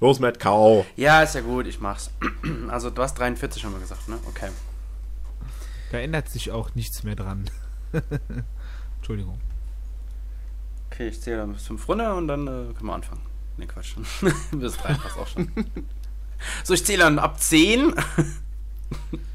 Los, 0.00 0.18
Matt, 0.18 0.40
kau. 0.40 0.86
Ja, 0.96 1.22
ist 1.22 1.34
ja 1.34 1.42
gut, 1.42 1.66
ich 1.66 1.80
mach's. 1.80 2.10
Also, 2.68 2.88
du 2.88 3.02
hast 3.02 3.18
43 3.18 3.64
haben 3.64 3.72
wir 3.72 3.80
gesagt, 3.80 4.08
ne? 4.08 4.18
Okay. 4.26 4.50
Da 5.92 5.98
ändert 5.98 6.28
sich 6.28 6.50
auch 6.50 6.74
nichts 6.74 7.02
mehr 7.02 7.16
dran. 7.16 7.50
Entschuldigung. 8.96 9.38
Okay, 10.86 11.08
ich 11.08 11.20
zähle 11.20 11.38
dann 11.38 11.52
bis 11.52 11.66
5 11.66 11.88
runter 11.88 12.16
und 12.16 12.28
dann 12.28 12.46
äh, 12.46 12.72
können 12.72 12.86
wir 12.86 12.94
anfangen. 12.94 13.22
Ne, 13.58 13.66
Quatsch. 13.66 13.96
bis 14.52 14.76
3 14.78 14.94
passt 14.94 15.18
auch 15.18 15.26
schon. 15.26 15.50
so, 16.64 16.72
ich 16.72 16.84
zähle 16.86 17.04
dann 17.04 17.18
ab 17.18 17.38
10. 17.38 17.94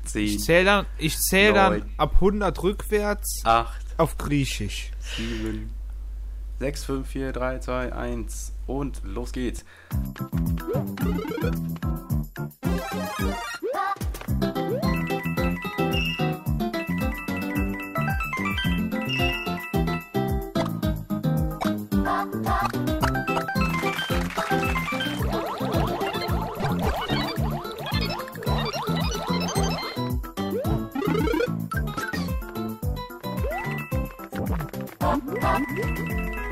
10. 0.05 0.23
Ich 0.23 0.39
zähle 0.39 0.65
dann, 0.65 0.85
ich 0.97 1.17
zähl 1.19 1.53
dann 1.53 1.83
ab 1.97 2.15
100 2.15 2.63
rückwärts 2.63 3.41
8, 3.43 3.99
auf 3.99 4.17
Griechisch. 4.17 4.91
7, 5.17 5.69
6, 6.59 6.85
5, 6.85 7.07
4, 7.07 7.33
3, 7.33 7.59
2, 7.59 7.93
1 7.93 8.53
und 8.67 9.01
los 9.03 9.31
geht's. 9.31 9.65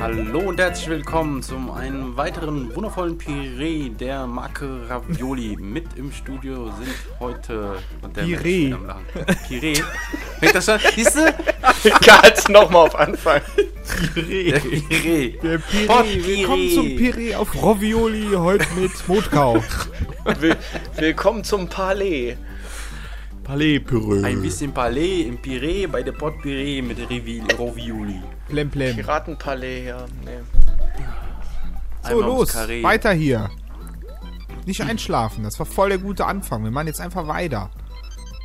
Hallo 0.03 0.39
und 0.39 0.59
herzlich 0.59 0.89
willkommen 0.89 1.41
zum 1.41 1.71
einen 1.71 2.17
weiteren 2.17 2.75
wundervollen 2.75 3.17
Piree 3.17 3.87
der 3.87 4.27
Marke 4.27 4.81
Ravioli. 4.89 5.55
Mit 5.57 5.85
im 5.95 6.11
Studio 6.11 6.65
sind 6.77 6.93
heute 7.21 7.77
und 8.01 8.13
der 8.17 8.23
Piree. 8.23 8.75
Piree. 9.47 9.81
Fängt 10.41 10.55
das 10.55 10.65
schon? 10.65 10.79
Siehst 10.93 11.15
du? 11.15 11.33
Ganz 12.05 12.49
nochmal 12.49 12.87
auf 12.87 12.99
Anfang. 12.99 13.39
Der 14.13 14.59
Piree. 14.59 15.37
Der 15.41 15.57
Piree. 15.59 15.87
Willkommen 15.87 16.21
Piree. 16.21 16.75
zum 16.75 16.85
Piree 16.97 17.35
auf 17.35 17.63
Rovioli, 17.63 18.27
heute 18.35 18.67
mit 18.77 18.91
Motkau. 19.07 19.63
Will 20.41 20.57
willkommen 20.97 21.45
zum 21.45 21.69
Palais. 21.69 22.35
Palais-Püree. 23.45 24.25
Ein 24.25 24.41
bisschen 24.41 24.73
Palais 24.73 25.21
im 25.21 25.37
Piree 25.37 25.87
bei 25.87 26.03
der 26.03 26.11
Pot 26.11 26.41
Piree 26.41 26.81
mit 26.81 26.97
Ravioli. 26.99 28.19
Plem, 28.53 28.69
plem. 28.69 28.95
Piratenpalais, 28.95 29.85
ja. 29.87 30.05
Nee. 30.23 30.37
So, 32.03 32.09
Einmal 32.09 32.25
los, 32.25 32.55
weiter 32.83 33.11
hier. 33.11 33.49
Nicht 34.67 34.81
einschlafen, 34.81 35.43
das 35.43 35.57
war 35.57 35.65
voll 35.65 35.89
der 35.89 35.97
gute 35.97 36.25
Anfang. 36.25 36.63
Wir 36.63 36.69
machen 36.69 36.85
jetzt 36.85 37.01
einfach 37.01 37.27
weiter. 37.27 37.71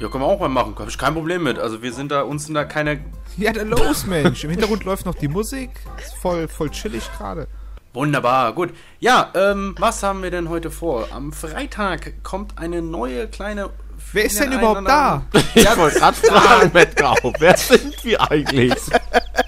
Ja, 0.00 0.08
können 0.08 0.24
wir 0.24 0.28
auch 0.28 0.40
mal 0.40 0.48
machen. 0.48 0.74
Habe 0.78 0.88
ich 0.88 0.96
kein 0.96 1.12
Problem 1.12 1.42
mit. 1.42 1.58
Also 1.58 1.82
wir 1.82 1.92
sind 1.92 2.10
da, 2.10 2.22
uns 2.22 2.46
sind 2.46 2.54
da 2.54 2.64
keine 2.64 3.00
Ja, 3.36 3.52
der 3.52 3.66
los, 3.66 4.06
Mensch. 4.06 4.44
Im 4.44 4.50
Hintergrund 4.50 4.84
läuft 4.84 5.04
noch 5.04 5.14
die 5.14 5.28
Musik. 5.28 5.70
Ist 6.02 6.14
voll, 6.14 6.48
voll 6.48 6.70
chillig 6.70 7.02
gerade. 7.18 7.46
Wunderbar, 7.92 8.54
gut. 8.54 8.70
Ja, 9.00 9.30
ähm, 9.34 9.74
was 9.78 10.02
haben 10.02 10.22
wir 10.22 10.30
denn 10.30 10.48
heute 10.48 10.70
vor? 10.70 11.08
Am 11.10 11.32
Freitag 11.32 12.22
kommt 12.22 12.56
eine 12.58 12.80
neue 12.80 13.28
kleine. 13.28 13.68
Wer 14.12 14.24
ist 14.24 14.40
denn 14.40 14.52
überhaupt 14.52 14.88
da? 14.88 15.26
Ich 15.54 15.76
wollte 15.76 15.98
gerade 15.98 16.16
fragen, 16.16 16.94
Grau, 16.96 17.32
wer 17.38 17.56
sind 17.58 18.02
wir 18.04 18.30
eigentlich? 18.30 18.72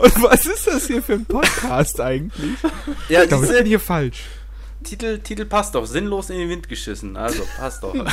Und 0.00 0.22
was 0.22 0.46
ist 0.46 0.66
das 0.66 0.86
hier 0.86 1.02
für 1.02 1.14
ein 1.14 1.24
Podcast 1.24 2.00
eigentlich? 2.00 2.56
Ja, 3.08 3.22
Ich 3.22 3.28
glaube, 3.28 3.46
ich 3.46 3.52
bin 3.52 3.66
hier 3.66 3.80
falsch. 3.80 4.24
Titel, 4.84 5.18
Titel 5.18 5.44
passt 5.44 5.74
doch. 5.74 5.86
Sinnlos 5.86 6.30
in 6.30 6.38
den 6.38 6.48
Wind 6.48 6.68
geschissen. 6.68 7.16
Also, 7.16 7.42
passt 7.56 7.82
doch. 7.82 7.94
Haben 7.94 8.06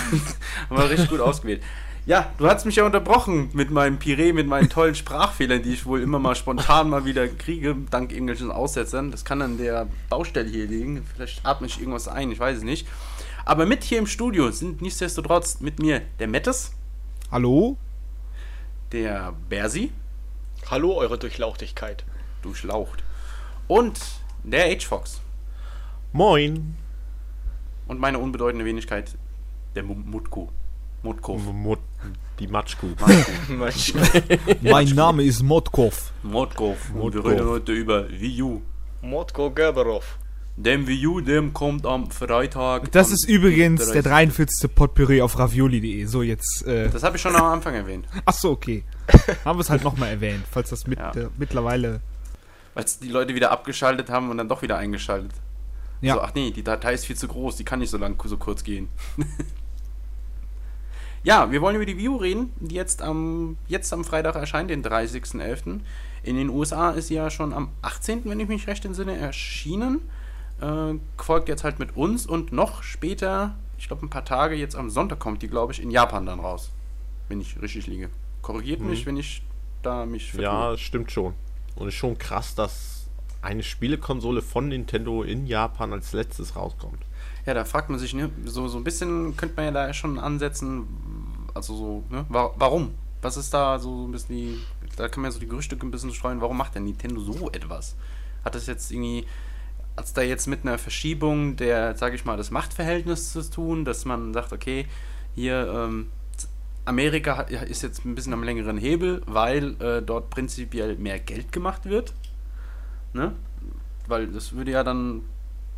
wir 0.69 0.89
richtig 0.89 1.09
gut 1.09 1.19
ausgewählt. 1.19 1.61
Ja, 2.07 2.31
du 2.37 2.47
hast 2.47 2.65
mich 2.65 2.75
ja 2.75 2.85
unterbrochen 2.85 3.49
mit 3.53 3.71
meinem 3.71 3.97
Piree, 3.97 4.31
mit 4.31 4.45
meinen 4.45 4.69
tollen 4.69 4.93
Sprachfehlern, 4.93 5.63
die 5.63 5.73
ich 5.73 5.87
wohl 5.87 6.01
immer 6.01 6.19
mal 6.19 6.35
spontan 6.35 6.87
mal 6.89 7.03
wieder 7.05 7.27
kriege, 7.27 7.75
dank 7.89 8.11
irgendwelchen 8.11 8.51
Aussetzern. 8.51 9.09
Das 9.09 9.25
kann 9.25 9.41
an 9.41 9.57
der 9.57 9.87
Baustelle 10.09 10.47
hier 10.49 10.67
liegen. 10.67 11.03
Vielleicht 11.15 11.43
atme 11.43 11.65
ich 11.65 11.79
irgendwas 11.79 12.07
ein, 12.07 12.31
ich 12.31 12.39
weiß 12.39 12.57
es 12.57 12.63
nicht. 12.63 12.87
Aber 13.43 13.65
mit 13.65 13.83
hier 13.83 13.97
im 13.97 14.05
Studio 14.07 14.51
sind 14.51 14.81
nichtsdestotrotz 14.83 15.61
mit 15.61 15.79
mir 15.79 16.01
der 16.19 16.27
Mettes, 16.27 16.73
Hallo? 17.31 17.75
der 18.91 19.33
Bersi, 19.49 19.91
Hallo, 20.69 20.95
eure 20.97 21.17
Durchlauchtigkeit. 21.17 22.03
du 22.41 22.53
Schlaucht, 22.53 23.03
und 23.67 23.99
der 24.43 24.65
H-Fox. 24.75 25.19
Moin. 26.13 26.75
Und 27.87 27.99
meine 27.99 28.19
unbedeutende 28.19 28.65
Wenigkeit, 28.65 29.15
der 29.75 29.83
Mu- 29.83 29.95
Mutko. 29.95 30.49
Mutko. 31.01 31.37
Mut, 31.37 31.79
die 32.39 32.47
Matschkuh. 32.47 32.89
Mein 34.61 34.87
Name 34.89 35.23
ist 35.23 35.41
Motkov. 35.43 36.11
Motkov. 36.23 36.77
Und 36.95 37.13
wir 37.15 37.25
reden 37.25 37.47
heute 37.47 37.71
über 37.71 38.07
Wii 38.09 38.41
U. 38.43 38.61
Motko 39.01 39.51
Gerberov. 39.51 40.17
Dem 40.57 40.87
Wii 40.87 41.07
U, 41.07 41.21
dem 41.21 41.51
kommt 41.53 41.85
am 41.85 42.09
Freitag. 42.09 42.91
Das 42.91 43.07
am 43.07 43.13
ist 43.15 43.25
übrigens 43.27 43.91
der 43.91 44.03
30. 44.03 44.33
43. 44.35 44.73
Potpourri 44.75 45.21
auf 45.21 45.37
ravioli.de. 45.37 46.05
So, 46.05 46.21
jetzt. 46.23 46.65
Äh, 46.65 46.89
Das 46.89 47.03
habe 47.03 47.17
ich 47.17 47.21
schon 47.21 47.35
am 47.35 47.43
Anfang 47.45 47.73
erwähnt. 47.75 48.07
achso, 48.25 48.51
okay. 48.51 48.83
Haben 49.45 49.57
wir 49.57 49.61
es 49.61 49.69
halt 49.69 49.83
nochmal 49.83 50.09
erwähnt, 50.09 50.45
falls 50.49 50.69
das 50.69 50.87
mit, 50.87 50.99
Ja. 50.99 51.11
äh, 51.11 51.29
mittlerweile. 51.37 52.01
Weil 52.73 52.85
die 53.01 53.09
Leute 53.09 53.35
wieder 53.35 53.51
abgeschaltet 53.51 54.09
haben 54.09 54.29
und 54.29 54.37
dann 54.37 54.49
doch 54.49 54.61
wieder 54.61 54.77
eingeschaltet. 54.77 55.31
Ja. 56.01 56.15
So, 56.15 56.21
ach 56.21 56.33
nee, 56.35 56.51
die 56.51 56.63
Datei 56.63 56.93
ist 56.93 57.05
viel 57.05 57.15
zu 57.15 57.27
groß, 57.27 57.55
die 57.55 57.63
kann 57.63 57.79
nicht 57.79 57.89
so 57.89 57.97
lang 57.97 58.21
so 58.27 58.37
kurz 58.37 58.63
gehen. 58.63 58.89
ja, 61.23 61.51
wir 61.51 61.61
wollen 61.61 61.75
über 61.75 61.85
die 61.85 62.07
U 62.07 62.17
reden, 62.17 62.51
die 62.59 62.75
jetzt 62.75 63.01
am, 63.01 63.57
jetzt 63.67 63.91
am 63.93 64.03
Freitag 64.03 64.35
erscheint, 64.35 64.69
den 64.69 64.83
30.11. 64.83 65.79
In 66.23 66.35
den 66.35 66.49
USA 66.49 66.91
ist 66.91 67.07
sie 67.07 67.15
ja 67.15 67.29
schon 67.29 67.53
am 67.53 67.69
18., 67.81 68.25
wenn 68.25 68.39
ich 68.39 68.47
mich 68.47 68.67
recht 68.67 68.83
entsinne, 68.85 69.15
erschienen. 69.17 70.01
Äh, 70.61 70.95
folgt 71.17 71.49
jetzt 71.49 71.63
halt 71.63 71.79
mit 71.79 71.95
uns 71.95 72.25
und 72.25 72.51
noch 72.51 72.83
später, 72.83 73.55
ich 73.77 73.87
glaube 73.87 74.05
ein 74.05 74.09
paar 74.09 74.25
Tage, 74.25 74.55
jetzt 74.55 74.75
am 74.75 74.89
Sonntag 74.89 75.19
kommt 75.19 75.41
die, 75.41 75.47
glaube 75.47 75.73
ich, 75.73 75.81
in 75.81 75.91
Japan 75.91 76.25
dann 76.25 76.39
raus. 76.39 76.71
Wenn 77.27 77.41
ich 77.41 77.61
richtig 77.61 77.87
liege. 77.87 78.09
Korrigiert 78.45 78.79
mich, 78.79 79.07
wenn 79.07 79.17
ich 79.17 79.41
da 79.81 80.05
mich 80.05 80.29
vertue. 80.29 80.43
Ja, 80.43 80.77
stimmt 80.77 81.11
schon. 81.11 81.33
Und 81.75 81.87
ist 81.87 81.95
schon 81.95 82.15
krass, 82.15 82.53
dass 82.53 83.07
eine 83.41 83.63
Spielekonsole 83.63 84.43
von 84.43 84.67
Nintendo 84.67 85.23
in 85.23 85.47
Japan 85.47 85.91
als 85.93 86.13
letztes 86.13 86.55
rauskommt. 86.55 87.01
Ja, 87.47 87.55
da 87.55 87.65
fragt 87.65 87.89
man 87.89 87.97
sich, 87.97 88.13
ne, 88.13 88.29
so, 88.45 88.67
so 88.67 88.77
ein 88.77 88.83
bisschen 88.83 89.35
könnte 89.35 89.55
man 89.55 89.65
ja 89.65 89.71
da 89.71 89.93
schon 89.95 90.19
ansetzen, 90.19 90.85
also 91.55 91.75
so, 91.75 92.03
ne, 92.11 92.27
wa 92.29 92.53
warum? 92.55 92.93
Was 93.23 93.35
ist 93.35 93.51
da 93.51 93.79
so 93.79 94.05
ein 94.07 94.11
bisschen 94.11 94.35
die, 94.35 94.59
da 94.95 95.07
kann 95.07 95.23
man 95.23 95.31
ja 95.31 95.33
so 95.33 95.39
die 95.39 95.47
Gerüchte 95.47 95.75
ein 95.75 95.89
bisschen 95.89 96.13
streuen, 96.13 96.39
warum 96.39 96.57
macht 96.57 96.75
denn 96.75 96.83
Nintendo 96.83 97.19
so 97.21 97.49
etwas? 97.49 97.95
Hat 98.43 98.53
das 98.53 98.67
jetzt 98.67 98.91
irgendwie, 98.91 99.25
hat 99.97 100.05
es 100.05 100.13
da 100.13 100.21
jetzt 100.21 100.45
mit 100.45 100.61
einer 100.61 100.77
Verschiebung 100.77 101.55
der, 101.55 101.95
sage 101.97 102.13
ich 102.15 102.25
mal, 102.25 102.37
des 102.37 102.51
Machtverhältnisses 102.51 103.31
zu 103.31 103.49
tun, 103.49 103.85
dass 103.85 104.05
man 104.05 104.35
sagt, 104.35 104.53
okay, 104.53 104.85
hier, 105.33 105.67
ähm, 105.67 106.11
Amerika 106.85 107.41
ist 107.41 107.81
jetzt 107.81 108.05
ein 108.05 108.15
bisschen 108.15 108.33
am 108.33 108.43
längeren 108.43 108.77
Hebel, 108.77 109.21
weil 109.25 109.81
äh, 109.81 110.01
dort 110.01 110.29
prinzipiell 110.29 110.95
mehr 110.97 111.19
Geld 111.19 111.51
gemacht 111.51 111.85
wird, 111.85 112.13
ne? 113.13 113.33
Weil 114.07 114.27
das 114.27 114.53
würde 114.53 114.71
ja 114.71 114.83
dann 114.83 115.21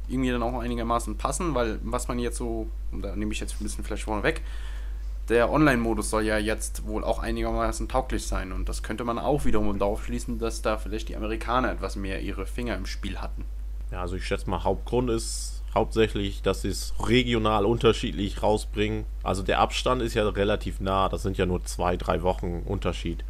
irgendwie 0.10 0.32
dann 0.32 0.44
auch 0.44 0.60
einigermaßen 0.60 1.18
passen, 1.18 1.56
weil 1.56 1.80
was 1.84 2.08
man 2.08 2.20
jetzt 2.20 2.38
so, 2.38 2.68
da 2.92 3.16
nehme 3.16 3.32
ich 3.32 3.40
jetzt 3.40 3.60
ein 3.60 3.64
bisschen 3.64 3.84
vielleicht 3.84 4.04
vorne 4.04 4.24
weg, 4.24 4.42
der 5.30 5.52
Online-Modus 5.52 6.10
soll 6.10 6.24
ja 6.24 6.38
jetzt 6.38 6.86
wohl 6.86 7.04
auch 7.04 7.20
einigermaßen 7.20 7.88
tauglich 7.90 8.26
sein 8.26 8.52
und 8.52 8.70
das 8.70 8.84
könnte 8.84 9.04
man 9.04 9.20
auch 9.20 9.46
wiederum 9.46 9.78
darauf 9.80 10.06
schließen, 10.06 10.40
dass 10.40 10.62
da 10.62 10.78
vielleicht 10.78 11.10
die 11.10 11.16
Amerikaner 11.16 11.72
etwas 11.72 11.96
mehr 11.96 12.22
ihre 12.22 12.46
Finger 12.46 12.76
im 12.76 12.86
Spiel 12.86 13.18
hatten. 13.20 13.46
Ja, 13.92 14.02
also 14.02 14.16
ich 14.16 14.26
schätze 14.26 14.50
mal, 14.50 14.64
Hauptgrund 14.64 15.10
ist 15.10 15.57
hauptsächlich, 15.78 16.42
dass 16.42 16.64
sie 16.64 16.70
es 16.70 16.94
regional 17.08 17.66
unterschiedlich 17.66 18.44
rausbringen. 18.44 19.06
Also 19.24 19.44
der 19.44 19.60
Abstand 19.60 20.02
ist 20.02 20.16
ja 20.16 20.28
relativ 20.28 20.82
nah, 20.82 21.08
das 21.08 21.24
sind 21.24 21.38
ja 21.38 21.46
nur 21.46 21.64
zwei, 21.64 21.96
drei 21.96 22.24
Wochen 22.24 22.64
Unterschied. 22.66 23.24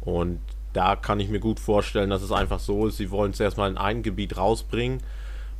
Und 0.00 0.40
da 0.72 0.94
kann 0.94 1.20
ich 1.20 1.30
mir 1.30 1.40
gut 1.40 1.58
vorstellen, 1.58 2.10
dass 2.10 2.22
es 2.22 2.32
einfach 2.32 2.60
so 2.60 2.86
ist, 2.86 2.98
sie 2.98 3.10
wollen 3.10 3.30
es 3.30 3.40
erstmal 3.40 3.70
in 3.70 3.78
ein 3.78 4.02
Gebiet 4.02 4.36
rausbringen, 4.36 5.00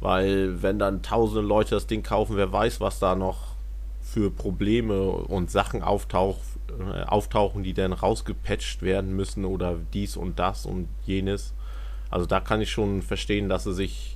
weil 0.00 0.62
wenn 0.62 0.78
dann 0.78 1.02
tausende 1.02 1.40
Leute 1.40 1.70
das 1.70 1.86
Ding 1.86 2.02
kaufen, 2.02 2.36
wer 2.36 2.52
weiß, 2.52 2.80
was 2.80 2.98
da 2.98 3.14
noch 3.14 3.56
für 4.02 4.30
Probleme 4.30 5.02
und 5.10 5.50
Sachen 5.50 5.82
auftauch, 5.82 6.38
äh, 6.68 7.02
auftauchen, 7.04 7.62
die 7.62 7.72
dann 7.72 7.92
rausgepatcht 7.92 8.82
werden 8.82 9.16
müssen 9.16 9.44
oder 9.44 9.78
dies 9.94 10.16
und 10.16 10.38
das 10.38 10.66
und 10.66 10.88
jenes. 11.06 11.54
Also 12.10 12.26
da 12.26 12.40
kann 12.40 12.60
ich 12.60 12.70
schon 12.70 13.02
verstehen, 13.02 13.48
dass 13.48 13.64
sie 13.64 13.74
sich 13.74 14.15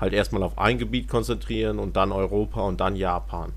halt 0.00 0.12
erstmal 0.12 0.42
auf 0.42 0.58
ein 0.58 0.78
Gebiet 0.78 1.08
konzentrieren 1.08 1.78
und 1.78 1.96
dann 1.96 2.12
Europa 2.12 2.60
und 2.62 2.80
dann 2.80 2.96
Japan. 2.96 3.52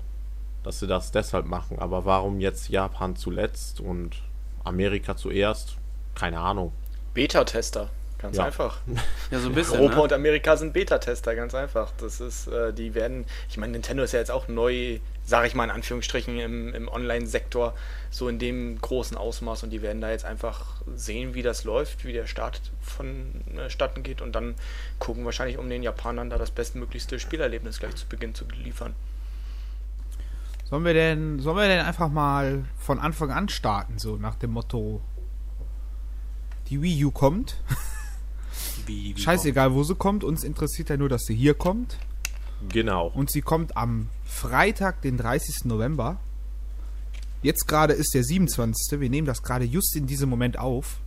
Dass 0.64 0.80
sie 0.80 0.86
das 0.86 1.10
deshalb 1.10 1.46
machen. 1.46 1.78
Aber 1.78 2.04
warum 2.04 2.40
jetzt 2.40 2.68
Japan 2.68 3.16
zuletzt 3.16 3.80
und 3.80 4.16
Amerika 4.64 5.16
zuerst? 5.16 5.76
Keine 6.14 6.38
Ahnung. 6.38 6.72
Beta-Tester. 7.14 7.90
Ganz 8.18 8.36
Ja. 8.36 8.44
einfach. 8.44 8.78
Ja, 9.30 9.40
so 9.40 9.48
ein 9.48 9.54
bisschen. 9.54 9.80
Europa 9.80 9.96
ne? 9.96 10.02
und 10.02 10.12
Amerika 10.12 10.56
sind 10.56 10.72
Beta-Tester, 10.72 11.34
ganz 11.34 11.54
einfach. 11.54 11.90
Das 11.98 12.20
ist, 12.20 12.46
äh, 12.46 12.72
die 12.72 12.94
werden, 12.94 13.24
ich 13.48 13.56
meine, 13.56 13.72
Nintendo 13.72 14.02
ist 14.04 14.12
ja 14.12 14.18
jetzt 14.20 14.30
auch 14.30 14.46
neu, 14.46 15.00
sage 15.24 15.46
ich 15.46 15.54
mal 15.54 15.64
in 15.64 15.70
Anführungsstrichen, 15.70 16.38
im, 16.38 16.74
im 16.74 16.88
Online-Sektor 16.88 17.74
so 18.10 18.28
in 18.28 18.38
dem 18.38 18.80
großen 18.80 19.16
Ausmaß 19.16 19.62
und 19.62 19.70
die 19.70 19.82
werden 19.82 20.00
da 20.00 20.10
jetzt 20.10 20.24
einfach 20.24 20.82
sehen, 20.94 21.34
wie 21.34 21.42
das 21.42 21.64
läuft, 21.64 22.04
wie 22.04 22.12
der 22.12 22.26
Start 22.26 22.60
vonstatten 22.80 24.02
geht 24.02 24.20
und 24.20 24.32
dann 24.32 24.54
gucken 24.98 25.24
wahrscheinlich, 25.24 25.58
um 25.58 25.68
den 25.68 25.82
Japanern 25.82 26.28
da 26.28 26.38
das 26.38 26.50
bestmöglichste 26.50 27.18
Spielerlebnis 27.18 27.78
gleich 27.78 27.94
zu 27.94 28.06
Beginn 28.06 28.34
zu 28.34 28.44
liefern. 28.62 28.94
Sollen 30.64 30.84
wir 30.84 30.94
denn, 30.94 31.38
sollen 31.38 31.56
wir 31.56 31.68
denn 31.68 31.84
einfach 31.84 32.08
mal 32.08 32.64
von 32.78 32.98
Anfang 32.98 33.30
an 33.30 33.48
starten, 33.48 33.98
so 33.98 34.16
nach 34.16 34.36
dem 34.36 34.52
Motto, 34.52 35.02
die 36.68 36.80
Wii 36.80 37.04
U 37.04 37.10
kommt. 37.10 37.56
Wie, 38.86 39.14
wie 39.14 39.20
Scheißegal, 39.20 39.74
wo 39.74 39.84
sie 39.84 39.94
kommt, 39.94 40.24
uns 40.24 40.42
interessiert 40.42 40.88
ja 40.88 40.96
nur, 40.96 41.08
dass 41.08 41.22
sie 41.22 41.34
hier 41.34 41.54
kommt. 41.54 41.98
Genau. 42.68 43.06
Und 43.08 43.30
sie 43.30 43.40
kommt 43.40 43.76
am 43.76 44.08
Freitag, 44.32 45.02
den 45.02 45.16
30. 45.18 45.64
November. 45.66 46.18
Jetzt 47.42 47.66
gerade 47.68 47.92
ist 47.92 48.14
der 48.14 48.24
27. 48.24 49.00
Wir 49.00 49.10
nehmen 49.10 49.26
das 49.26 49.42
gerade 49.42 49.64
just 49.64 49.94
in 49.96 50.06
diesem 50.06 50.28
Moment 50.30 50.58
auf. 50.58 50.98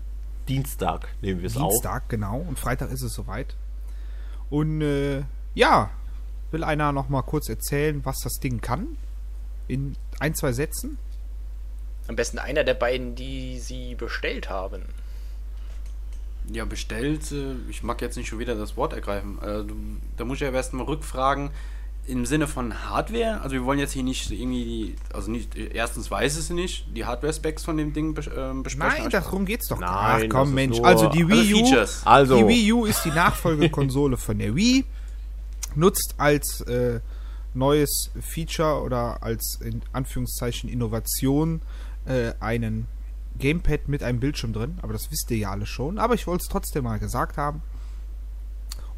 Dienstag 0.47 1.07
nehmen 1.21 1.41
wir 1.41 1.47
es 1.47 1.57
auf. 1.57 1.71
Dienstag, 1.71 2.07
genau. 2.09 2.39
Und 2.39 2.59
Freitag 2.59 2.91
ist 2.91 3.01
es 3.01 3.13
soweit. 3.13 3.55
Und 4.49 4.81
äh, 4.81 5.23
ja, 5.55 5.89
will 6.51 6.63
einer 6.63 6.91
noch 6.91 7.09
mal 7.09 7.23
kurz 7.23 7.49
erzählen, 7.49 8.01
was 8.05 8.17
das 8.23 8.33
Ding 8.35 8.61
kann? 8.61 8.97
In 9.67 9.95
ein, 10.19 10.35
zwei 10.35 10.51
Sätzen? 10.53 10.97
Am 12.07 12.15
besten 12.15 12.37
einer 12.37 12.63
der 12.63 12.75
beiden, 12.75 13.15
die 13.15 13.59
sie 13.59 13.95
bestellt 13.95 14.49
haben. 14.49 14.83
Ja, 16.51 16.63
bestellt. 16.65 17.31
äh, 17.31 17.55
Ich 17.69 17.81
mag 17.81 18.01
jetzt 18.01 18.17
nicht 18.17 18.27
schon 18.27 18.37
wieder 18.39 18.53
das 18.55 18.77
Wort 18.77 18.93
ergreifen. 18.93 19.39
Du- 19.41 19.75
Da 20.15 20.25
muss 20.25 20.35
ich 20.35 20.41
ja 20.41 20.51
erst 20.51 20.73
mal 20.73 20.83
rückfragen. 20.83 21.49
Im 22.07 22.25
Sinne 22.25 22.47
von 22.47 22.87
Hardware, 22.87 23.41
also 23.41 23.53
wir 23.55 23.65
wollen 23.65 23.79
jetzt 23.79 23.93
hier 23.93 24.03
nicht 24.03 24.29
irgendwie, 24.29 24.63
die, 24.63 24.95
also 25.11 25.31
nicht, 25.31 25.55
erstens 25.55 26.11
weiß 26.11 26.37
es 26.37 26.49
nicht, 26.51 26.85
die 26.95 27.05
Hardware-Specs 27.05 27.63
von 27.63 27.77
dem 27.77 27.93
Ding 27.93 28.15
ähm, 28.37 28.61
besprechen. 28.61 29.03
Nein, 29.03 29.09
darum 29.09 29.45
geht's 29.45 29.67
doch 29.69 29.79
gar 29.79 30.19
Nein, 30.19 30.29
Ach 30.31 30.37
komm, 30.37 30.53
Mensch. 30.53 30.79
Also 30.81 31.09
die 31.09 31.23
Also 31.23 31.29
Wii 31.29 31.53
U. 31.55 31.85
Also, 32.05 32.37
die 32.37 32.47
Wii 32.47 32.73
U 32.73 32.85
ist 32.85 33.03
die 33.05 33.09
Nachfolgekonsole 33.09 34.17
von 34.17 34.37
der 34.37 34.55
Wii. 34.55 34.85
Nutzt 35.73 36.13
als 36.17 36.61
äh, 36.61 36.99
neues 37.55 38.11
Feature 38.21 38.81
oder 38.81 39.23
als 39.23 39.59
in 39.61 39.81
Anführungszeichen 39.91 40.69
Innovation 40.69 41.61
äh, 42.05 42.33
einen 42.39 42.87
Gamepad 43.39 43.87
mit 43.87 44.03
einem 44.03 44.19
Bildschirm 44.19 44.53
drin. 44.53 44.77
Aber 44.81 44.93
das 44.93 45.09
wisst 45.11 45.31
ihr 45.31 45.37
ja 45.37 45.51
alle 45.51 45.65
schon. 45.65 45.97
Aber 45.97 46.13
ich 46.13 46.27
wollte 46.27 46.43
es 46.43 46.49
trotzdem 46.49 46.83
mal 46.83 46.99
gesagt 46.99 47.37
haben. 47.37 47.61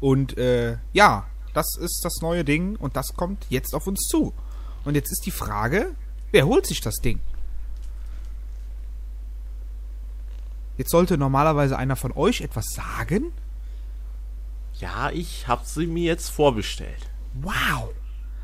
Und 0.00 0.36
äh, 0.38 0.76
ja, 0.92 1.26
das 1.54 1.76
ist 1.76 2.00
das 2.04 2.20
neue 2.22 2.44
Ding 2.44 2.76
und 2.76 2.96
das 2.96 3.14
kommt 3.14 3.46
jetzt 3.50 3.74
auf 3.74 3.86
uns 3.86 4.00
zu. 4.08 4.32
Und 4.84 4.94
jetzt 4.94 5.10
ist 5.10 5.26
die 5.26 5.30
Frage, 5.30 5.94
wer 6.30 6.46
holt 6.46 6.66
sich 6.66 6.80
das 6.80 6.96
Ding? 6.96 7.20
Jetzt 10.76 10.90
sollte 10.90 11.18
normalerweise 11.18 11.76
einer 11.76 11.96
von 11.96 12.12
euch 12.12 12.40
etwas 12.40 12.66
sagen. 12.70 13.32
ja, 14.80 15.10
ich 15.10 15.48
habe 15.48 15.62
sie 15.64 15.86
mir 15.88 16.04
jetzt 16.04 16.28
vorbestellt. 16.28 17.10
Wow. 17.34 17.90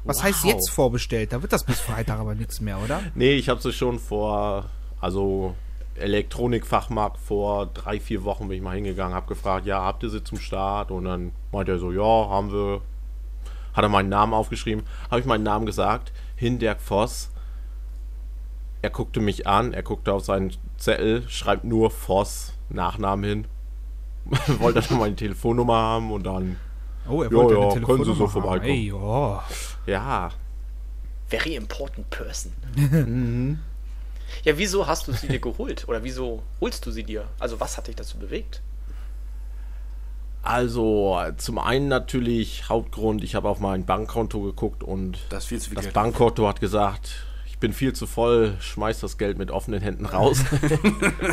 Was 0.02 0.16
Wow. 0.18 0.24
heißt 0.24 0.44
jetzt 0.44 0.68
vorbestellt? 0.70 1.32
Da 1.32 1.40
wird 1.42 1.52
das 1.52 1.62
bis 1.64 1.78
Freitag 1.78 2.18
aber 2.18 2.34
nichts 2.34 2.60
mehr, 2.60 2.78
oder? 2.82 3.00
Nee, 3.14 3.34
ich 3.34 3.48
habe 3.48 3.62
sie 3.62 3.72
schon 3.72 4.00
vor, 4.00 4.64
also 5.00 5.54
Elektronikfachmarkt 5.94 7.18
vor 7.18 7.66
drei, 7.66 8.00
vier 8.00 8.24
Wochen 8.24 8.48
bin 8.48 8.56
ich 8.56 8.62
mal 8.64 8.74
hingegangen, 8.74 9.14
habe 9.14 9.28
gefragt, 9.28 9.64
ja, 9.66 9.80
habt 9.84 10.02
ihr 10.02 10.10
sie 10.10 10.24
zum 10.24 10.40
Start? 10.40 10.90
Und 10.90 11.04
dann 11.04 11.30
meinte 11.52 11.70
er 11.72 11.78
so, 11.78 11.92
ja, 11.92 12.02
haben 12.28 12.50
wir. 12.52 12.80
Hat 13.75 13.85
er 13.85 13.88
meinen 13.88 14.09
Namen 14.09 14.32
aufgeschrieben, 14.35 14.85
habe 15.11 15.21
ich 15.21 15.26
meinen 15.26 15.43
Namen 15.43 15.67
gesagt, 15.67 16.12
Hinderk 16.37 16.81
Voss. 16.81 17.31
Er 18.82 18.91
guckte 18.91 19.21
mich 19.21 19.47
an, 19.47 19.73
er 19.73 19.82
guckte 19.82 20.12
auf 20.12 20.25
seinen 20.25 20.53
Zettel, 20.76 21.29
schreibt 21.29 21.65
nur 21.65 21.91
Voss, 21.91 22.55
Nachnamen 22.69 23.25
hin. 23.25 23.47
Wollte 24.61 24.81
dann 24.81 24.99
meine 24.99 25.17
Telefonnummer 25.17 25.76
haben 25.76 26.12
und 26.12 26.25
dann, 26.25 26.56
Oh, 27.09 27.23
er 27.23 27.31
Ja, 27.31 27.37
wollte 27.37 27.55
ja, 27.55 27.61
eine 27.61 27.69
können 27.69 27.81
Sie 27.81 27.85
Telefonnummer 27.85 28.15
so 28.15 28.29
vorbeikommen. 28.29 28.71
Ey, 28.71 28.93
oh. 28.93 29.38
ja, 29.87 30.31
Very 31.29 31.56
important 31.56 32.09
person. 32.11 32.53
Mhm. 32.76 33.59
Ja, 34.43 34.59
wieso 34.59 34.87
hast 34.87 35.06
du 35.06 35.12
sie 35.12 35.29
dir 35.29 35.38
geholt? 35.38 35.87
Oder 35.87 36.03
wieso 36.03 36.43
holst 36.61 36.85
du 36.87 36.91
sie 36.91 37.05
dir? 37.05 37.29
Also 37.38 37.61
was 37.61 37.76
hat 37.76 37.87
dich 37.87 37.94
dazu 37.94 38.19
bewegt? 38.19 38.62
Also, 40.44 41.19
zum 41.38 41.58
einen 41.58 41.88
natürlich 41.88 42.69
Hauptgrund, 42.69 43.25
ich 43.25 43.35
habe 43.35 43.49
auf 43.49 43.61
mein 43.61 43.87
Bankkonto 43.87 44.41
geguckt 44.43 44.85
und 44.85 45.19
Das 45.31 45.46
das. 45.87 45.93
Bankkonto 45.94 46.46
hat 46.46 46.61
gesagt, 46.61 47.25
ich 47.46 47.58
bin 47.58 47.73
viel 47.73 47.94
zu 47.94 48.06
voll, 48.06 48.55
schmeiß 48.61 49.00
das 49.00 49.17
Geld 49.17 49.38
mit 49.38 49.50
offenen 49.50 49.81
Händen 49.81 50.05
raus. 50.06 50.44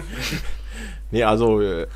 nee, 1.12 1.24
also 1.24 1.60
äh, 1.62 1.88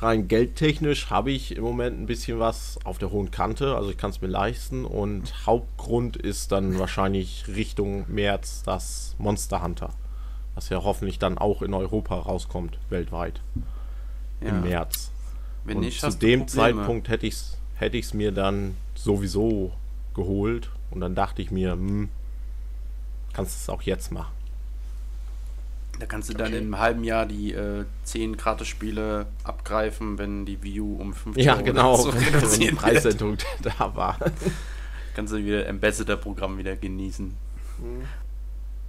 rein 0.00 0.26
geldtechnisch 0.28 1.10
habe 1.10 1.30
ich 1.30 1.56
im 1.56 1.64
Moment 1.64 2.00
ein 2.00 2.06
bisschen 2.06 2.38
was 2.38 2.78
auf 2.84 2.98
der 2.98 3.10
hohen 3.10 3.30
Kante, 3.30 3.76
also 3.76 3.90
ich 3.90 3.98
kann 3.98 4.10
es 4.10 4.20
mir 4.20 4.28
leisten 4.28 4.84
und 4.84 5.46
Hauptgrund 5.46 6.16
ist 6.16 6.52
dann 6.52 6.78
wahrscheinlich 6.78 7.44
Richtung 7.48 8.04
März 8.08 8.62
das 8.64 9.14
Monster 9.18 9.62
Hunter, 9.62 9.90
was 10.54 10.68
ja 10.70 10.82
hoffentlich 10.82 11.18
dann 11.18 11.36
auch 11.36 11.60
in 11.62 11.74
Europa 11.74 12.16
rauskommt, 12.16 12.78
weltweit, 12.88 13.40
Ja. 14.40 14.48
im 14.48 14.62
März. 14.62 15.10
Wenn 15.68 15.76
Und 15.78 15.84
nicht, 15.84 16.00
zu 16.00 16.10
dem. 16.10 16.48
Zeitpunkt 16.48 17.08
hätte 17.08 17.26
ich 17.26 17.34
es 17.34 17.56
hätte 17.76 17.96
ich's 17.96 18.12
mir 18.14 18.32
dann 18.32 18.74
sowieso 18.96 19.72
geholt. 20.14 20.70
Und 20.90 21.00
dann 21.00 21.14
dachte 21.14 21.42
ich 21.42 21.50
mir, 21.50 21.72
hm, 21.72 22.08
kannst 23.34 23.54
du 23.54 23.58
es 23.62 23.68
auch 23.76 23.82
jetzt 23.82 24.10
machen. 24.10 24.32
Da 26.00 26.06
kannst 26.06 26.28
du 26.28 26.34
dann 26.34 26.48
Okay. 26.48 26.58
im 26.58 26.78
halben 26.78 27.02
Jahr 27.04 27.26
die 27.26 27.52
äh, 27.52 27.84
10 28.04 28.36
Gratis-Spiele 28.36 29.26
abgreifen, 29.44 30.16
wenn 30.18 30.46
die 30.46 30.62
Wii 30.62 30.80
U 30.80 30.96
um 30.96 31.12
50 31.12 31.44
Ja, 31.44 31.54
Euro 31.54 31.64
genau, 31.64 31.96
so 31.96 32.12
wenn 32.14 32.60
die. 32.60 32.70
Preissentung 32.72 33.36
da 33.62 33.94
war. 33.96 34.16
Kannst 35.14 35.32
du 35.32 35.38
wieder 35.44 35.68
Ambassador-Programm 35.68 36.56
wieder 36.58 36.76
genießen. 36.76 37.26
Mhm. 37.78 38.02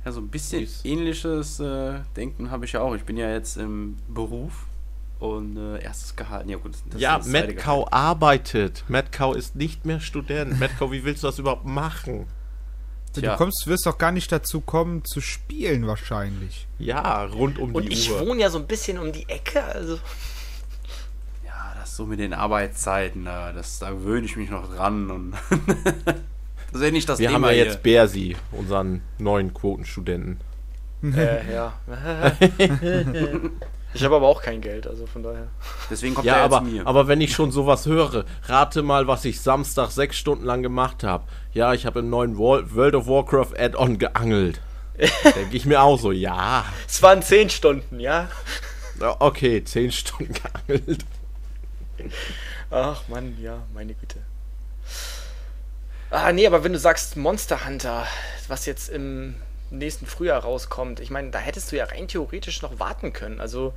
Ja, 0.05 0.11
so 0.11 0.21
ein 0.21 0.27
bisschen 0.29 0.65
Süß. 0.65 0.85
ähnliches 0.85 1.59
äh, 1.59 1.99
Denken 2.15 2.51
habe 2.51 2.65
ich 2.65 2.71
ja 2.73 2.81
auch. 2.81 2.95
Ich 2.95 3.03
bin 3.03 3.17
ja 3.17 3.29
jetzt 3.31 3.57
im 3.57 3.97
Beruf 4.07 4.65
und 5.19 5.57
äh, 5.57 5.83
erstes 5.83 6.15
Gehalt. 6.15 6.49
Ja, 6.49 6.57
gut, 6.57 6.73
das 6.89 7.01
ja, 7.01 7.19
zweite 7.19 7.47
Metcow 7.47 7.87
arbeitet. 7.91 8.83
Metcow 8.87 9.35
ist 9.35 9.55
nicht 9.55 9.85
mehr 9.85 9.99
Student. 9.99 10.59
Metcow, 10.59 10.91
wie 10.91 11.03
willst 11.03 11.23
du 11.23 11.27
das 11.27 11.39
überhaupt 11.39 11.65
machen? 11.65 12.27
Du 13.13 13.21
Tja. 13.21 13.35
kommst, 13.35 13.65
wirst 13.67 13.85
doch 13.85 13.97
gar 13.97 14.11
nicht 14.11 14.31
dazu 14.31 14.61
kommen, 14.61 15.03
zu 15.03 15.19
spielen 15.19 15.87
wahrscheinlich. 15.87 16.67
Ja, 16.77 17.25
rund 17.25 17.57
um 17.57 17.73
Und 17.75 17.89
die 17.89 17.93
ich 17.93 18.09
Uhr. 18.11 18.19
wohne 18.19 18.41
ja 18.41 18.49
so 18.49 18.59
ein 18.59 18.67
bisschen 18.67 18.99
um 18.99 19.11
die 19.11 19.27
Ecke, 19.27 19.63
also 19.63 19.95
Ja, 21.43 21.73
das 21.79 21.95
so 21.95 22.05
mit 22.05 22.19
den 22.19 22.33
Arbeitszeiten, 22.33 23.25
da, 23.25 23.51
das, 23.51 23.79
da 23.79 23.89
gewöhne 23.89 24.25
ich 24.25 24.37
mich 24.37 24.49
noch 24.51 24.71
dran 24.73 25.09
und 25.09 25.31
das 26.71 26.81
ist 26.81 26.83
ja 26.83 26.91
nicht 26.91 27.09
das 27.09 27.17
Wir 27.19 27.29
Thema 27.29 27.47
haben 27.47 27.55
ja 27.55 27.63
hier. 27.63 27.65
jetzt 27.65 27.81
Bersi, 27.83 28.37
unseren 28.51 29.01
neuen 29.17 29.53
Quotenstudenten. 29.55 30.39
äh, 31.15 31.51
ja. 31.53 31.73
ich 33.93 34.03
habe 34.03 34.15
aber 34.15 34.27
auch 34.27 34.41
kein 34.41 34.61
Geld, 34.61 34.85
also 34.87 35.05
von 35.07 35.23
daher. 35.23 35.47
Deswegen 35.89 36.13
kommt 36.15 36.25
Ja, 36.27 36.35
er 36.37 36.43
aber, 36.43 36.61
jetzt 36.61 36.71
mir. 36.71 36.87
aber 36.87 37.07
wenn 37.07 37.21
ich 37.21 37.33
schon 37.33 37.51
sowas 37.51 37.85
höre, 37.85 38.25
rate 38.45 38.81
mal, 38.83 39.07
was 39.07 39.25
ich 39.25 39.41
Samstag 39.41 39.91
sechs 39.91 40.17
Stunden 40.17 40.45
lang 40.45 40.61
gemacht 40.61 41.03
habe. 41.03 41.25
Ja, 41.53 41.73
ich 41.73 41.85
habe 41.85 41.99
im 41.99 42.09
neuen 42.09 42.37
Wor- 42.37 42.73
World 42.75 42.95
of 42.95 43.07
Warcraft 43.07 43.57
Add-on 43.59 43.97
geangelt. 43.97 44.61
Denke 45.35 45.55
ich 45.55 45.65
mir 45.65 45.81
auch 45.81 45.97
so, 45.99 46.11
ja. 46.11 46.65
Es 46.87 47.01
waren 47.01 47.21
zehn 47.23 47.49
Stunden, 47.49 47.99
ja. 47.99 48.27
Ja, 48.99 49.15
Okay, 49.19 49.63
zehn 49.63 49.91
Stunden 49.91 50.33
geangelt. 50.33 51.05
Ach 52.69 53.01
Mann, 53.07 53.37
ja, 53.41 53.63
meine 53.73 53.93
Güte. 53.93 54.17
Ah, 56.11 56.31
nee, 56.31 56.47
aber 56.47 56.63
wenn 56.63 56.73
du 56.73 56.79
sagst 56.79 57.17
Monster 57.17 57.65
Hunter, 57.65 58.05
was 58.47 58.65
jetzt 58.65 58.89
im 58.89 59.35
nächsten 59.71 60.05
Frühjahr 60.05 60.41
rauskommt, 60.41 60.99
ich 60.99 61.09
meine, 61.09 61.31
da 61.31 61.39
hättest 61.39 61.71
du 61.71 61.77
ja 61.77 61.85
rein 61.85 62.07
theoretisch 62.07 62.61
noch 62.61 62.79
warten 62.79 63.13
können. 63.13 63.39
Also, 63.39 63.73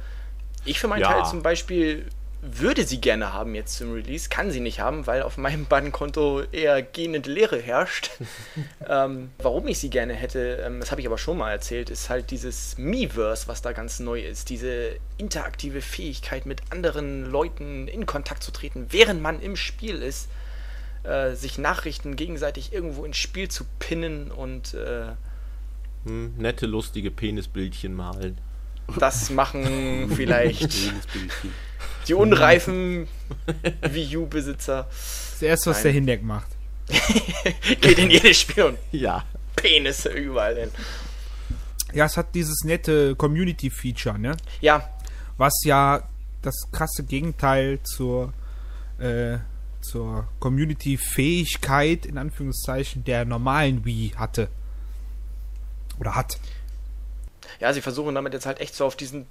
ich 0.64 0.78
für 0.78 0.88
meinen 0.88 1.02
Ja. 1.02 1.12
Teil 1.12 1.24
zum 1.24 1.42
Beispiel 1.42 2.06
würde 2.44 2.84
sie 2.84 3.00
gerne 3.00 3.32
haben 3.32 3.54
jetzt 3.54 3.76
zum 3.76 3.92
Release, 3.92 4.28
kann 4.28 4.50
sie 4.50 4.58
nicht 4.58 4.80
haben, 4.80 5.06
weil 5.06 5.22
auf 5.22 5.38
meinem 5.38 5.66
Bankkonto 5.66 6.42
eher 6.50 6.82
gähnende 6.82 7.30
Leere 7.30 7.60
herrscht. 7.60 8.10
ähm, 8.88 9.30
warum 9.38 9.68
ich 9.68 9.78
sie 9.78 9.90
gerne 9.90 10.12
hätte, 10.12 10.56
ähm, 10.66 10.80
das 10.80 10.90
habe 10.90 11.00
ich 11.00 11.06
aber 11.06 11.18
schon 11.18 11.38
mal 11.38 11.52
erzählt, 11.52 11.88
ist 11.88 12.10
halt 12.10 12.32
dieses 12.32 12.76
Miiverse, 12.78 13.46
was 13.46 13.62
da 13.62 13.70
ganz 13.70 14.00
neu 14.00 14.20
ist. 14.20 14.50
Diese 14.50 14.96
interaktive 15.18 15.80
Fähigkeit, 15.80 16.44
mit 16.44 16.62
anderen 16.70 17.24
Leuten 17.26 17.86
in 17.86 18.06
Kontakt 18.06 18.42
zu 18.42 18.50
treten, 18.50 18.86
während 18.90 19.22
man 19.22 19.40
im 19.40 19.54
Spiel 19.54 20.02
ist, 20.02 20.28
äh, 21.04 21.34
sich 21.34 21.58
Nachrichten 21.58 22.16
gegenseitig 22.16 22.72
irgendwo 22.72 23.04
ins 23.04 23.18
Spiel 23.18 23.48
zu 23.48 23.64
pinnen 23.78 24.32
und 24.32 24.74
äh, 24.74 25.12
Hm, 26.04 26.34
nette, 26.36 26.66
lustige 26.66 27.10
Penisbildchen 27.10 27.94
malen. 27.94 28.38
das 28.98 29.30
machen 29.30 30.10
vielleicht. 30.16 30.72
Die 32.08 32.14
unreifen 32.14 33.06
Wii 33.88 34.16
U-Besitzer. 34.16 34.88
Das 34.90 35.42
erste, 35.42 35.70
was 35.70 35.76
Nein. 35.78 35.82
der 35.84 35.92
Hindeck 35.92 36.22
macht. 36.22 36.48
Geht 37.80 37.98
in 37.98 38.10
jedes 38.10 38.40
Spiel 38.40 38.64
und 38.64 38.78
Ja. 38.90 39.24
Penisse 39.54 40.08
überall 40.10 40.56
hin. 40.56 40.70
Ja, 41.94 42.06
es 42.06 42.16
hat 42.16 42.34
dieses 42.34 42.64
nette 42.64 43.14
Community-Feature, 43.16 44.18
ne? 44.18 44.36
Ja, 44.60 44.88
Was 45.36 45.52
ja 45.64 46.02
das 46.40 46.54
krasse 46.72 47.04
Gegenteil 47.04 47.80
zur, 47.84 48.32
äh, 48.98 49.38
zur 49.80 50.26
Community-Fähigkeit, 50.40 52.06
in 52.06 52.18
Anführungszeichen, 52.18 53.04
der 53.04 53.24
normalen 53.24 53.84
Wii 53.84 54.12
hatte. 54.16 54.48
Oder 55.98 56.14
hat. 56.14 56.38
ja, 57.60 57.72
sie 57.72 57.80
versuchen 57.80 58.14
damit 58.14 58.32
jetzt 58.32 58.46
halt 58.46 58.60
echt 58.60 58.74
so 58.74 58.84
auf 58.84 58.96
diesen 58.96 59.26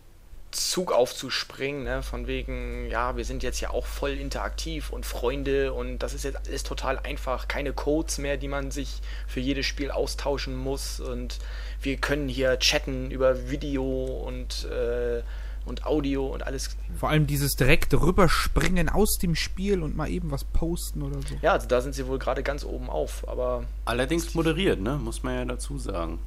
Zug 0.52 0.92
aufzuspringen, 0.92 1.84
ne? 1.84 2.04
von 2.04 2.28
wegen, 2.28 2.90
ja, 2.90 3.16
wir 3.16 3.26
sind 3.26 3.42
jetzt 3.44 3.62
ja 3.62 3.70
auch 3.70 3.86
voll 3.86 4.12
interaktiv 4.12 4.90
und 4.90 5.06
Freunde 5.06 5.74
und 5.74 6.00
das 6.00 6.14
ist 6.14 6.24
jetzt 6.24 6.38
alles 6.46 6.64
total 6.64 7.00
einfach, 7.00 7.48
keine 7.48 7.74
Codes 7.74 8.18
mehr, 8.18 8.38
die 8.38 8.48
man 8.48 8.72
sich 8.72 9.02
für 9.28 9.40
jedes 9.40 9.66
Spiel 9.66 9.92
austauschen 9.92 10.56
muss 10.56 11.00
und 11.00 11.40
wir 11.82 11.98
können 11.98 12.28
hier 12.28 12.60
chatten 12.60 13.12
über 13.12 13.50
Video 13.50 13.84
und, 13.84 14.66
äh, 14.66 15.24
und 15.66 15.86
Audio 15.86 16.28
und 16.28 16.44
alles. 16.44 16.76
Vor 17.00 17.10
allem 17.10 17.28
dieses 17.28 17.56
direkte 17.56 18.02
Rüberspringen 18.02 18.90
aus 18.90 19.18
dem 19.18 19.36
Spiel 19.36 19.82
und 19.82 19.96
mal 19.96 20.10
eben 20.10 20.32
was 20.32 20.44
posten 20.44 21.02
oder 21.02 21.22
so. 21.22 21.36
Ja, 21.42 21.54
also 21.54 21.68
da 21.68 21.82
sind 21.82 21.94
sie 21.94 22.08
wohl 22.08 22.20
gerade 22.20 22.44
ganz 22.44 22.66
oben 22.66 22.90
auf, 22.90 23.28
aber 23.28 23.64
Allerdings 23.86 24.34
moderiert, 24.34 24.82
ne? 24.82 24.98
Muss 24.98 25.24
man 25.24 25.36
ja 25.36 25.46
dazu 25.46 25.78
sagen. 25.78 26.20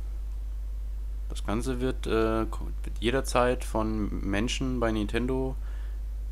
Das 1.34 1.44
Ganze 1.44 1.80
wird, 1.80 2.06
äh, 2.06 2.46
jederzeit 3.00 3.64
von 3.64 4.20
Menschen 4.24 4.78
bei 4.78 4.92
Nintendo, 4.92 5.56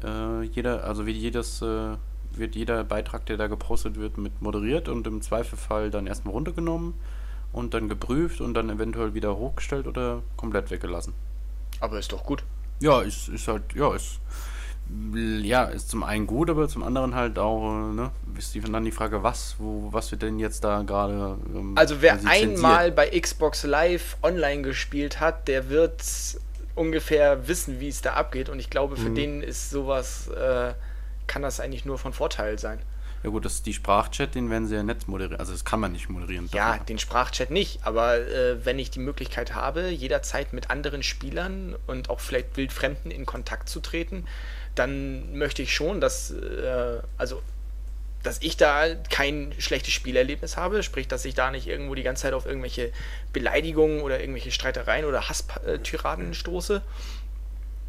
äh, 0.00 0.42
jeder, 0.42 0.85
also 0.85 1.06
wie 1.06 1.11
jedes, 1.11 1.61
äh, 1.61 1.97
wird 2.30 2.54
jeder 2.54 2.85
Beitrag, 2.85 3.26
der 3.26 3.37
da 3.37 3.49
gepostet 3.49 3.97
wird, 3.97 4.16
mit 4.16 4.40
moderiert 4.40 4.88
und 4.88 5.04
im 5.09 5.21
Zweifelfall 5.21 5.90
dann 5.90 6.06
erstmal 6.06 6.35
runtergenommen 6.35 6.94
und 7.52 7.75
dann 7.75 7.88
geprüft 7.88 8.40
und 8.40 8.54
dann 8.54 8.71
eventuell 8.71 9.12
wieder 9.12 9.37
hochgestellt 9.37 9.88
oder 9.88 10.23
komplett 10.37 10.71
weggelassen. 10.71 11.14
aber 11.80 11.99
ist 11.99 12.12
doch 12.12 12.23
gut. 12.23 12.44
Ja, 12.78 13.00
ist, 13.00 13.28
ist 13.28 13.49
halt, 13.49 13.75
ja, 13.75 13.92
ist, 13.94 14.21
ja, 15.42 15.64
ist 15.64 15.90
zum 15.90 16.02
einen 16.02 16.26
gut, 16.26 16.50
aber 16.50 16.68
zum 16.68 16.82
anderen 16.82 17.14
halt 17.14 17.38
auch, 17.38 17.70
äh, 17.70 17.94
ne, 17.94 18.11
ist 18.37 18.56
dann 18.68 18.84
die 18.84 18.90
Frage, 18.90 19.22
was, 19.22 19.56
wo, 19.58 19.88
was 19.92 20.11
wird 20.11 20.22
denn 20.22 20.38
jetzt 20.38 20.64
da 20.64 20.82
gerade, 20.82 21.38
ähm, 21.54 21.75
Also 21.76 22.00
wer 22.00 22.18
zensiert? 22.18 22.32
einmal 22.32 22.92
bei 22.92 23.08
Xbox 23.08 23.64
Live 23.64 24.16
online 24.22 24.62
gespielt 24.62 25.20
hat, 25.20 25.49
der 25.49 25.68
wird 25.68 26.02
ungefähr 26.75 27.46
wissen, 27.49 27.80
wie 27.80 27.88
es 27.88 28.00
da 28.00 28.14
abgeht. 28.14 28.49
Und 28.49 28.58
ich 28.58 28.70
glaube, 28.70 28.96
für 28.96 29.11
den 29.11 29.42
ist 29.42 29.70
sowas, 29.70 30.28
äh, 30.28 30.72
kann 31.26 31.42
das 31.42 31.61
eigentlich 31.61 31.84
nur 31.84 31.99
von 31.99 32.12
Vorteil 32.12 32.58
sein. 32.58 32.78
Ja 33.22 33.30
gut, 33.30 33.44
das 33.44 33.62
die 33.62 33.72
Sprachchat, 33.72 34.34
den 34.34 34.50
werden 34.50 34.66
sie 34.66 34.75
ja 34.75 34.82
nicht 34.82 35.06
moderieren, 35.06 35.38
also 35.38 35.52
das 35.52 35.64
kann 35.64 35.78
man 35.78 35.92
nicht 35.92 36.08
moderieren. 36.11 36.49
Ja, 36.52 36.78
den 36.78 36.99
Sprachchat 36.99 37.52
nicht, 37.52 37.87
aber 37.87 38.18
äh, 38.18 38.64
wenn 38.64 38.80
ich 38.80 38.90
die 38.90 38.99
Möglichkeit 38.99 39.54
habe, 39.54 39.90
jederzeit 39.90 40.52
mit 40.52 40.70
anderen 40.70 41.04
Spielern 41.04 41.76
und 41.87 42.11
auch 42.11 42.18
vielleicht 42.18 42.56
Wildfremden 42.56 43.12
in 43.12 43.25
Kontakt 43.25 43.68
zu 43.68 43.78
treten, 43.78 44.25
dann 44.75 45.37
möchte 45.37 45.62
ich 45.62 45.75
schon, 45.75 46.00
dass, 46.00 46.31
äh, 46.31 47.00
also, 47.19 47.43
dass 48.23 48.41
ich 48.41 48.57
da 48.57 48.95
kein 49.11 49.52
schlechtes 49.59 49.93
Spielerlebnis 49.93 50.57
habe, 50.57 50.83
sprich, 50.83 51.09
dass 51.09 51.25
ich 51.25 51.35
da 51.35 51.50
nicht 51.50 51.67
irgendwo 51.67 51.95
die 51.95 52.05
ganze 52.05 52.23
Zeit 52.23 52.35
auf 52.35 52.47
irgendwelche 52.47 52.93
Beleidigungen 53.33 54.00
oder 54.00 54.21
irgendwelche 54.21 54.52
Streitereien 54.52 55.05
oder 55.05 55.29
Hasstyraden 55.29 56.33
stoße. 56.35 56.83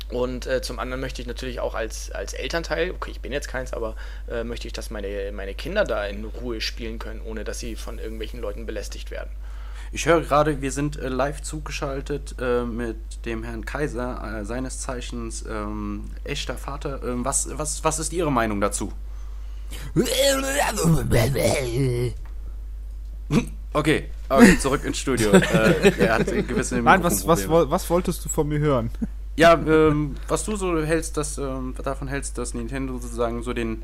Und 0.10 0.46
äh, 0.46 0.62
zum 0.62 0.80
anderen 0.80 1.02
möchte 1.02 1.22
ich 1.22 1.28
natürlich 1.28 1.60
auch 1.60 1.76
als, 1.76 2.12
als 2.12 2.34
Elternteil, 2.34 2.92
okay, 2.92 3.12
ich 3.12 3.22
bin 3.22 3.32
jetzt 3.32 3.48
keins, 3.48 3.74
aber 3.74 3.96
äh, 4.30 4.44
möchte 4.44 4.68
ich, 4.68 4.74
dass 4.74 4.90
meine, 4.90 5.32
meine 5.32 5.54
Kinder 5.54 5.86
da 5.86 6.06
in 6.06 6.26
Ruhe 6.26 6.62
spielen 6.62 7.00
können, 7.00 7.22
ohne 7.22 7.44
dass 7.44 7.60
sie 7.60 7.76
von 7.76 8.00
irgendwelchen 8.00 8.42
Leuten 8.42 8.66
belästigt 8.66 9.12
werden. 9.12 9.32
Ich 9.96 10.08
höre 10.08 10.22
gerade, 10.22 10.60
wir 10.60 10.72
sind 10.72 10.98
äh, 10.98 11.08
live 11.08 11.44
zugeschaltet 11.44 12.36
äh, 12.42 12.64
mit 12.64 12.98
dem 13.28 13.44
Herrn 13.44 13.64
Kaiser, 13.64 14.40
äh, 14.40 14.44
seines 14.44 14.80
Zeichens 14.80 15.46
ähm, 15.48 16.06
echter 16.24 16.58
Vater. 16.58 17.04
Ähm, 17.04 17.24
was, 17.24 17.48
was, 17.60 17.84
was 17.84 18.00
ist 18.00 18.12
Ihre 18.12 18.32
Meinung 18.32 18.60
dazu? 18.60 18.92
Okay, 23.76 24.10
okay 24.30 24.58
zurück 24.60 24.84
ins 24.84 25.00
Studio. 25.00 25.32
äh, 25.32 25.92
er 25.98 26.16
hat 26.16 26.28
gewisse 26.28 26.80
Nein, 26.80 27.04
was, 27.04 27.26
was, 27.26 27.50
was 27.50 27.90
wolltest 27.90 28.24
du 28.24 28.30
von 28.30 28.48
mir 28.48 28.60
hören? 28.60 28.92
Ja, 29.36 29.54
ähm, 29.54 30.16
was 30.28 30.44
du 30.44 30.56
so 30.56 30.80
hältst, 30.84 31.18
dass, 31.18 31.40
ähm, 31.40 31.74
davon 31.84 32.08
hältst, 32.08 32.38
dass 32.38 32.54
Nintendo 32.54 33.00
sozusagen 33.00 33.42
so 33.42 33.54
den, 33.54 33.82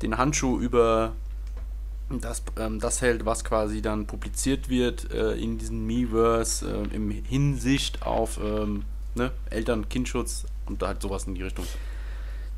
den 0.00 0.16
Handschuh 0.16 0.58
über 0.58 1.12
das, 2.08 2.42
ähm, 2.58 2.78
das 2.80 3.00
hält, 3.02 3.24
was 3.24 3.44
quasi 3.44 3.82
dann 3.82 4.06
publiziert 4.06 4.68
wird 4.68 5.10
äh, 5.12 5.32
in 5.32 5.58
diesem 5.58 5.86
Miiverse 5.86 6.86
äh, 6.90 6.94
im 6.94 7.10
Hinsicht 7.10 8.02
auf 8.02 8.38
ähm, 8.42 8.84
ne, 9.14 9.32
Eltern-Kindschutz 9.50 10.46
und 10.66 10.82
halt 10.82 11.02
sowas 11.02 11.24
in 11.24 11.34
die 11.34 11.42
Richtung. 11.42 11.66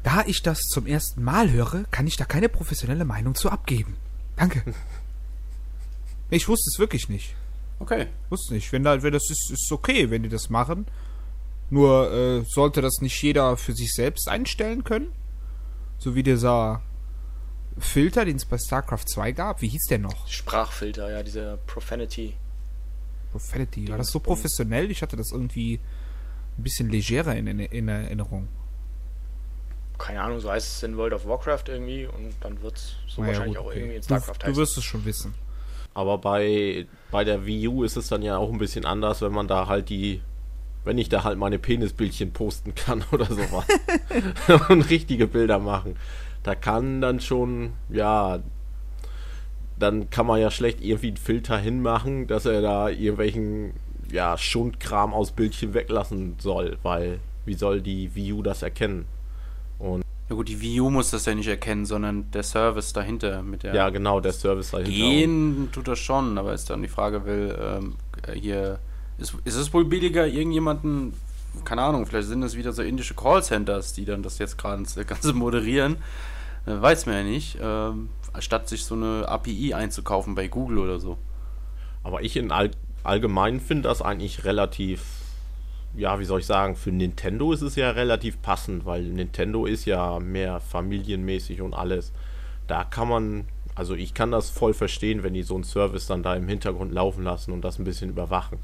Da 0.03 0.23
ich 0.27 0.43
das 0.43 0.61
zum 0.61 0.87
ersten 0.87 1.23
Mal 1.23 1.51
höre, 1.51 1.85
kann 1.91 2.07
ich 2.07 2.17
da 2.17 2.25
keine 2.25 2.49
professionelle 2.49 3.05
Meinung 3.05 3.35
zu 3.35 3.51
abgeben. 3.51 3.97
Danke. 4.37 4.63
Ich 6.31 6.47
wusste 6.47 6.69
es 6.71 6.79
wirklich 6.79 7.09
nicht. 7.09 7.35
Okay. 7.79 8.07
Wusste 8.29 8.53
nicht. 8.53 8.71
Wenn, 8.71 8.85
da, 8.85 9.03
wenn 9.03 9.15
das 9.15 9.31
ist, 9.31 9.51
ist 9.51 9.73
okay, 9.73 10.11
wenn 10.11 10.23
die 10.23 10.29
das 10.29 10.51
machen. 10.51 10.87
Nur 11.71 12.13
äh, 12.13 12.45
sollte 12.47 12.83
das 12.83 13.01
nicht 13.01 13.23
jeder 13.23 13.57
für 13.57 13.73
sich 13.73 13.95
selbst 13.95 14.29
einstellen 14.29 14.85
können? 14.85 15.13
So 15.97 16.15
wie 16.15 16.23
dieser 16.23 16.83
Filter, 17.81 18.25
den 18.25 18.37
es 18.37 18.45
bei 18.45 18.59
StarCraft 18.59 19.05
2 19.09 19.33
gab. 19.33 19.63
Wie 19.63 19.69
hieß 19.69 19.85
der 19.89 19.99
noch? 19.99 20.27
Sprachfilter, 20.29 21.11
ja, 21.11 21.23
dieser 21.23 21.57
Profanity. 21.59 22.35
Profanity. 23.33 23.89
War 23.89 23.99
das 23.99 24.09
so 24.11 24.21
professionell? 24.21 24.91
Ich 24.91 25.03
hatte 25.03 25.17
das 25.17 25.33
irgendwie 25.33 25.81
ein 26.59 26.63
bisschen 26.63 26.89
legerer 26.91 27.37
in, 27.37 27.47
in, 27.47 27.61
in 27.61 27.89
Erinnerung. 27.89 28.49
Keine 29.99 30.23
Ahnung, 30.23 30.41
so 30.41 30.51
heißt 30.51 30.77
es 30.77 30.83
in 30.85 30.97
World 30.97 31.13
of 31.13 31.27
Warcraft 31.27 31.65
irgendwie 31.69 32.07
und 32.07 32.33
dann 32.41 32.63
wird 32.63 32.77
es 32.77 32.97
so 33.09 33.21
Naja, 33.21 33.33
wahrscheinlich 33.33 33.57
gut, 33.57 33.65
auch 33.65 33.71
okay. 33.71 33.79
irgendwie 33.81 33.97
in 33.97 34.01
du, 34.01 34.05
StarCraft 34.07 34.35
du 34.39 34.43
heißen. 34.47 34.57
wirst 34.57 34.79
es 34.79 34.85
schon 34.85 35.05
wissen. 35.05 35.35
Aber 35.95 36.19
bei, 36.19 36.87
bei 37.11 37.25
der 37.25 37.45
Wii 37.47 37.67
U 37.69 37.83
ist 37.83 37.97
es 37.97 38.09
dann 38.09 38.23
ja 38.23 38.37
auch 38.37 38.53
ein 38.53 38.59
bisschen 38.59 38.85
anders, 38.85 39.21
wenn 39.23 39.33
man 39.33 39.49
da 39.49 39.67
halt 39.67 39.89
die, 39.89 40.23
wenn 40.85 40.99
ich 40.99 41.09
da 41.09 41.25
halt 41.25 41.37
meine 41.39 41.59
Penisbildchen 41.59 42.33
posten 42.33 42.75
kann 42.77 43.05
oder 43.13 43.27
sowas. 43.27 43.67
und 44.69 44.83
richtige 44.89 45.27
Bilder 45.27 45.59
machen. 45.59 45.97
Da 46.43 46.55
kann 46.55 47.01
dann 47.01 47.21
schon, 47.21 47.73
ja, 47.89 48.39
dann 49.79 50.11
kann 50.11 50.27
man 50.27 50.41
ja 50.41 50.51
schlecht 50.51 50.81
irgendwie 50.81 51.09
einen 51.09 51.17
Filter 51.17 51.59
hinmachen, 51.59 52.27
dass 52.27 52.47
er 52.47 52.63
da 52.63 52.89
irgendwelchen, 52.89 53.73
ja, 54.11 54.39
Schundkram 54.39 55.13
aus 55.13 55.33
Bildchen 55.33 55.75
weglassen 55.75 56.37
soll, 56.39 56.79
weil 56.83 57.21
wie 57.45 57.55
soll 57.55 57.81
die 57.81 58.15
Wii 58.15 58.33
U 58.35 58.43
das 58.43 58.63
erkennen? 58.63 59.07
Ja 59.81 60.35
gut, 60.35 60.49
die 60.49 60.61
Wii 60.61 60.81
U 60.81 60.91
muss 60.91 61.11
das 61.11 61.25
ja 61.25 61.35
nicht 61.35 61.49
erkennen, 61.49 61.87
sondern 61.87 62.31
der 62.31 62.43
Service 62.43 62.93
dahinter 62.93 63.43
mit 63.43 63.63
der 63.63 63.75
Ja, 63.75 63.89
genau, 63.89 64.21
der 64.21 64.33
Service 64.33 64.71
dahinter. 64.71 64.91
Gehen 64.91 65.69
tut 65.73 65.89
das 65.89 65.99
schon, 65.99 66.37
aber 66.37 66.53
ist 66.53 66.69
dann 66.69 66.83
die 66.83 66.89
Frage, 66.89 67.25
will 67.25 67.57
ähm, 67.61 67.95
hier, 68.35 68.79
ist, 69.19 69.35
ist 69.45 69.57
es 69.57 69.73
wohl 69.73 69.85
billiger, 69.85 70.27
irgendjemanden, 70.27 71.15
keine 71.65 71.83
Ahnung, 71.83 72.07
vielleicht 72.07 72.29
sind 72.29 72.43
es 72.43 72.57
wieder 72.57 72.73
so 72.73 72.83
indische 72.83 73.15
Callcenters, 73.15 73.93
die 73.93 74.05
dann 74.05 74.23
das 74.23 74.39
jetzt 74.39 74.59
gerade 74.59 74.83
das 74.83 74.95
Ganze 75.07 75.33
moderieren, 75.35 75.97
äh, 76.67 76.81
weiß 76.81 77.07
man 77.07 77.17
ja 77.17 77.23
nicht, 77.25 77.59
ähm, 77.61 78.11
statt 78.39 78.69
sich 78.69 78.85
so 78.85 78.95
eine 78.95 79.29
API 79.29 79.75
einzukaufen 79.75 80.35
bei 80.35 80.49
Google 80.49 80.79
oder 80.79 80.99
so. 80.99 81.19
Aber 82.03 82.23
ich 82.23 82.37
in 82.37 82.53
all, 82.53 82.71
allgemein 83.05 83.61
finde 83.61 83.89
das 83.89 84.03
eigentlich 84.03 84.45
relativ, 84.45 85.03
ja, 85.97 86.21
wie 86.21 86.25
soll 86.25 86.41
ich 86.41 86.47
sagen, 86.47 86.77
für 86.77 86.93
Nintendo 86.93 87.53
ist 87.53 87.63
es 87.63 87.77
ja 87.77 87.91
relativ 87.91 88.41
passend, 88.43 88.87
weil 88.87 89.03
Nintendo 89.03 89.67
ist 89.67 89.85
ja 89.85 90.19
mehr 90.21 90.61
familienmäßig 90.61 91.61
und 91.61 91.75
alles. 91.75 92.13
Da 92.67 92.85
kann 92.85 93.09
man, 93.09 93.45
also 93.75 93.95
ich 93.95 94.15
kann 94.15 94.31
das 94.31 94.51
voll 94.51 94.75
verstehen, 94.75 95.23
wenn 95.23 95.35
die 95.35 95.43
so 95.43 95.55
einen 95.55 95.65
Service 95.65 96.07
dann 96.07 96.23
da 96.23 96.35
im 96.35 96.49
Hintergrund 96.49 96.93
laufen 96.93 97.25
lassen 97.25 97.53
und 97.53 97.63
das 97.63 97.79
ein 97.79 97.85
bisschen 97.85 98.11
überwachen. 98.11 98.59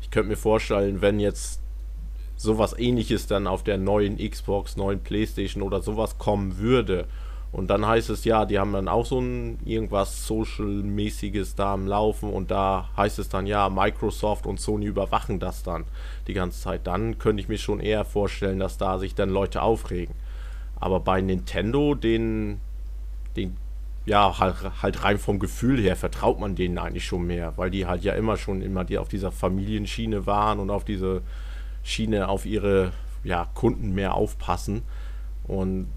Ich 0.00 0.10
könnte 0.10 0.30
mir 0.30 0.36
vorstellen, 0.36 1.00
wenn 1.00 1.20
jetzt 1.20 1.61
sowas 2.36 2.74
ähnliches 2.78 3.26
dann 3.26 3.46
auf 3.46 3.62
der 3.62 3.78
neuen 3.78 4.18
Xbox, 4.18 4.76
neuen 4.76 5.00
Playstation 5.00 5.62
oder 5.62 5.80
sowas 5.80 6.18
kommen 6.18 6.58
würde. 6.58 7.06
Und 7.52 7.68
dann 7.68 7.86
heißt 7.86 8.08
es 8.08 8.24
ja, 8.24 8.46
die 8.46 8.58
haben 8.58 8.72
dann 8.72 8.88
auch 8.88 9.04
so 9.04 9.20
ein 9.20 9.58
irgendwas 9.66 10.26
Social-mäßiges 10.26 11.54
da 11.54 11.74
am 11.74 11.86
Laufen 11.86 12.32
und 12.32 12.50
da 12.50 12.88
heißt 12.96 13.18
es 13.18 13.28
dann 13.28 13.46
ja, 13.46 13.68
Microsoft 13.68 14.46
und 14.46 14.58
Sony 14.58 14.86
überwachen 14.86 15.38
das 15.38 15.62
dann 15.62 15.84
die 16.26 16.32
ganze 16.32 16.62
Zeit. 16.62 16.86
Dann 16.86 17.18
könnte 17.18 17.42
ich 17.42 17.50
mir 17.50 17.58
schon 17.58 17.78
eher 17.78 18.06
vorstellen, 18.06 18.58
dass 18.58 18.78
da 18.78 18.98
sich 18.98 19.14
dann 19.14 19.28
Leute 19.28 19.60
aufregen. 19.60 20.14
Aber 20.80 20.98
bei 21.00 21.20
Nintendo, 21.20 21.94
den, 21.94 22.58
den, 23.36 23.54
ja, 24.06 24.38
halt, 24.38 24.82
halt 24.82 25.04
rein 25.04 25.18
vom 25.18 25.38
Gefühl 25.38 25.78
her 25.78 25.94
vertraut 25.94 26.40
man 26.40 26.54
denen 26.54 26.78
eigentlich 26.78 27.04
schon 27.04 27.26
mehr, 27.26 27.52
weil 27.56 27.70
die 27.70 27.84
halt 27.86 28.02
ja 28.02 28.14
immer 28.14 28.38
schon 28.38 28.62
immer 28.62 28.84
die 28.84 28.96
auf 28.96 29.08
dieser 29.08 29.30
Familienschiene 29.30 30.26
waren 30.26 30.58
und 30.58 30.70
auf 30.70 30.84
diese 30.84 31.20
Schiene 31.82 32.28
auf 32.28 32.46
ihre 32.46 32.92
ja, 33.24 33.48
Kunden 33.54 33.94
mehr 33.94 34.14
aufpassen. 34.14 34.82
Und 35.46 35.88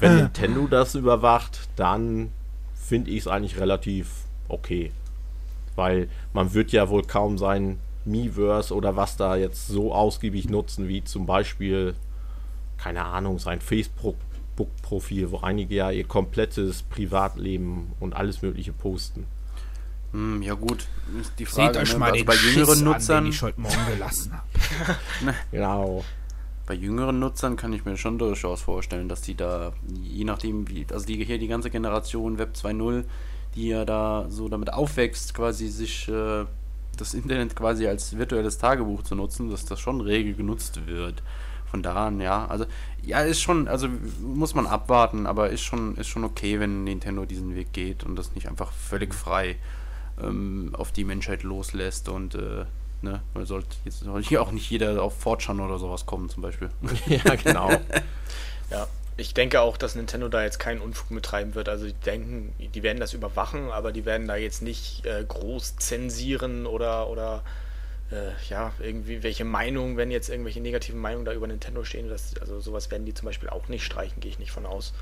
wenn 0.00 0.16
Nintendo 0.22 0.66
das 0.66 0.94
überwacht, 0.94 1.68
dann 1.76 2.30
finde 2.74 3.10
ich 3.10 3.18
es 3.18 3.26
eigentlich 3.28 3.58
relativ 3.58 4.24
okay. 4.48 4.92
Weil 5.76 6.08
man 6.32 6.54
wird 6.54 6.72
ja 6.72 6.88
wohl 6.88 7.02
kaum 7.02 7.38
sein 7.38 7.78
Miiverse 8.04 8.74
oder 8.74 8.96
was 8.96 9.16
da 9.16 9.36
jetzt 9.36 9.68
so 9.68 9.94
ausgiebig 9.94 10.48
nutzen, 10.48 10.88
wie 10.88 11.04
zum 11.04 11.26
Beispiel, 11.26 11.94
keine 12.78 13.04
Ahnung, 13.04 13.38
sein 13.38 13.60
Facebook-Profil, 13.60 15.30
wo 15.30 15.38
einige 15.38 15.74
ja 15.74 15.90
ihr 15.90 16.04
komplettes 16.04 16.82
Privatleben 16.82 17.92
und 18.00 18.14
alles 18.14 18.42
Mögliche 18.42 18.72
posten. 18.72 19.26
Hm, 20.12 20.42
ja 20.42 20.54
gut, 20.54 20.86
ist 21.20 21.32
die 21.38 21.44
Frage. 21.44 21.74
Seht 21.74 21.82
euch 21.82 21.92
ne? 21.92 21.98
mal 21.98 22.06
also 22.06 22.16
den 22.16 22.26
bei 22.26 22.34
jüngeren 22.34 22.74
Schiss 22.74 22.82
Nutzern, 22.82 23.16
an, 23.18 23.24
den 23.24 23.32
ich 23.32 23.42
heute 23.42 23.60
Morgen 23.60 23.86
gelassen 23.90 24.32
habe. 24.32 25.34
Genau. 25.50 26.04
bei 26.66 26.74
jüngeren 26.74 27.18
Nutzern 27.18 27.56
kann 27.56 27.72
ich 27.72 27.84
mir 27.84 27.96
schon 27.96 28.18
durchaus 28.18 28.62
vorstellen, 28.62 29.08
dass 29.08 29.20
die 29.20 29.34
da, 29.34 29.72
je 30.02 30.24
nachdem 30.24 30.68
wie, 30.68 30.86
also 30.90 31.06
die 31.06 31.22
hier 31.24 31.38
die 31.38 31.48
ganze 31.48 31.70
Generation 31.70 32.38
Web 32.38 32.54
2.0, 32.54 33.04
die 33.54 33.68
ja 33.68 33.84
da 33.84 34.26
so 34.28 34.48
damit 34.48 34.72
aufwächst, 34.72 35.34
quasi 35.34 35.68
sich 35.68 36.08
äh, 36.08 36.44
das 36.96 37.14
Internet 37.14 37.54
quasi 37.54 37.86
als 37.86 38.16
virtuelles 38.16 38.58
Tagebuch 38.58 39.02
zu 39.02 39.14
nutzen, 39.14 39.50
dass 39.50 39.64
das 39.66 39.80
schon 39.80 40.00
rege 40.00 40.34
genutzt 40.34 40.86
wird. 40.86 41.22
Von 41.66 41.82
da 41.82 42.06
an, 42.06 42.20
ja, 42.20 42.46
also 42.46 42.64
ja, 43.02 43.20
ist 43.20 43.42
schon, 43.42 43.68
also 43.68 43.88
muss 44.22 44.54
man 44.54 44.66
abwarten, 44.66 45.26
aber 45.26 45.50
ist 45.50 45.60
schon, 45.60 45.96
ist 45.96 46.08
schon 46.08 46.24
okay, 46.24 46.60
wenn 46.60 46.84
Nintendo 46.84 47.26
diesen 47.26 47.54
Weg 47.54 47.74
geht 47.74 48.04
und 48.04 48.16
das 48.16 48.34
nicht 48.34 48.48
einfach 48.48 48.72
völlig 48.72 49.14
frei 49.14 49.56
ähm, 50.22 50.70
auf 50.72 50.92
die 50.92 51.04
Menschheit 51.04 51.42
loslässt 51.42 52.08
und 52.08 52.34
äh, 52.34 52.64
ne, 53.02 53.22
man 53.34 53.46
sollte 53.46 53.76
jetzt 53.84 54.04
hier 54.22 54.42
auch 54.42 54.50
nicht 54.50 54.70
jeder 54.70 55.02
auf 55.02 55.18
Fortran 55.18 55.60
oder 55.60 55.78
sowas 55.78 56.06
kommen 56.06 56.28
zum 56.28 56.42
Beispiel. 56.42 56.70
ja, 57.06 57.34
genau. 57.34 57.70
Ja, 58.70 58.86
ich 59.16 59.32
denke 59.32 59.62
auch, 59.62 59.78
dass 59.78 59.94
Nintendo 59.94 60.28
da 60.28 60.42
jetzt 60.42 60.58
keinen 60.58 60.82
Unfug 60.82 61.10
mit 61.10 61.24
treiben 61.24 61.54
wird. 61.54 61.70
Also 61.70 61.86
die 61.86 61.94
denken, 61.94 62.52
die 62.58 62.82
werden 62.82 63.00
das 63.00 63.14
überwachen, 63.14 63.70
aber 63.70 63.92
die 63.92 64.04
werden 64.04 64.28
da 64.28 64.36
jetzt 64.36 64.60
nicht 64.60 65.06
äh, 65.06 65.24
groß 65.26 65.76
zensieren 65.76 66.66
oder 66.66 67.08
oder 67.08 67.42
äh, 68.10 68.32
ja, 68.48 68.72
irgendwie 68.78 69.22
welche 69.22 69.44
Meinungen, 69.44 69.96
wenn 69.96 70.10
jetzt 70.10 70.28
irgendwelche 70.28 70.60
negativen 70.60 71.00
Meinungen 71.00 71.24
da 71.24 71.32
über 71.32 71.46
Nintendo 71.46 71.84
stehen, 71.84 72.08
das, 72.08 72.34
also 72.40 72.60
sowas 72.60 72.90
werden 72.90 73.06
die 73.06 73.14
zum 73.14 73.26
Beispiel 73.26 73.48
auch 73.48 73.68
nicht 73.68 73.84
streichen, 73.84 74.20
gehe 74.20 74.30
ich 74.30 74.38
nicht 74.38 74.52
von 74.52 74.66
aus. 74.66 74.92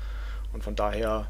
Und 0.53 0.63
von 0.63 0.75
daher 0.75 1.27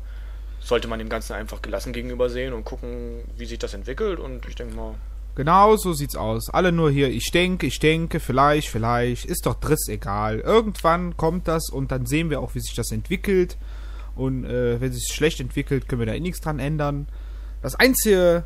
sollte 0.67 0.87
man 0.87 0.99
dem 0.99 1.09
Ganzen 1.09 1.33
einfach 1.33 1.61
gelassen 1.61 1.93
gegenüber 1.93 2.29
sehen 2.29 2.53
und 2.53 2.65
gucken, 2.65 3.23
wie 3.37 3.45
sich 3.45 3.59
das 3.59 3.73
entwickelt. 3.73 4.19
Und 4.19 4.45
ich 4.47 4.55
denke 4.55 4.75
mal, 4.75 4.95
Genau 5.37 5.75
so 5.75 5.93
sieht's 5.93 6.15
aus. 6.15 6.49
Alle 6.49 6.71
nur 6.71 6.89
hier, 6.89 7.11
ich 7.11 7.29
denke, 7.29 7.67
ich 7.67 7.77
denke, 7.77 8.19
vielleicht, 8.19 8.69
vielleicht, 8.69 9.25
ist 9.25 9.45
doch 9.45 9.53
driss 9.53 9.87
egal. 9.87 10.39
Irgendwann 10.39 11.15
kommt 11.15 11.47
das 11.47 11.69
und 11.69 11.91
dann 11.91 12.07
sehen 12.07 12.31
wir 12.31 12.41
auch, 12.41 12.55
wie 12.55 12.59
sich 12.59 12.73
das 12.73 12.91
entwickelt. 12.91 13.55
Und 14.15 14.45
äh, 14.45 14.81
wenn 14.81 14.89
es 14.89 14.97
sich 14.97 15.15
schlecht 15.15 15.39
entwickelt, 15.39 15.87
können 15.87 15.99
wir 15.99 16.07
da 16.07 16.13
eh 16.13 16.19
nichts 16.19 16.41
dran 16.41 16.57
ändern. 16.57 17.07
Das 17.61 17.75
Einzige, 17.75 18.45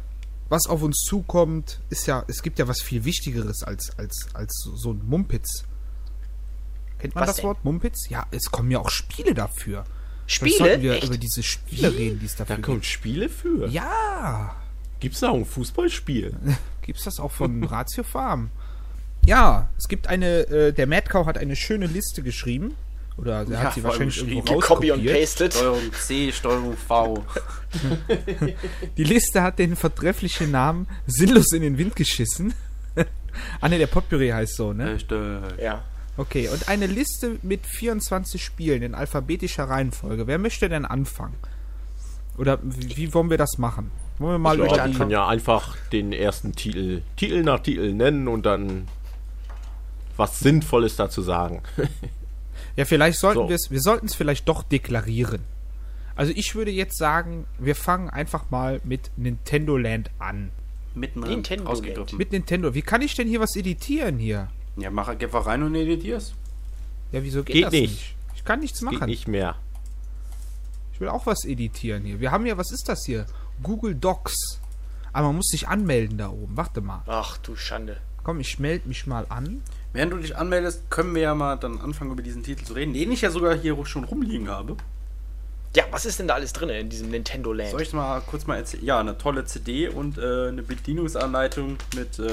was 0.50 0.68
auf 0.68 0.84
uns 0.84 0.98
zukommt, 1.08 1.80
ist 1.90 2.08
ja, 2.08 2.26
es 2.28 2.44
gibt 2.44 2.60
ja 2.60 2.68
was 2.68 2.82
viel 2.82 3.06
Wichtigeres 3.06 3.64
als, 3.64 3.98
als, 3.98 4.28
als 4.34 4.52
so 4.76 4.92
ein 4.92 5.02
Mumpitz. 5.08 5.64
Kennt 7.00 7.16
man 7.16 7.22
Was 7.22 7.30
das 7.30 7.36
denn? 7.38 7.46
Wort 7.46 7.64
Mumpitz? 7.64 8.10
Ja, 8.10 8.28
es 8.32 8.52
kommen 8.52 8.70
ja 8.70 8.80
auch 8.80 8.90
Spiele 8.90 9.34
dafür. 9.34 9.86
Spiele? 10.32 10.56
sollten 10.58 10.82
wir 10.82 10.94
Echt? 10.94 11.04
über 11.06 11.18
diese 11.18 11.44
Spiele 11.44 11.94
reden, 11.94 12.20
die 12.20 12.26
es 12.26 12.36
Da 12.36 12.46
dafür 12.46 12.62
kommen 12.64 12.78
gibt. 12.78 12.86
Spiele 12.88 13.30
für. 13.30 13.68
Ja, 13.68 14.56
Gibt 15.00 15.16
es 15.16 15.22
da 15.22 15.30
auch 15.30 15.36
ein 15.36 15.46
Fußballspiel? 15.46 16.34
Gibt's 16.84 17.04
das 17.06 17.20
auch 17.20 17.32
von 17.32 17.64
Ratio 17.64 18.04
Farm? 18.04 18.52
Ja, 19.26 19.70
es 19.78 19.88
gibt 19.88 20.08
eine, 20.08 20.42
äh, 20.48 20.74
der 20.74 20.86
Mad 20.88 21.08
Cow 21.10 21.26
hat 21.26 21.38
eine 21.38 21.56
schöne 21.56 21.88
Liste 21.88 22.22
geschrieben. 22.24 22.76
Oder 23.18 23.42
er 23.42 23.50
Ja, 23.50 23.60
hat 23.64 23.74
sie 23.74 23.84
wahrscheinlich 23.84 24.18
irgendwo 24.18 24.42
geschrieben. 24.42 24.62
Copy 24.62 24.92
und 24.92 25.06
pasted. 25.06 25.54
Steuerung 25.54 25.94
C, 25.94 26.32
Steuerung 26.32 26.78
V. 26.78 27.26
Die 28.98 29.04
Liste 29.04 29.42
hat 29.42 29.60
den 29.60 29.76
vertrefflichen 29.76 30.52
Namen 30.52 30.88
Sinnlos 31.08 31.52
in 31.52 31.62
den 31.62 31.78
Wind 31.78 31.96
geschissen. 31.96 32.54
ah 33.62 33.70
ne, 33.70 33.78
der 33.78 33.88
Potpourri 33.88 34.30
heißt 34.30 34.56
so, 34.56 34.74
ne? 34.74 34.98
Ja. 35.62 35.84
Okay, 36.18 36.50
und 36.50 36.68
eine 36.68 36.88
Liste 36.88 37.38
mit 37.42 37.66
24 37.66 38.44
Spielen 38.44 38.82
in 38.82 38.96
alphabetischer 38.96 39.64
Reihenfolge. 39.66 40.28
Wer 40.28 40.38
möchte 40.40 40.68
denn 40.70 40.86
anfangen? 40.86 41.36
Oder 42.38 42.60
wie, 42.64 42.98
wie 42.98 43.14
wollen 43.14 43.30
wir 43.30 43.38
das 43.38 43.58
machen? 43.58 43.92
Wollen 44.20 44.34
wir 44.36 44.40
mal 44.40 44.58
Ja, 44.60 44.66
über 44.66 44.76
wir 44.76 44.88
die... 44.92 44.98
können 44.98 45.12
ja 45.12 45.28
einfach 45.28 45.78
den 45.92 46.12
ersten 46.14 46.54
Titel, 46.54 47.02
Titel 47.16 47.44
nach 47.44 47.62
Titel 47.62 47.94
nennen 47.94 48.28
und 48.28 48.46
dann 48.46 48.88
was 50.18 50.40
Sinnvolles 50.40 50.96
dazu 50.96 51.22
sagen. 51.22 51.62
Ja, 52.78 52.86
vielleicht 52.86 53.20
sollten 53.20 53.40
So. 53.42 53.50
wir 53.50 53.56
es, 53.56 53.68
wir 53.70 53.82
sollten 53.82 54.06
es 54.06 54.16
vielleicht 54.16 54.48
doch 54.48 54.64
deklarieren. 54.64 55.42
Also 56.16 56.32
ich 56.36 56.56
würde 56.56 56.72
jetzt 56.72 56.98
sagen, 56.98 57.46
wir 57.60 57.76
fangen 57.76 58.10
einfach 58.10 58.50
mal 58.50 58.80
mit 58.86 59.12
Nintendo 59.18 59.76
Land 59.78 60.10
an. 60.20 60.52
mitten 60.96 61.20
Nintendo. 61.20 61.74
Mit 62.18 62.32
Nintendo. 62.32 62.74
Wie 62.74 62.82
kann 62.82 63.02
ich 63.02 63.14
denn 63.16 63.28
hier 63.28 63.42
was 63.42 63.58
editieren 63.58 64.20
hier? 64.20 64.50
Ja, 64.78 64.90
mach 64.90 65.08
einfach 65.10 65.46
rein 65.46 65.64
und 65.64 65.76
editier's. 65.76 66.34
Ja, 67.12 67.24
wieso 67.24 67.44
geht, 67.44 67.56
Geht 67.56 67.66
das 67.66 67.72
nicht. 67.74 67.92
nicht? 67.92 68.16
Ich 68.36 68.46
kann 68.46 68.60
nichts 68.60 68.80
Geht 68.80 68.92
machen. 68.92 69.06
nicht 69.08 69.28
mehr. 69.28 69.56
Ich 70.94 71.00
will 71.02 71.10
auch 71.10 71.26
was 71.26 71.46
editieren 71.46 72.04
hier. 72.06 72.20
Wir 72.20 72.32
haben 72.32 72.46
ja, 72.46 72.58
was 72.58 72.72
ist 72.72 72.88
das 72.88 73.06
hier? 73.06 73.26
Google 73.64 73.96
Docs. 73.96 74.60
Aber 75.14 75.28
man 75.28 75.38
muss 75.38 75.48
sich 75.48 75.68
anmelden 75.68 76.18
da 76.18 76.30
oben. 76.30 76.56
Warte 76.56 76.82
mal. 76.82 77.02
Ach 77.08 77.38
du 77.38 77.56
Schande. 77.56 77.98
Komm, 78.24 78.40
ich 78.40 78.60
melde 78.60 78.88
mich 78.88 79.08
mal 79.08 79.26
an. 79.30 79.62
Während 79.94 80.14
du 80.14 80.18
dich 80.18 80.38
anmeldest, 80.38 80.90
können 80.90 81.14
wir 81.16 81.24
ja 81.24 81.36
mal 81.36 81.58
dann 81.58 81.80
anfangen, 81.82 82.12
über 82.12 82.22
diesen 82.22 82.44
Titel 82.44 82.64
zu 82.64 82.74
reden, 82.74 82.94
den 82.94 83.12
ich 83.12 83.22
ja 83.22 83.30
sogar 83.32 83.56
hier 83.58 83.76
schon 83.86 84.06
rumliegen 84.06 84.48
habe. 84.48 84.78
Ja, 85.76 85.84
was 85.92 86.06
ist 86.06 86.20
denn 86.20 86.28
da 86.28 86.36
alles 86.36 86.54
drin 86.54 86.70
in 86.70 86.90
diesem 86.90 87.10
Nintendo 87.10 87.52
Land? 87.52 87.72
Soll 87.72 87.82
ich 87.82 87.94
mal 87.94 88.22
kurz 88.22 88.46
mal 88.48 88.58
erzählen? 88.58 88.86
Ja, 88.86 89.00
eine 89.00 89.18
tolle 89.18 89.46
CD 89.46 89.90
und 89.90 90.18
äh, 90.18 90.48
eine 90.50 90.64
Bedienungsanleitung 90.64 91.78
mit. 91.96 92.20
Äh, 92.20 92.30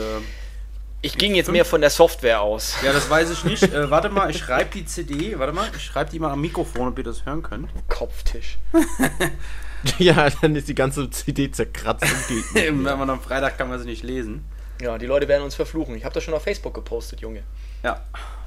Ich 1.01 1.17
ging 1.17 1.35
jetzt 1.37 1.51
mehr 1.51 1.65
von 1.65 1.81
der 1.81 1.91
Software 1.91 2.41
aus. 2.41 2.75
ja, 2.85 2.93
das 2.93 3.09
weiß 3.09 3.31
ich 3.31 3.45
nicht. 3.45 3.63
äh, 3.73 3.91
warte 3.91 4.09
mal, 4.09 4.31
ich 4.31 4.39
schreibe 4.39 4.71
die 4.75 4.85
CD. 4.85 5.39
Warte 5.39 5.53
mal, 5.53 5.69
ich 5.77 5.83
schreibe 5.85 6.11
die 6.11 6.19
mal 6.19 6.33
am 6.33 6.41
Mikrofon, 6.41 6.89
ob 6.89 6.99
ihr 6.99 7.05
das 7.05 7.25
hören 7.25 7.43
könnt. 7.43 7.69
Kopftisch. 7.89 8.59
ja, 9.99 10.29
dann 10.43 10.57
ist 10.57 10.69
die 10.69 10.75
ganze 10.75 11.09
CD 11.11 11.51
zerkratzt 11.51 12.03
und 12.03 12.29
geht 12.29 12.55
nicht. 12.55 12.67
Wenn 12.67 12.99
man 12.99 13.09
am 13.11 13.21
Freitag 13.21 13.59
kann 13.59 13.69
man 13.69 13.79
sie 13.79 13.87
nicht 13.87 14.03
lesen. 14.03 14.45
Ja, 14.81 14.99
die 14.99 15.07
Leute 15.07 15.29
werden 15.29 15.43
uns 15.45 15.55
verfluchen. 15.55 15.95
Ich 15.97 16.05
habe 16.05 16.15
das 16.15 16.25
schon 16.25 16.35
auf 16.35 16.43
Facebook 16.43 16.75
gepostet, 16.75 17.21
Junge. 17.21 17.43
Ja. 17.83 18.01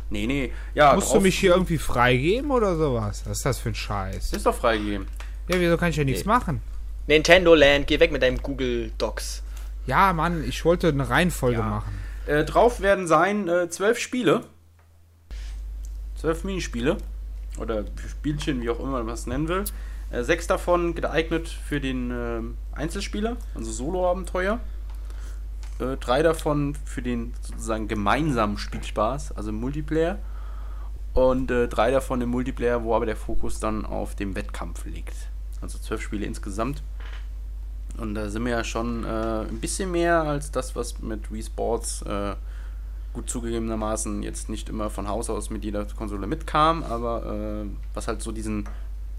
Nee, 0.10 0.28
nee. 0.28 0.52
Ja, 0.74 0.94
Musst 0.94 1.14
du 1.14 1.22
mich 1.22 1.40
hier 1.40 1.52
irgendwie 1.54 1.78
freigeben 1.78 2.52
oder 2.52 2.76
sowas? 2.76 3.24
Was 3.26 3.38
ist 3.38 3.46
das 3.46 3.60
für 3.60 3.70
ein 3.70 3.76
Scheiß? 3.76 4.34
Ist 4.34 4.46
doch 4.46 4.56
freigegeben. 4.56 5.08
Ja, 5.48 5.58
wieso 5.58 5.78
kann 5.78 5.90
ich 5.90 5.96
ja 5.96 6.04
nichts 6.04 6.26
machen? 6.26 6.62
Nintendo 7.08 7.56
Land, 7.56 7.88
geh 7.88 8.00
weg 8.00 8.12
mit 8.12 8.22
deinem 8.22 8.42
Google 8.42 8.92
Docs. 8.98 9.42
Ja, 9.88 10.12
Mann, 10.14 10.44
ich 10.48 10.64
wollte 10.66 10.90
eine 10.90 11.10
Reihenfolge 11.10 11.60
Ja. 11.60 11.66
machen. 11.66 12.11
Äh, 12.28 12.44
drauf 12.44 12.82
werden 12.82 13.08
sein 13.08 13.48
äh, 13.48 13.70
zwölf 13.70 13.98
Spiele. 13.98 14.42
Zwölf 16.16 16.44
Minispiele. 16.44 16.98
Oder 17.58 17.86
Spielchen, 18.10 18.62
wie 18.62 18.70
auch 18.70 18.80
immer 18.80 19.04
man 19.04 19.14
es 19.14 19.28
nennen 19.28 19.48
will. 19.48 19.64
Äh, 20.12 20.24
sechs 20.24 20.48
davon 20.48 20.94
geeignet 20.94 21.48
für 21.48 21.82
den 21.82 22.12
ähm, 22.12 22.58
Einzelspieler, 22.74 23.38
also 23.56 23.72
Solo-Abenteuer. 23.72 24.60
Äh, 25.80 25.98
drei 25.98 26.22
davon 26.22 26.76
für 26.86 27.02
den 27.02 27.34
sozusagen 27.42 27.88
gemeinsamen 27.88 28.58
Spielspaß, 28.58 29.32
also 29.34 29.52
Multiplayer. 29.52 30.20
Und 31.14 31.52
äh, 31.52 31.68
drei 31.68 31.92
davon 31.92 32.22
im 32.22 32.30
Multiplayer, 32.30 32.84
wo 32.84 32.96
aber 32.96 33.06
der 33.06 33.18
Fokus 33.18 33.60
dann 33.60 33.86
auf 33.86 34.16
dem 34.16 34.36
Wettkampf 34.36 34.86
liegt. 34.86 35.16
Also 35.62 35.78
zwölf 35.80 36.02
Spiele 36.02 36.26
insgesamt. 36.26 36.84
Und 37.98 38.16
da 38.16 38.30
sind 38.30 38.46
wir 38.46 38.52
ja 38.52 38.64
schon 38.64 39.04
äh, 39.04 39.42
ein 39.42 39.60
bisschen 39.60 39.92
mehr 39.92 40.22
als 40.22 40.52
das, 40.52 40.76
was 40.76 41.00
mit 41.00 41.32
Wii 41.32 41.44
Sports 41.44 42.02
äh, 42.04 42.36
gut 43.14 43.30
zugegebenermaßen 43.30 44.24
jetzt 44.24 44.50
nicht 44.50 44.70
immer 44.70 44.90
von 44.90 45.08
Haus 45.08 45.30
aus 45.30 45.50
mit 45.50 45.64
jeder 45.64 45.86
Konsole 45.86 46.28
mitkam, 46.28 46.84
aber 46.84 47.64
äh, 47.64 47.70
was 47.94 48.08
halt 48.08 48.22
so 48.22 48.32
diesen, 48.32 48.68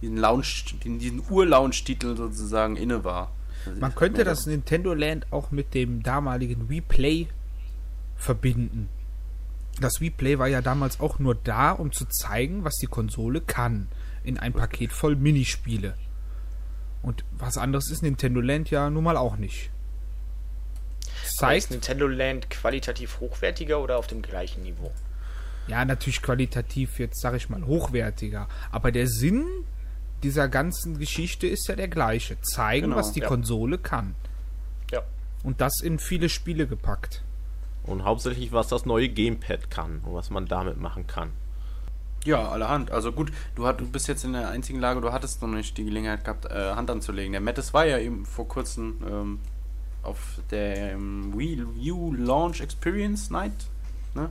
diesen 0.00 0.16
Lounge, 0.16 0.64
diesen, 0.84 1.22
Ur-Lounge-Titel 1.28 2.16
sozusagen 2.16 2.76
inne 2.76 3.04
war. 3.04 3.30
Also 3.66 3.80
Man 3.80 3.94
könnte 3.94 4.24
das 4.24 4.46
Nintendo 4.46 4.94
Land 4.94 5.26
auch 5.30 5.50
mit 5.50 5.74
dem 5.74 6.02
damaligen 6.02 6.68
Wii 6.68 6.80
Play 6.80 7.28
verbinden. 8.16 8.88
Das 9.80 10.00
Wii 10.00 10.10
Play 10.10 10.38
war 10.38 10.48
ja 10.48 10.62
damals 10.62 11.00
auch 11.00 11.18
nur 11.18 11.34
da, 11.34 11.72
um 11.72 11.92
zu 11.92 12.06
zeigen, 12.06 12.64
was 12.64 12.76
die 12.76 12.86
Konsole 12.86 13.40
kann. 13.40 13.88
In 14.24 14.38
ein 14.38 14.52
Paket 14.52 14.92
voll 14.92 15.16
Minispiele. 15.16 15.94
Und 17.02 17.24
was 17.32 17.58
anderes 17.58 17.90
ist 17.90 18.02
Nintendo 18.02 18.40
Land 18.40 18.70
ja 18.70 18.88
nun 18.88 19.04
mal 19.04 19.16
auch 19.16 19.36
nicht. 19.36 19.70
Es 21.24 21.38
Aber 21.42 21.56
ist 21.56 21.64
zeigt, 21.64 21.70
Nintendo 21.70 22.06
Land 22.06 22.50
qualitativ 22.50 23.20
hochwertiger 23.20 23.80
oder 23.80 23.98
auf 23.98 24.06
dem 24.06 24.22
gleichen 24.22 24.62
Niveau? 24.62 24.92
ja, 25.68 25.84
natürlich 25.84 26.22
qualitativ 26.22 26.98
jetzt, 26.98 27.20
sag 27.20 27.34
ich 27.34 27.48
mal, 27.48 27.64
hochwertiger. 27.64 28.48
Aber 28.72 28.90
der 28.90 29.06
Sinn 29.06 29.44
dieser 30.22 30.48
ganzen 30.48 30.98
Geschichte 30.98 31.46
ist 31.46 31.68
ja 31.68 31.76
der 31.76 31.88
gleiche. 31.88 32.40
Zeigen, 32.40 32.86
Genau, 32.86 32.96
was 32.96 33.12
die 33.12 33.20
ja. 33.20 33.28
Konsole 33.28 33.78
kann. 33.78 34.14
Ja. 34.90 35.02
Und 35.42 35.60
das 35.60 35.80
in 35.80 35.98
viele 35.98 36.28
Spiele 36.28 36.66
gepackt. 36.66 37.22
Und 37.84 38.04
hauptsächlich, 38.04 38.52
was 38.52 38.68
das 38.68 38.86
neue 38.86 39.08
Gamepad 39.08 39.70
kann 39.70 40.00
und 40.04 40.14
was 40.14 40.30
man 40.30 40.46
damit 40.46 40.78
machen 40.78 41.06
kann. 41.06 41.30
Ja, 42.24 42.48
allerhand. 42.48 42.90
Also 42.90 43.10
gut, 43.10 43.32
du, 43.56 43.66
hat, 43.66 43.80
du 43.80 43.86
bist 43.86 44.06
jetzt 44.06 44.24
in 44.24 44.32
der 44.32 44.48
einzigen 44.50 44.78
Lage, 44.78 45.00
du 45.00 45.12
hattest 45.12 45.42
noch 45.42 45.48
nicht 45.48 45.76
die 45.76 45.84
Gelegenheit 45.84 46.24
gehabt, 46.24 46.44
äh, 46.46 46.72
Hand 46.74 46.90
anzulegen. 46.90 47.32
Der 47.32 47.40
Mattis 47.40 47.74
war 47.74 47.84
ja 47.84 47.98
eben 47.98 48.24
vor 48.24 48.46
kurzem 48.46 48.96
ähm, 49.08 49.40
auf 50.02 50.40
der 50.50 50.92
ähm, 50.92 51.36
Wii 51.36 51.92
U 51.92 52.12
Launch 52.12 52.60
Experience 52.60 53.30
Night. 53.30 53.52
Ne? 54.14 54.30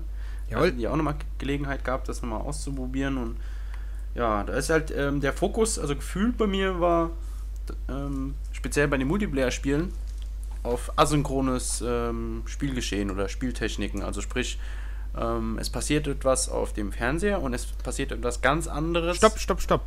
Jawohl. 0.50 0.68
Hatten 0.68 0.78
die 0.78 0.88
auch 0.88 0.96
nochmal 0.96 1.16
Gelegenheit 1.38 1.84
gehabt, 1.84 2.08
das 2.08 2.22
nochmal 2.22 2.42
auszuprobieren. 2.42 3.18
Und 3.18 3.38
ja, 4.16 4.44
da 4.44 4.54
ist 4.54 4.70
halt 4.70 4.94
ähm, 4.96 5.20
der 5.22 5.34
Fokus, 5.34 5.78
also 5.78 5.96
gefühlt 5.96 6.38
bei 6.38 6.48
mir 6.48 6.80
war, 6.80 7.12
ähm, 7.90 8.36
speziell 8.52 8.88
bei 8.88 8.98
den 8.98 9.08
Multiplayer-Spielen, 9.08 9.94
auf 10.64 10.92
asynchrones 10.98 11.84
ähm, 11.86 12.44
Spielgeschehen 12.46 13.12
oder 13.12 13.28
Spieltechniken. 13.30 14.02
Also 14.02 14.22
sprich, 14.22 14.60
ähm, 15.17 15.58
es 15.60 15.69
passiert 15.69 16.08
etwas 16.08 16.50
auf 16.50 16.74
dem 16.74 16.91
Fernseher 16.91 17.41
und 17.41 17.54
es 17.54 17.65
passiert 17.65 18.12
etwas 18.12 18.41
ganz 18.41 18.67
anderes. 18.67 19.17
Stopp, 19.17 19.39
stopp, 19.39 19.62
stopp. 19.62 19.86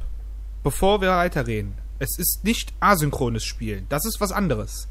Bevor 0.62 1.00
wir 1.00 1.10
weiterreden. 1.10 1.74
Es 1.98 2.18
ist 2.18 2.44
nicht 2.44 2.72
asynchrones 2.80 3.44
Spielen. 3.44 3.86
Das 3.88 4.04
ist 4.04 4.20
was 4.20 4.32
anderes. 4.32 4.88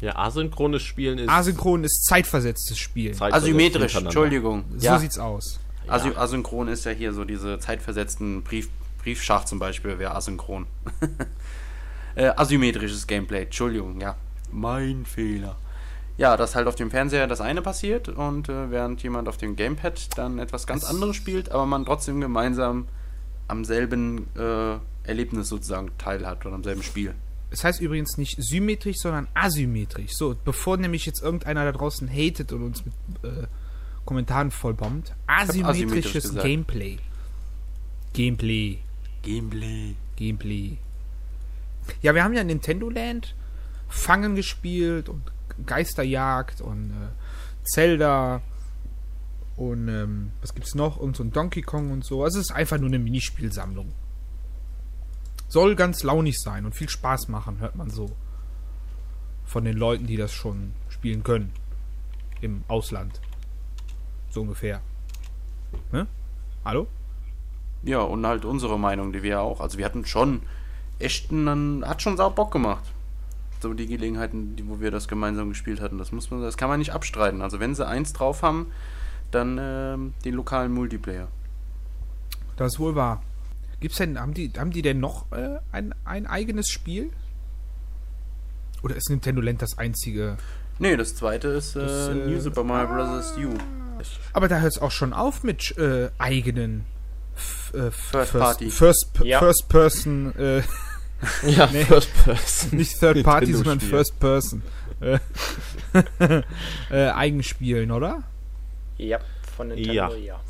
Ja, 0.00 0.16
asynchrones 0.16 0.82
Spielen 0.82 1.18
ist 1.18 1.28
Asynchron 1.28 1.84
ist 1.84 2.06
zeitversetztes 2.06 2.78
Spielen. 2.78 3.14
zeitversetzt 3.14 3.44
Asymmetrisch. 3.44 3.94
Entschuldigung. 3.96 4.64
so 4.76 4.86
ja, 4.86 4.98
sieht's 4.98 5.18
aus. 5.18 5.60
Asy 5.86 6.12
asynchron 6.14 6.68
ist 6.68 6.84
ja 6.84 6.92
hier 6.92 7.12
so 7.12 7.24
diese 7.24 7.58
zeitversetzten 7.58 8.42
Brief 8.42 8.68
Briefschach 8.98 9.44
zum 9.46 9.58
Beispiel, 9.58 9.98
wäre 9.98 10.14
asynchron. 10.14 10.66
äh, 12.14 12.28
asymmetrisches 12.36 13.06
Gameplay, 13.06 13.44
Entschuldigung, 13.44 13.98
ja. 14.00 14.16
Mein 14.52 15.06
Fehler. 15.06 15.56
Ja, 16.16 16.36
dass 16.36 16.54
halt 16.54 16.66
auf 16.66 16.74
dem 16.74 16.90
Fernseher 16.90 17.26
das 17.26 17.40
eine 17.40 17.62
passiert 17.62 18.08
und 18.08 18.48
äh, 18.48 18.70
während 18.70 19.02
jemand 19.02 19.28
auf 19.28 19.36
dem 19.36 19.56
Gamepad 19.56 20.18
dann 20.18 20.38
etwas 20.38 20.66
ganz 20.66 20.84
anderes 20.84 21.16
spielt, 21.16 21.50
aber 21.50 21.66
man 21.66 21.84
trotzdem 21.86 22.20
gemeinsam 22.20 22.86
am 23.48 23.64
selben 23.64 24.26
äh, 24.36 24.76
Erlebnis 25.04 25.48
sozusagen 25.48 25.90
teilhat 25.98 26.44
oder 26.44 26.54
am 26.54 26.62
selben 26.62 26.82
Spiel. 26.82 27.14
Es 27.50 27.64
heißt 27.64 27.80
übrigens 27.80 28.16
nicht 28.16 28.36
symmetrisch, 28.40 28.98
sondern 28.98 29.26
asymmetrisch. 29.34 30.12
So, 30.12 30.36
bevor 30.44 30.76
nämlich 30.76 31.04
jetzt 31.06 31.22
irgendeiner 31.22 31.64
da 31.64 31.72
draußen 31.72 32.08
hatet 32.08 32.52
und 32.52 32.62
uns 32.62 32.84
mit 32.84 32.94
äh, 33.24 33.46
Kommentaren 34.04 34.50
vollbombt. 34.50 35.14
asymmetrisch 35.26 36.14
Asymmetrisches. 36.16 36.34
Gameplay. 36.36 36.98
Gameplay. 38.12 38.78
Gameplay. 39.22 39.94
Gameplay. 40.16 40.76
Ja, 42.02 42.14
wir 42.14 42.22
haben 42.22 42.34
ja 42.34 42.44
Nintendo 42.44 42.88
Land 42.88 43.34
Fangen 43.88 44.36
gespielt 44.36 45.08
und 45.08 45.22
Geisterjagd 45.66 46.60
und 46.60 46.90
äh, 46.90 47.64
Zelda 47.64 48.42
und 49.60 49.88
ähm, 49.88 50.32
was 50.40 50.54
gibt's 50.54 50.74
noch? 50.74 50.96
Und 50.96 51.16
so 51.16 51.22
ein 51.22 51.32
Donkey 51.32 51.60
Kong 51.60 51.90
und 51.90 52.02
so. 52.02 52.24
Also 52.24 52.38
es 52.38 52.46
ist 52.46 52.56
einfach 52.56 52.78
nur 52.78 52.88
eine 52.88 52.98
Minispielsammlung. 52.98 53.92
Soll 55.48 55.76
ganz 55.76 56.02
launig 56.02 56.40
sein 56.40 56.64
und 56.64 56.74
viel 56.74 56.88
Spaß 56.88 57.28
machen, 57.28 57.58
hört 57.60 57.76
man 57.76 57.90
so. 57.90 58.10
Von 59.44 59.64
den 59.64 59.76
Leuten, 59.76 60.06
die 60.06 60.16
das 60.16 60.32
schon 60.32 60.72
spielen 60.88 61.24
können. 61.24 61.52
Im 62.40 62.64
Ausland. 62.68 63.20
So 64.30 64.40
ungefähr. 64.40 64.80
Ne? 65.92 66.06
Hallo? 66.64 66.86
Ja, 67.82 68.00
und 68.00 68.26
halt 68.26 68.46
unsere 68.46 68.78
Meinung, 68.78 69.12
die 69.12 69.22
wir 69.22 69.42
auch. 69.42 69.60
Also 69.60 69.76
wir 69.76 69.84
hatten 69.84 70.06
schon 70.06 70.40
echt 70.98 71.30
einen, 71.30 71.86
hat 71.86 72.00
schon 72.00 72.16
sau 72.16 72.30
Bock 72.30 72.50
gemacht. 72.50 72.84
So 73.60 73.74
die 73.74 73.86
Gelegenheiten, 73.86 74.56
die, 74.56 74.66
wo 74.68 74.80
wir 74.80 74.90
das 74.90 75.06
gemeinsam 75.08 75.50
gespielt 75.50 75.80
hatten. 75.80 75.98
Das 75.98 76.12
muss 76.12 76.30
man, 76.30 76.40
das 76.42 76.56
kann 76.56 76.68
man 76.68 76.78
nicht 76.78 76.92
abstreiten. 76.92 77.42
Also 77.42 77.60
wenn 77.60 77.74
sie 77.74 77.86
eins 77.86 78.12
drauf 78.12 78.42
haben, 78.42 78.72
dann 79.30 79.58
ähm, 79.60 80.14
den 80.24 80.34
lokalen 80.34 80.72
Multiplayer. 80.72 81.28
Das 82.56 82.72
ist 82.74 82.80
wohl 82.80 82.94
wahr. 82.94 83.22
Gibt's 83.80 83.98
denn, 83.98 84.18
haben 84.18 84.34
die, 84.34 84.50
haben 84.58 84.70
die 84.70 84.82
denn 84.82 85.00
noch 85.00 85.30
äh, 85.32 85.58
ein, 85.72 85.94
ein 86.04 86.26
eigenes 86.26 86.68
Spiel? 86.68 87.10
Oder 88.82 88.96
ist 88.96 89.10
Nintendo 89.10 89.40
Land 89.40 89.62
das 89.62 89.76
einzige? 89.78 90.36
Nee, 90.78 90.96
das 90.96 91.14
zweite 91.14 91.48
ist 91.48 91.76
äh, 91.76 91.80
Das, 91.80 92.08
äh, 92.08 92.14
New 92.14 92.40
Super 92.40 92.64
Mario 92.64 92.94
Bros. 92.94 93.34
U. 93.36 93.54
Aber 94.32 94.48
da 94.48 94.60
hört 94.60 94.72
es 94.72 94.80
auch 94.80 94.90
schon 94.90 95.12
auf 95.12 95.42
mit 95.42 95.76
äh, 95.76 96.08
eigenen 96.18 96.86
f- 97.36 97.74
äh, 97.74 97.90
First 97.90 98.32
Party. 98.32 98.70
First, 98.70 99.10
Ja. 99.22 99.38
First 99.38 99.68
Person, 99.68 100.34
äh, 100.38 100.62
Ja, 101.46 101.68
Nee. 101.72 101.84
First 101.84 102.12
Person. 102.24 102.78
nicht 102.78 102.98
Third 102.98 103.22
Party, 103.22 103.52
sondern. 103.52 103.80
First 103.80 104.18
Person. 104.18 104.62
Äh, 105.00 105.18
äh, 106.90 107.10
Eigenspielen, 107.10 107.90
oder? 107.90 108.22
Ja, 108.98 109.18
von 109.56 109.68
Nintendo, 109.68 109.92
Ja. 109.92 110.14
ja. 110.14 110.40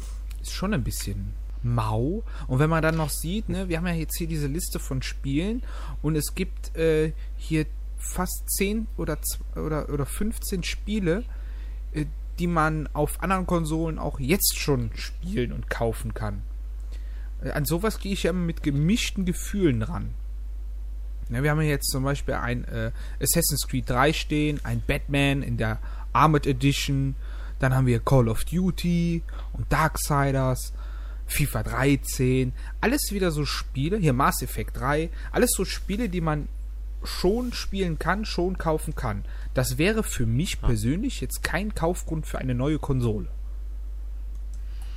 Ist 0.40 0.52
schon 0.52 0.74
ein 0.74 0.82
bisschen 0.82 1.34
mau. 1.62 2.22
Und 2.46 2.58
wenn 2.58 2.70
man 2.70 2.82
dann 2.82 2.96
noch 2.96 3.10
sieht, 3.10 3.48
ne, 3.48 3.68
wir 3.68 3.76
haben 3.76 3.86
ja 3.86 3.92
jetzt 3.94 4.16
hier 4.16 4.26
diese 4.26 4.46
Liste 4.46 4.78
von 4.78 5.02
Spielen 5.02 5.62
und 6.02 6.16
es 6.16 6.34
gibt 6.34 6.74
äh, 6.76 7.12
hier 7.36 7.66
fast 7.98 8.50
10 8.50 8.86
oder, 8.96 9.18
oder, 9.56 9.88
oder 9.90 10.06
15 10.06 10.62
Spiele, 10.62 11.24
äh, 11.92 12.06
die 12.38 12.46
man 12.46 12.88
auf 12.94 13.22
anderen 13.22 13.46
Konsolen 13.46 13.98
auch 13.98 14.18
jetzt 14.18 14.58
schon 14.58 14.90
spielen 14.94 15.52
und 15.52 15.68
kaufen 15.68 16.14
kann. 16.14 16.42
Äh, 17.42 17.50
an 17.50 17.66
sowas 17.66 17.98
gehe 17.98 18.12
ich 18.12 18.22
ja 18.22 18.30
immer 18.30 18.40
mit 18.40 18.62
gemischten 18.62 19.26
Gefühlen 19.26 19.82
ran. 19.82 20.14
Ja, 21.30 21.42
wir 21.42 21.50
haben 21.50 21.60
ja 21.60 21.68
jetzt 21.68 21.90
zum 21.90 22.04
Beispiel 22.04 22.34
ein 22.34 22.64
äh, 22.64 22.90
Assassin's 23.20 23.66
Creed 23.68 23.88
3 23.88 24.12
stehen, 24.12 24.60
ein 24.64 24.82
Batman 24.86 25.42
in 25.42 25.56
der 25.56 25.78
Armored 26.12 26.46
Edition, 26.46 27.14
dann 27.58 27.74
haben 27.74 27.86
wir 27.86 28.00
Call 28.00 28.28
of 28.28 28.44
Duty 28.44 29.22
und 29.52 29.72
Darksiders, 29.72 30.72
FIFA 31.26 31.62
13, 31.62 32.52
alles 32.80 33.12
wieder 33.12 33.30
so 33.30 33.44
Spiele, 33.44 33.98
hier 33.98 34.12
Mass 34.12 34.42
Effect 34.42 34.76
3, 34.78 35.10
alles 35.30 35.50
so 35.52 35.64
Spiele, 35.64 36.08
die 36.08 36.20
man 36.20 36.48
schon 37.04 37.52
spielen 37.52 37.98
kann, 37.98 38.24
schon 38.24 38.58
kaufen 38.58 38.94
kann. 38.94 39.24
Das 39.54 39.78
wäre 39.78 40.02
für 40.02 40.26
mich 40.26 40.60
persönlich 40.60 41.20
jetzt 41.20 41.42
kein 41.42 41.74
Kaufgrund 41.74 42.26
für 42.26 42.38
eine 42.38 42.54
neue 42.54 42.78
Konsole. 42.78 43.28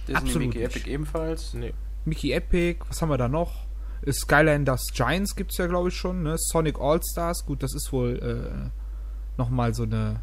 Disney 0.07 0.15
Absolut 0.15 0.47
Mickey 0.47 0.59
nicht. 0.59 0.75
Epic 0.75 0.89
ebenfalls. 0.89 1.53
Nee. 1.53 1.73
Mickey 2.05 2.33
Epic, 2.33 2.79
was 2.89 3.01
haben 3.01 3.09
wir 3.09 3.17
da 3.17 3.29
noch? 3.29 3.65
Skylanders 4.11 4.91
Giants 4.93 5.35
gibt's 5.35 5.57
ja, 5.57 5.67
glaube 5.67 5.89
ich, 5.89 5.95
schon. 5.95 6.23
Ne? 6.23 6.35
Sonic 6.37 6.79
All-Stars, 6.79 7.45
gut, 7.45 7.63
das 7.63 7.73
ist 7.73 7.91
wohl 7.91 8.19
äh, 8.19 8.69
nochmal 9.37 9.73
so 9.73 9.83
eine 9.83 10.21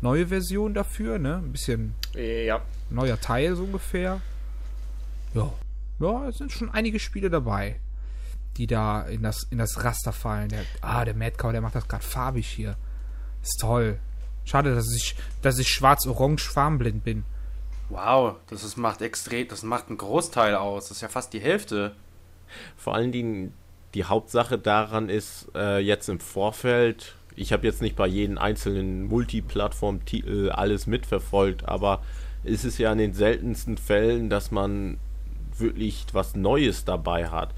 neue 0.00 0.26
Version 0.28 0.74
dafür, 0.74 1.18
ne? 1.18 1.36
Ein 1.36 1.52
bisschen 1.52 1.94
Ja, 2.14 2.62
neuer 2.90 3.20
Teil 3.20 3.54
so 3.56 3.64
ungefähr. 3.64 4.20
Ja. 5.34 5.52
Ja, 6.00 6.28
es 6.28 6.38
sind 6.38 6.50
schon 6.50 6.70
einige 6.70 6.98
Spiele 6.98 7.30
dabei, 7.30 7.78
die 8.56 8.66
da 8.66 9.02
in 9.02 9.22
das, 9.22 9.44
in 9.50 9.58
das 9.58 9.84
Raster 9.84 10.12
fallen. 10.12 10.48
Der, 10.48 10.64
ah, 10.80 11.04
der 11.04 11.14
Mad 11.14 11.36
Cow, 11.36 11.52
der 11.52 11.60
macht 11.60 11.76
das 11.76 11.86
gerade 11.86 12.02
farbig 12.02 12.48
hier. 12.48 12.76
Ist 13.42 13.60
toll. 13.60 13.98
Schade, 14.44 14.74
dass 14.74 14.92
ich, 14.96 15.16
dass 15.42 15.58
ich 15.58 15.68
schwarz-orange 15.68 16.50
farbenblind 16.50 17.04
bin. 17.04 17.24
Wow, 17.88 18.36
das 18.48 18.64
ist, 18.64 18.76
macht 18.76 19.02
extrem, 19.02 19.46
das 19.46 19.62
macht 19.62 19.88
einen 19.88 19.98
Großteil 19.98 20.56
aus. 20.56 20.88
Das 20.88 20.96
ist 20.96 21.02
ja 21.02 21.08
fast 21.08 21.32
die 21.32 21.40
Hälfte. 21.40 21.94
Vor 22.76 22.94
allen 22.94 23.12
Dingen 23.12 23.52
die 23.94 24.04
Hauptsache 24.04 24.58
daran 24.58 25.08
ist 25.08 25.48
äh, 25.54 25.78
jetzt 25.78 26.08
im 26.08 26.20
Vorfeld, 26.20 27.14
ich 27.36 27.52
habe 27.52 27.66
jetzt 27.66 27.82
nicht 27.82 27.96
bei 27.96 28.06
jedem 28.06 28.38
einzelnen 28.38 29.04
Multiplattform-Titel 29.04 30.50
alles 30.50 30.86
mitverfolgt, 30.86 31.66
aber 31.66 32.02
ist 32.44 32.64
es 32.64 32.78
ja 32.78 32.92
in 32.92 32.98
den 32.98 33.14
seltensten 33.14 33.76
Fällen, 33.76 34.28
dass 34.30 34.50
man 34.50 34.98
wirklich 35.56 36.06
was 36.12 36.34
Neues 36.34 36.84
dabei 36.84 37.28
hat. 37.28 37.50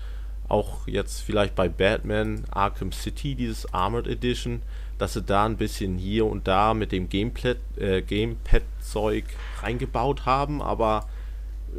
Auch 0.48 0.86
jetzt 0.86 1.22
vielleicht 1.22 1.54
bei 1.54 1.68
Batman 1.68 2.44
Arkham 2.50 2.92
City, 2.92 3.34
dieses 3.34 3.72
Armored 3.72 4.06
Edition, 4.06 4.62
dass 4.98 5.14
sie 5.14 5.22
da 5.22 5.46
ein 5.46 5.56
bisschen 5.56 5.96
hier 5.96 6.26
und 6.26 6.46
da 6.46 6.74
mit 6.74 6.92
dem 6.92 7.08
Gamepad, 7.08 7.56
äh, 7.76 8.02
Gamepad-Zeug 8.02 9.24
reingebaut 9.62 10.26
haben, 10.26 10.60
aber 10.62 11.08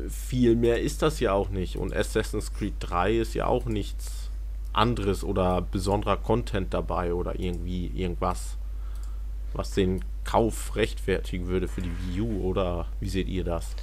viel 0.09 0.55
mehr 0.55 0.81
ist 0.81 1.01
das 1.01 1.19
ja 1.19 1.33
auch 1.33 1.49
nicht. 1.49 1.77
Und 1.77 1.95
Assassin's 1.95 2.53
Creed 2.53 2.75
3 2.79 3.17
ist 3.17 3.33
ja 3.33 3.47
auch 3.47 3.65
nichts 3.65 4.29
anderes 4.73 5.23
oder 5.23 5.61
besonderer 5.61 6.17
Content 6.17 6.73
dabei 6.73 7.13
oder 7.13 7.39
irgendwie 7.39 7.87
irgendwas, 7.95 8.57
was 9.53 9.71
den 9.71 10.03
Kauf 10.25 10.75
rechtfertigen 10.75 11.47
würde 11.47 11.67
für 11.67 11.81
die 11.81 11.91
Wii 11.91 12.21
U 12.21 12.43
oder 12.43 12.87
wie 12.99 13.09
seht 13.09 13.27
ihr 13.27 13.43
das? 13.43 13.75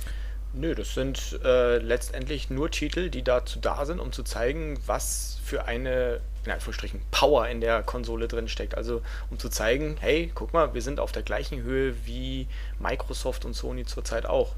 Nö, 0.54 0.74
das 0.74 0.92
sind 0.92 1.40
äh, 1.44 1.78
letztendlich 1.78 2.50
nur 2.50 2.70
Titel, 2.70 3.08
die 3.08 3.22
dazu 3.22 3.58
da 3.58 3.86
sind, 3.86 4.00
um 4.00 4.12
zu 4.12 4.22
zeigen, 4.22 4.78
was 4.84 5.40
für 5.42 5.64
eine, 5.64 6.20
in 6.44 6.52
Anführungsstrichen, 6.52 7.00
Power 7.10 7.48
in 7.48 7.62
der 7.62 7.82
Konsole 7.82 8.28
drin 8.28 8.48
steckt. 8.48 8.74
Also 8.74 9.00
um 9.30 9.38
zu 9.38 9.48
zeigen, 9.48 9.96
hey, 9.98 10.30
guck 10.34 10.52
mal, 10.52 10.74
wir 10.74 10.82
sind 10.82 11.00
auf 11.00 11.10
der 11.10 11.22
gleichen 11.22 11.62
Höhe 11.62 11.94
wie 12.04 12.48
Microsoft 12.78 13.46
und 13.46 13.54
Sony 13.54 13.86
zurzeit 13.86 14.26
auch. 14.26 14.54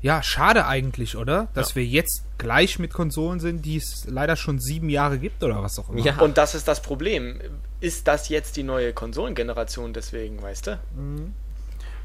Ja, 0.00 0.22
schade 0.22 0.66
eigentlich, 0.66 1.16
oder? 1.16 1.48
Dass 1.54 1.74
wir 1.74 1.84
jetzt 1.84 2.22
gleich 2.38 2.78
mit 2.78 2.92
Konsolen 2.92 3.40
sind, 3.40 3.64
die 3.64 3.76
es 3.76 4.04
leider 4.06 4.36
schon 4.36 4.60
sieben 4.60 4.88
Jahre 4.88 5.18
gibt 5.18 5.42
oder 5.42 5.60
was 5.62 5.78
auch 5.78 5.88
immer. 5.90 6.00
Ja. 6.00 6.20
Und 6.20 6.38
das 6.38 6.54
ist 6.54 6.68
das 6.68 6.80
Problem. 6.80 7.40
Ist 7.80 8.06
das 8.06 8.28
jetzt 8.28 8.56
die 8.56 8.62
neue 8.62 8.92
Konsolengeneration 8.92 9.92
deswegen, 9.92 10.40
weißt 10.40 10.68
du? 10.68 10.80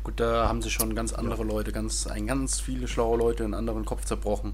Gut, 0.03 0.19
da 0.19 0.47
haben 0.47 0.61
sich 0.61 0.73
schon 0.73 0.95
ganz 0.95 1.13
andere 1.13 1.43
Leute, 1.43 1.71
ganz, 1.71 2.07
ein 2.07 2.25
ganz 2.25 2.59
viele 2.59 2.87
schlaue 2.87 3.17
Leute 3.17 3.43
einen 3.43 3.53
anderen 3.53 3.85
Kopf 3.85 4.05
zerbrochen. 4.05 4.53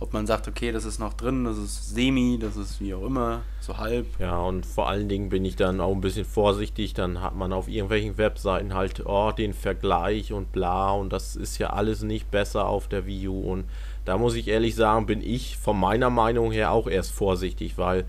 Ob 0.00 0.12
man 0.12 0.26
sagt, 0.26 0.46
okay, 0.46 0.70
das 0.70 0.84
ist 0.84 1.00
noch 1.00 1.14
drin, 1.14 1.44
das 1.44 1.58
ist 1.58 1.94
semi, 1.94 2.38
das 2.40 2.56
ist 2.56 2.80
wie 2.80 2.94
auch 2.94 3.04
immer, 3.04 3.42
so 3.60 3.78
halb. 3.78 4.06
Ja, 4.20 4.38
und 4.38 4.64
vor 4.64 4.88
allen 4.88 5.08
Dingen 5.08 5.28
bin 5.28 5.44
ich 5.44 5.56
dann 5.56 5.80
auch 5.80 5.92
ein 5.92 6.00
bisschen 6.00 6.24
vorsichtig. 6.24 6.94
Dann 6.94 7.20
hat 7.20 7.34
man 7.34 7.52
auf 7.52 7.68
irgendwelchen 7.68 8.16
Webseiten 8.16 8.74
halt, 8.74 9.04
oh, 9.06 9.32
den 9.32 9.54
Vergleich 9.54 10.32
und 10.32 10.52
bla. 10.52 10.92
Und 10.92 11.12
das 11.12 11.34
ist 11.34 11.58
ja 11.58 11.70
alles 11.70 12.02
nicht 12.02 12.30
besser 12.30 12.66
auf 12.66 12.86
der 12.86 13.06
Wii 13.06 13.28
U. 13.28 13.40
Und 13.40 13.64
da 14.04 14.18
muss 14.18 14.36
ich 14.36 14.46
ehrlich 14.46 14.76
sagen, 14.76 15.06
bin 15.06 15.20
ich 15.20 15.56
von 15.56 15.78
meiner 15.78 16.10
Meinung 16.10 16.52
her 16.52 16.70
auch 16.70 16.86
erst 16.86 17.10
vorsichtig, 17.10 17.76
weil 17.76 18.04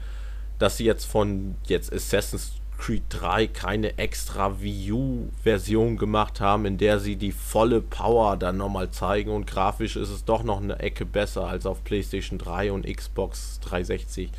dass 0.60 0.76
sie 0.76 0.84
jetzt 0.84 1.06
von 1.06 1.56
jetzt 1.68 1.92
Assassin's 1.92 2.59
Creed 2.80 3.04
3 3.10 3.48
keine 3.48 3.98
extra 3.98 4.62
Wii 4.62 4.92
U-Version 4.94 5.98
gemacht 5.98 6.40
haben, 6.40 6.66
in 6.66 6.78
der 6.78 7.00
sie 7.00 7.18
die 7.18 7.34
volle 7.34 7.82
Power 7.82 8.38
dann 8.38 8.58
nochmal 8.58 8.90
zeigen 8.90 9.32
und 9.32 9.46
grafisch 9.46 9.98
ist 9.98 10.10
es 10.10 10.26
doch 10.26 10.44
noch 10.44 10.62
eine 10.62 10.80
Ecke 10.80 11.06
besser 11.06 11.46
als 11.46 11.66
auf 11.66 11.84
PlayStation 11.84 12.40
3 12.40 12.72
und 12.72 12.88
Xbox 12.88 13.60
360. 13.60 14.32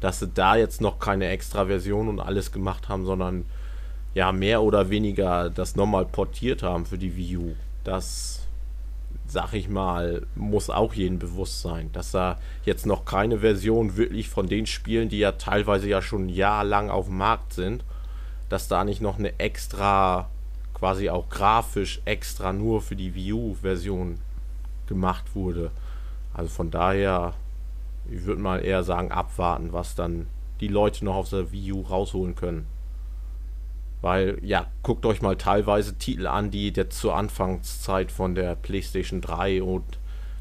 Dass 0.00 0.20
sie 0.20 0.28
da 0.28 0.56
jetzt 0.56 0.82
noch 0.82 0.98
keine 0.98 1.28
extra 1.28 1.66
Version 1.66 2.08
und 2.08 2.20
alles 2.20 2.52
gemacht 2.52 2.90
haben, 2.90 3.06
sondern 3.06 3.46
ja, 4.14 4.30
mehr 4.30 4.62
oder 4.62 4.90
weniger 4.90 5.50
das 5.50 5.74
nochmal 5.74 6.04
portiert 6.04 6.62
haben 6.62 6.86
für 6.86 6.98
die 6.98 7.16
Wii 7.16 7.36
U. 7.38 7.54
Das 7.82 8.45
sag 9.28 9.52
ich 9.54 9.68
mal, 9.68 10.26
muss 10.34 10.70
auch 10.70 10.94
jedem 10.94 11.18
bewusst 11.18 11.60
sein, 11.60 11.90
dass 11.92 12.12
da 12.12 12.38
jetzt 12.64 12.86
noch 12.86 13.04
keine 13.04 13.38
Version 13.40 13.96
wirklich 13.96 14.28
von 14.28 14.46
den 14.46 14.66
Spielen, 14.66 15.08
die 15.08 15.18
ja 15.18 15.32
teilweise 15.32 15.88
ja 15.88 16.00
schon 16.02 16.28
jahrelang 16.28 16.90
auf 16.90 17.06
dem 17.06 17.18
Markt 17.18 17.52
sind, 17.52 17.84
dass 18.48 18.68
da 18.68 18.84
nicht 18.84 19.00
noch 19.00 19.18
eine 19.18 19.38
extra, 19.38 20.28
quasi 20.74 21.10
auch 21.10 21.28
grafisch 21.28 22.00
extra 22.04 22.52
nur 22.52 22.80
für 22.80 22.96
die 22.96 23.14
Wii 23.14 23.32
U-Version 23.32 24.18
gemacht 24.86 25.34
wurde. 25.34 25.70
Also 26.32 26.50
von 26.50 26.70
daher, 26.70 27.34
ich 28.10 28.24
würde 28.24 28.40
mal 28.40 28.64
eher 28.64 28.84
sagen, 28.84 29.10
abwarten, 29.10 29.72
was 29.72 29.94
dann 29.94 30.26
die 30.60 30.68
Leute 30.68 31.04
noch 31.04 31.16
aus 31.16 31.30
der 31.30 31.50
Wii 31.50 31.72
U 31.72 31.80
rausholen 31.82 32.36
können. 32.36 32.66
Weil, 34.06 34.38
ja, 34.40 34.68
guckt 34.84 35.04
euch 35.04 35.20
mal 35.20 35.36
teilweise 35.36 35.98
Titel 35.98 36.28
an, 36.28 36.52
die 36.52 36.68
jetzt 36.68 36.96
zur 36.96 37.16
Anfangszeit 37.16 38.12
von 38.12 38.36
der 38.36 38.54
PlayStation 38.54 39.20
3 39.20 39.64
und 39.64 39.82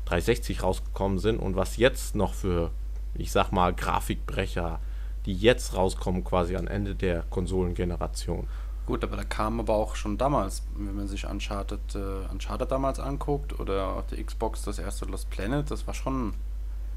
360 0.05 0.61
rausgekommen 0.61 1.17
sind 1.17 1.39
und 1.39 1.55
was 1.55 1.77
jetzt 1.77 2.13
noch 2.13 2.35
für, 2.35 2.69
ich 3.15 3.31
sag 3.31 3.51
mal, 3.51 3.73
Grafikbrecher, 3.73 4.79
die 5.25 5.33
jetzt 5.33 5.73
rauskommen, 5.73 6.23
quasi 6.23 6.55
am 6.55 6.67
Ende 6.67 6.93
der 6.93 7.23
Konsolengeneration. 7.31 8.45
Gut, 8.85 9.03
aber 9.03 9.17
da 9.17 9.23
kam 9.23 9.59
aber 9.59 9.73
auch 9.73 9.95
schon 9.95 10.19
damals, 10.19 10.61
wenn 10.77 10.95
man 10.95 11.07
sich 11.07 11.27
Uncharted, 11.27 11.95
äh, 11.95 12.31
Uncharted 12.31 12.69
damals 12.69 12.99
anguckt 12.99 13.59
oder 13.59 13.95
auf 13.95 14.05
der 14.05 14.23
Xbox 14.23 14.61
das 14.61 14.77
erste 14.77 15.05
Lost 15.05 15.31
Planet, 15.31 15.71
das 15.71 15.87
war 15.87 15.95
schon 15.95 16.35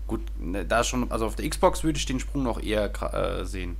gut. 0.06 0.20
Ne, 0.38 0.66
da 0.66 0.84
schon, 0.84 1.10
also 1.10 1.24
auf 1.24 1.34
der 1.34 1.48
Xbox 1.48 1.82
würde 1.82 1.98
ich 1.98 2.04
den 2.04 2.20
Sprung 2.20 2.42
noch 2.42 2.62
eher 2.62 2.92
äh, 3.14 3.46
sehen. 3.46 3.78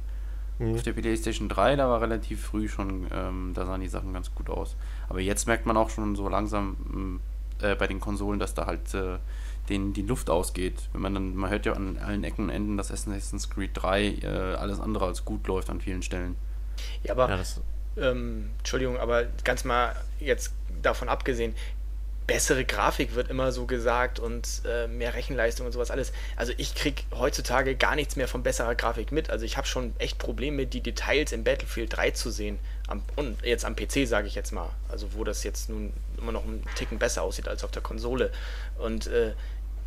Mhm. 0.59 0.75
Auf 0.75 0.83
der 0.83 0.93
PlayStation 0.93 1.49
3, 1.49 1.77
da 1.77 1.89
war 1.89 2.01
relativ 2.01 2.45
früh 2.45 2.69
schon, 2.69 3.07
ähm, 3.13 3.53
da 3.55 3.67
sahen 3.67 3.81
die 3.81 3.89
Sachen 3.89 4.13
ganz 4.13 4.35
gut 4.35 4.51
aus. 4.51 4.77
Aber 5.09 5.21
jetzt 5.21 5.47
merkt 5.47 5.67
man 5.67 5.77
auch 5.77 5.91
schon 5.91 6.17
so 6.17 6.29
langsam 6.29 7.21
äh, 7.63 7.75
bei 7.75 7.87
den 7.87 8.01
Konsolen, 8.01 8.39
dass 8.39 8.55
da 8.55 8.67
halt 8.67 8.93
äh, 8.95 9.19
denen 9.69 9.93
die 9.93 10.03
Luft 10.03 10.31
ausgeht. 10.31 10.89
Wenn 10.93 11.03
man 11.03 11.15
dann, 11.15 11.37
man 11.37 11.51
hört 11.51 11.67
ja 11.67 11.75
an 11.75 11.99
allen 11.99 12.25
Ecken 12.25 12.47
und 12.47 12.51
Enden, 12.51 12.77
dass 12.77 12.91
Assassin's 12.91 13.51
Creed 13.51 13.71
3 13.75 14.07
äh, 14.07 14.27
alles 14.27 14.81
andere 14.81 15.07
als 15.07 15.25
gut 15.25 15.47
läuft 15.47 15.71
an 15.71 15.81
vielen 15.81 16.03
Stellen. 16.03 16.37
Ja, 17.03 17.13
aber, 17.13 17.29
ja, 17.29 18.11
ähm, 18.11 18.51
Entschuldigung, 18.59 18.99
aber 18.99 19.27
ganz 19.45 19.65
mal 19.65 19.95
jetzt 20.21 20.55
davon 20.83 21.09
abgesehen, 21.09 21.55
bessere 22.29 22.65
Grafik 22.65 23.15
wird 23.15 23.31
immer 23.31 23.51
so 23.53 23.67
gesagt 23.67 24.21
und 24.21 24.63
äh, 24.67 24.87
mehr 24.87 25.15
Rechenleistung 25.15 25.67
und 25.67 25.73
sowas 25.73 25.91
alles. 25.91 26.13
Also 26.37 26.53
ich 26.59 26.75
kriege 26.75 27.03
heutzutage 27.13 27.75
gar 27.75 27.97
nichts 27.97 28.17
mehr 28.17 28.29
von 28.29 28.43
besserer 28.43 28.75
Grafik 28.75 29.11
mit. 29.11 29.31
Also 29.31 29.47
ich 29.47 29.57
habe 29.57 29.67
schon 29.67 29.95
echt 29.99 30.19
Probleme, 30.19 30.67
die 30.67 30.83
Details 30.83 31.33
im 31.33 31.43
Battlefield 31.43 31.97
3 31.97 32.11
zu 32.13 32.31
sehen. 32.31 32.59
Am, 32.87 33.03
und 33.17 33.43
jetzt 33.45 33.65
am 33.65 33.75
PC 33.75 34.07
sage 34.07 34.29
ich 34.29 34.35
jetzt 34.35 34.53
mal. 34.53 34.69
Also 34.89 35.15
wo 35.15 35.25
das 35.25 35.43
jetzt 35.43 35.71
nun 35.71 35.93
immer 36.19 36.31
noch 36.31 36.45
einen 36.45 36.63
Ticken 36.77 36.99
besser 36.99 37.23
aussieht 37.23 37.49
als 37.49 37.65
auf 37.65 37.71
der 37.71 37.83
Konsole. 37.83 38.31
Und 38.79 39.07
äh, 39.07 39.33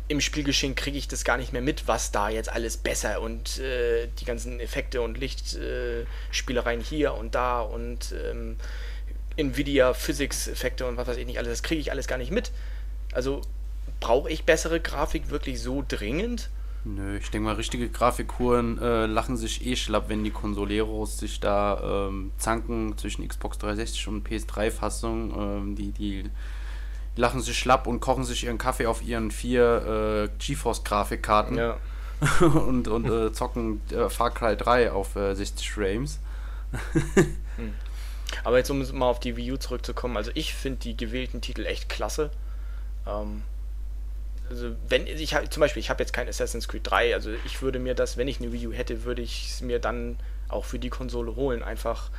im 0.08 0.20
Spielgeschehen 0.20 0.74
kriege 0.74 0.98
ich 0.98 1.06
das 1.06 1.22
gar 1.22 1.36
nicht 1.36 1.52
mehr 1.52 1.62
mit, 1.62 1.86
was 1.86 2.10
da 2.10 2.28
jetzt 2.28 2.52
alles 2.52 2.76
besser 2.76 3.20
und 3.20 3.60
äh, 3.60 4.08
die 4.18 4.24
ganzen 4.24 4.58
Effekte 4.58 5.00
und 5.00 5.16
Lichtspielereien 5.16 6.80
hier 6.80 7.14
und 7.14 7.36
da 7.36 7.60
und 7.60 8.12
ähm, 8.12 8.56
Nvidia 9.36 9.94
Physics-Effekte 9.94 10.86
und 10.86 10.96
was 10.96 11.08
weiß 11.08 11.16
ich 11.16 11.26
nicht 11.26 11.38
alles, 11.38 11.50
das 11.50 11.62
kriege 11.62 11.80
ich 11.80 11.90
alles 11.90 12.06
gar 12.06 12.18
nicht 12.18 12.30
mit. 12.30 12.52
Also 13.12 13.42
brauche 14.00 14.30
ich 14.30 14.44
bessere 14.44 14.80
Grafik 14.80 15.30
wirklich 15.30 15.60
so 15.60 15.84
dringend? 15.86 16.50
Nö, 16.84 17.16
ich 17.16 17.30
denke 17.30 17.44
mal, 17.44 17.54
richtige 17.54 17.88
Grafikkuren 17.88 18.80
äh, 18.82 19.06
lachen 19.06 19.36
sich 19.36 19.64
eh 19.64 19.76
schlapp, 19.76 20.08
wenn 20.08 20.24
die 20.24 20.32
Konsoleros 20.32 21.18
sich 21.18 21.38
da 21.38 22.08
ähm, 22.08 22.32
zanken 22.38 22.98
zwischen 22.98 23.26
Xbox 23.26 23.58
360 23.58 24.08
und 24.08 24.28
PS3-Fassung. 24.28 25.34
Ähm, 25.38 25.76
die, 25.76 25.92
die 25.92 26.24
lachen 27.14 27.40
sich 27.40 27.56
schlapp 27.56 27.86
und 27.86 28.00
kochen 28.00 28.24
sich 28.24 28.44
ihren 28.44 28.58
Kaffee 28.58 28.86
auf 28.86 29.00
ihren 29.02 29.30
vier 29.30 30.28
äh, 30.28 30.44
GeForce-Grafikkarten 30.44 31.56
ja. 31.56 31.76
und, 32.40 32.88
und 32.88 33.08
äh, 33.08 33.32
zocken 33.32 33.80
äh, 33.90 34.08
Far 34.08 34.32
Cry 34.32 34.56
3 34.56 34.90
auf 34.90 35.12
60 35.12 35.46
äh, 35.68 35.70
Frames. 35.70 36.18
hm. 37.56 37.74
Aber 38.44 38.58
jetzt, 38.58 38.70
um 38.70 38.78
mal 38.98 39.08
auf 39.08 39.20
die 39.20 39.36
Wii 39.36 39.52
U 39.52 39.56
zurückzukommen, 39.56 40.16
also 40.16 40.30
ich 40.34 40.54
finde 40.54 40.80
die 40.80 40.96
gewählten 40.96 41.40
Titel 41.40 41.66
echt 41.66 41.88
klasse. 41.88 42.30
Ähm, 43.06 43.42
also 44.50 44.72
wenn 44.88 45.06
ich 45.06 45.34
zum 45.50 45.60
Beispiel, 45.60 45.80
ich 45.80 45.90
habe 45.90 46.02
jetzt 46.02 46.12
kein 46.12 46.28
Assassin's 46.28 46.68
Creed 46.68 46.82
3, 46.84 47.14
also 47.14 47.30
ich 47.44 47.62
würde 47.62 47.78
mir 47.78 47.94
das, 47.94 48.16
wenn 48.16 48.28
ich 48.28 48.40
eine 48.40 48.52
Wii 48.52 48.68
U 48.68 48.72
hätte, 48.72 49.04
würde 49.04 49.22
ich 49.22 49.48
es 49.48 49.60
mir 49.60 49.78
dann 49.78 50.18
auch 50.48 50.64
für 50.64 50.78
die 50.78 50.90
Konsole 50.90 51.36
holen, 51.36 51.62
einfach 51.62 52.10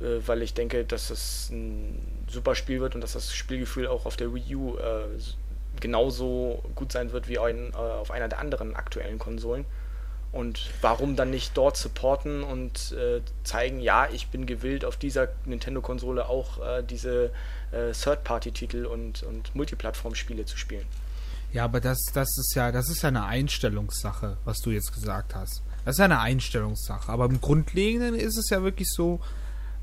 äh, 0.00 0.20
weil 0.26 0.42
ich 0.42 0.54
denke, 0.54 0.84
dass 0.84 1.08
das 1.08 1.48
ein 1.50 2.24
super 2.28 2.54
Spiel 2.54 2.80
wird 2.80 2.94
und 2.94 3.00
dass 3.00 3.12
das 3.12 3.34
Spielgefühl 3.34 3.86
auch 3.86 4.06
auf 4.06 4.16
der 4.16 4.34
Wii 4.34 4.56
U 4.56 4.76
äh, 4.76 5.06
genauso 5.80 6.62
gut 6.74 6.92
sein 6.92 7.12
wird 7.12 7.28
wie 7.28 7.38
ein, 7.38 7.72
äh, 7.72 7.76
auf 7.76 8.10
einer 8.10 8.28
der 8.28 8.38
anderen 8.38 8.76
aktuellen 8.76 9.18
Konsolen. 9.18 9.64
Und 10.32 10.70
warum 10.80 11.14
dann 11.14 11.30
nicht 11.30 11.56
dort 11.58 11.76
supporten 11.76 12.42
und 12.42 12.92
äh, 12.92 13.20
zeigen, 13.44 13.80
ja, 13.80 14.08
ich 14.10 14.28
bin 14.28 14.46
gewillt, 14.46 14.84
auf 14.84 14.96
dieser 14.96 15.28
Nintendo-Konsole 15.44 16.26
auch 16.26 16.58
äh, 16.58 16.82
diese 16.82 17.32
äh, 17.70 17.92
Third-Party-Titel 17.92 18.86
und, 18.86 19.22
und 19.24 19.54
Multiplattform-Spiele 19.54 20.46
zu 20.46 20.56
spielen. 20.56 20.86
Ja, 21.52 21.64
aber 21.64 21.80
das, 21.80 21.98
das 22.14 22.28
ist 22.38 22.54
ja, 22.54 22.72
das 22.72 22.88
ist 22.88 23.02
ja 23.02 23.08
eine 23.08 23.24
Einstellungssache, 23.24 24.38
was 24.46 24.60
du 24.60 24.70
jetzt 24.70 24.94
gesagt 24.94 25.34
hast. 25.34 25.62
Das 25.84 25.96
ist 25.96 25.98
ja 25.98 26.06
eine 26.06 26.20
Einstellungssache. 26.20 27.12
Aber 27.12 27.26
im 27.26 27.40
Grundlegenden 27.42 28.14
ist 28.14 28.38
es 28.38 28.48
ja 28.48 28.62
wirklich 28.62 28.88
so, 28.90 29.20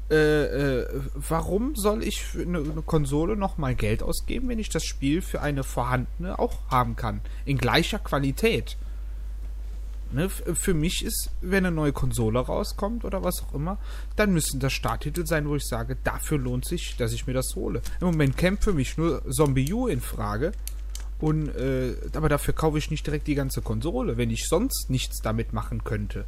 äh, 0.10 0.80
äh, 0.80 0.88
warum 1.14 1.76
soll 1.76 2.04
ich 2.04 2.24
für 2.24 2.42
eine, 2.42 2.60
eine 2.60 2.82
Konsole 2.82 3.36
nochmal 3.36 3.76
Geld 3.76 4.02
ausgeben, 4.02 4.50
wenn 4.50 4.58
ich 4.58 4.70
das 4.70 4.84
Spiel 4.84 5.22
für 5.22 5.42
eine 5.42 5.64
vorhandene 5.64 6.40
auch 6.40 6.58
haben 6.70 6.96
kann? 6.96 7.22
In 7.46 7.60
gleicher 7.60 8.00
Qualität. 8.00 8.78
Ne, 10.12 10.28
für 10.28 10.74
mich 10.74 11.06
ist, 11.06 11.30
wenn 11.42 11.68
eine 11.68 11.76
neue 11.76 11.94
Konsole 11.94 12.40
rauskommt 12.40 13.06
oder 13.06 13.24
was 13.24 13.44
auch 13.44 13.54
immer, 13.54 13.78
dann 14.16 14.34
müssen 14.34 14.60
das 14.60 14.74
Starttitel 14.74 15.28
sein, 15.28 15.48
wo 15.48 15.56
ich 15.56 15.66
sage, 15.66 15.98
dafür 16.04 16.40
lohnt 16.40 16.66
sich, 16.66 16.96
dass 16.98 17.14
ich 17.14 17.28
mir 17.28 17.34
das 17.34 17.56
hole. 17.56 17.84
Im 18.02 18.08
Moment 18.08 18.36
kämpft 18.36 18.64
für 18.64 18.74
mich 18.74 18.98
nur 18.98 19.22
Zombie 19.32 19.72
U 19.72 19.88
in 19.88 20.02
Frage. 20.02 20.52
Und, 21.20 21.50
äh, 21.50 21.96
aber 22.14 22.30
dafür 22.30 22.56
kaufe 22.56 22.78
ich 22.78 22.90
nicht 22.90 23.06
direkt 23.06 23.28
die 23.28 23.36
ganze 23.36 23.62
Konsole, 23.62 24.18
wenn 24.18 24.32
ich 24.32 24.48
sonst 24.48 24.90
nichts 24.90 25.22
damit 25.22 25.54
machen 25.54 25.84
könnte. 25.84 26.26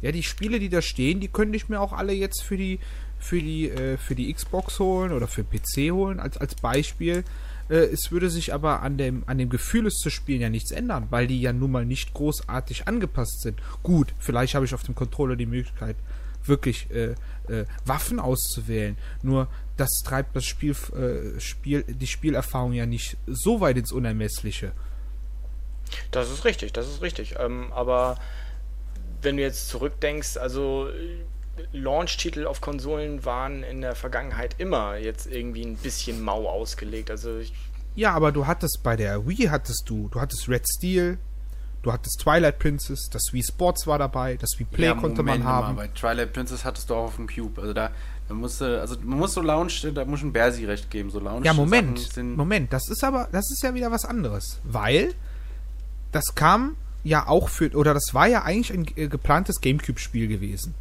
Ja, 0.00 0.12
die 0.12 0.22
Spiele, 0.22 0.58
die 0.58 0.68
da 0.68 0.80
stehen, 0.80 1.20
die 1.20 1.28
könnte 1.28 1.56
ich 1.56 1.68
mir 1.68 1.80
auch 1.80 1.92
alle 1.92 2.12
jetzt 2.12 2.42
für 2.42 2.56
die, 2.56 2.80
für 3.18 3.40
die, 3.40 3.68
äh, 3.68 3.96
für 3.96 4.14
die 4.14 4.32
Xbox 4.32 4.78
holen 4.78 5.12
oder 5.12 5.28
für 5.28 5.44
PC 5.44 5.92
holen, 5.92 6.20
als, 6.20 6.36
als 6.36 6.54
Beispiel. 6.54 7.22
Äh, 7.68 7.76
es 7.76 8.10
würde 8.10 8.30
sich 8.30 8.52
aber 8.54 8.82
an 8.82 8.96
dem, 8.96 9.24
an 9.26 9.38
dem 9.38 9.50
Gefühl, 9.50 9.86
es 9.86 9.94
zu 9.94 10.10
spielen, 10.10 10.40
ja 10.40 10.50
nichts 10.50 10.70
ändern, 10.70 11.08
weil 11.10 11.26
die 11.26 11.40
ja 11.40 11.52
nun 11.52 11.70
mal 11.70 11.84
nicht 11.84 12.14
großartig 12.14 12.88
angepasst 12.88 13.42
sind. 13.42 13.60
Gut, 13.82 14.14
vielleicht 14.18 14.54
habe 14.54 14.64
ich 14.64 14.74
auf 14.74 14.82
dem 14.82 14.94
Controller 14.94 15.36
die 15.36 15.46
Möglichkeit, 15.46 15.96
wirklich 16.44 16.90
äh, 16.90 17.14
äh, 17.48 17.66
Waffen 17.84 18.20
auszuwählen. 18.20 18.96
Nur 19.22 19.48
das 19.76 19.90
treibt 20.04 20.34
das 20.34 20.44
Spiel, 20.44 20.74
äh, 20.96 21.38
Spiel, 21.40 21.84
die 21.84 22.06
Spielerfahrung 22.06 22.72
ja 22.72 22.86
nicht 22.86 23.16
so 23.26 23.60
weit 23.60 23.76
ins 23.76 23.92
Unermessliche. 23.92 24.72
Das 26.10 26.30
ist 26.30 26.44
richtig, 26.44 26.72
das 26.72 26.88
ist 26.88 27.02
richtig. 27.02 27.36
Ähm, 27.38 27.72
aber 27.72 28.18
wenn 29.22 29.36
du 29.36 29.42
jetzt 29.42 29.68
zurückdenkst, 29.68 30.36
also 30.36 30.88
Launch-Titel 31.72 32.46
auf 32.46 32.60
Konsolen 32.60 33.24
waren 33.24 33.62
in 33.62 33.80
der 33.80 33.94
Vergangenheit 33.94 34.56
immer 34.58 34.96
jetzt 34.96 35.26
irgendwie 35.26 35.64
ein 35.64 35.76
bisschen 35.76 36.22
mau 36.22 36.48
ausgelegt. 36.48 37.10
Also 37.10 37.40
ja, 37.94 38.12
aber 38.12 38.32
du 38.32 38.46
hattest 38.46 38.80
bei 38.82 38.96
der 38.96 39.26
Wii 39.26 39.48
hattest 39.48 39.84
du, 39.86 40.08
du 40.08 40.20
hattest 40.20 40.48
Red 40.48 40.66
Steel, 40.68 41.18
du 41.82 41.92
hattest 41.92 42.20
Twilight 42.20 42.58
Princess, 42.58 43.08
das 43.10 43.32
Wii 43.32 43.42
Sports 43.42 43.86
war 43.86 43.98
dabei, 43.98 44.36
das 44.36 44.50
Wii 44.58 44.66
Play 44.70 44.86
ja, 44.86 44.94
konnte 44.94 45.22
Moment 45.22 45.44
man 45.44 45.52
haben. 45.52 45.74
Mal, 45.74 45.86
bei 45.86 45.88
Twilight 45.88 46.32
Princess 46.32 46.64
hattest 46.64 46.90
du 46.90 46.94
auch 46.94 47.04
auf 47.06 47.16
dem 47.16 47.26
Cube. 47.26 47.60
Also 47.60 47.72
da, 47.72 47.90
da 48.28 48.34
musste, 48.34 48.80
also 48.80 48.96
man 49.02 49.18
muss 49.18 49.34
so 49.34 49.42
Launch, 49.42 49.86
da 49.94 50.04
muss 50.04 50.22
ein 50.22 50.32
Bersi 50.32 50.64
recht 50.64 50.90
geben, 50.90 51.10
so 51.10 51.18
Launch. 51.18 51.44
Ja, 51.44 51.52
Moment, 51.52 52.16
Moment, 52.36 52.72
das 52.72 52.88
ist 52.88 53.02
aber, 53.02 53.28
das 53.32 53.50
ist 53.50 53.62
ja 53.62 53.74
wieder 53.74 53.90
was 53.90 54.04
anderes, 54.04 54.60
weil 54.64 55.14
das 56.12 56.34
kam 56.34 56.76
ja 57.04 57.26
auch 57.26 57.48
für, 57.48 57.74
oder 57.74 57.94
das 57.94 58.10
war 58.12 58.28
ja 58.28 58.42
eigentlich 58.42 58.72
ein 58.72 58.86
äh, 58.96 59.08
geplantes 59.08 59.60
Gamecube-Spiel 59.60 60.28
gewesen. 60.28 60.74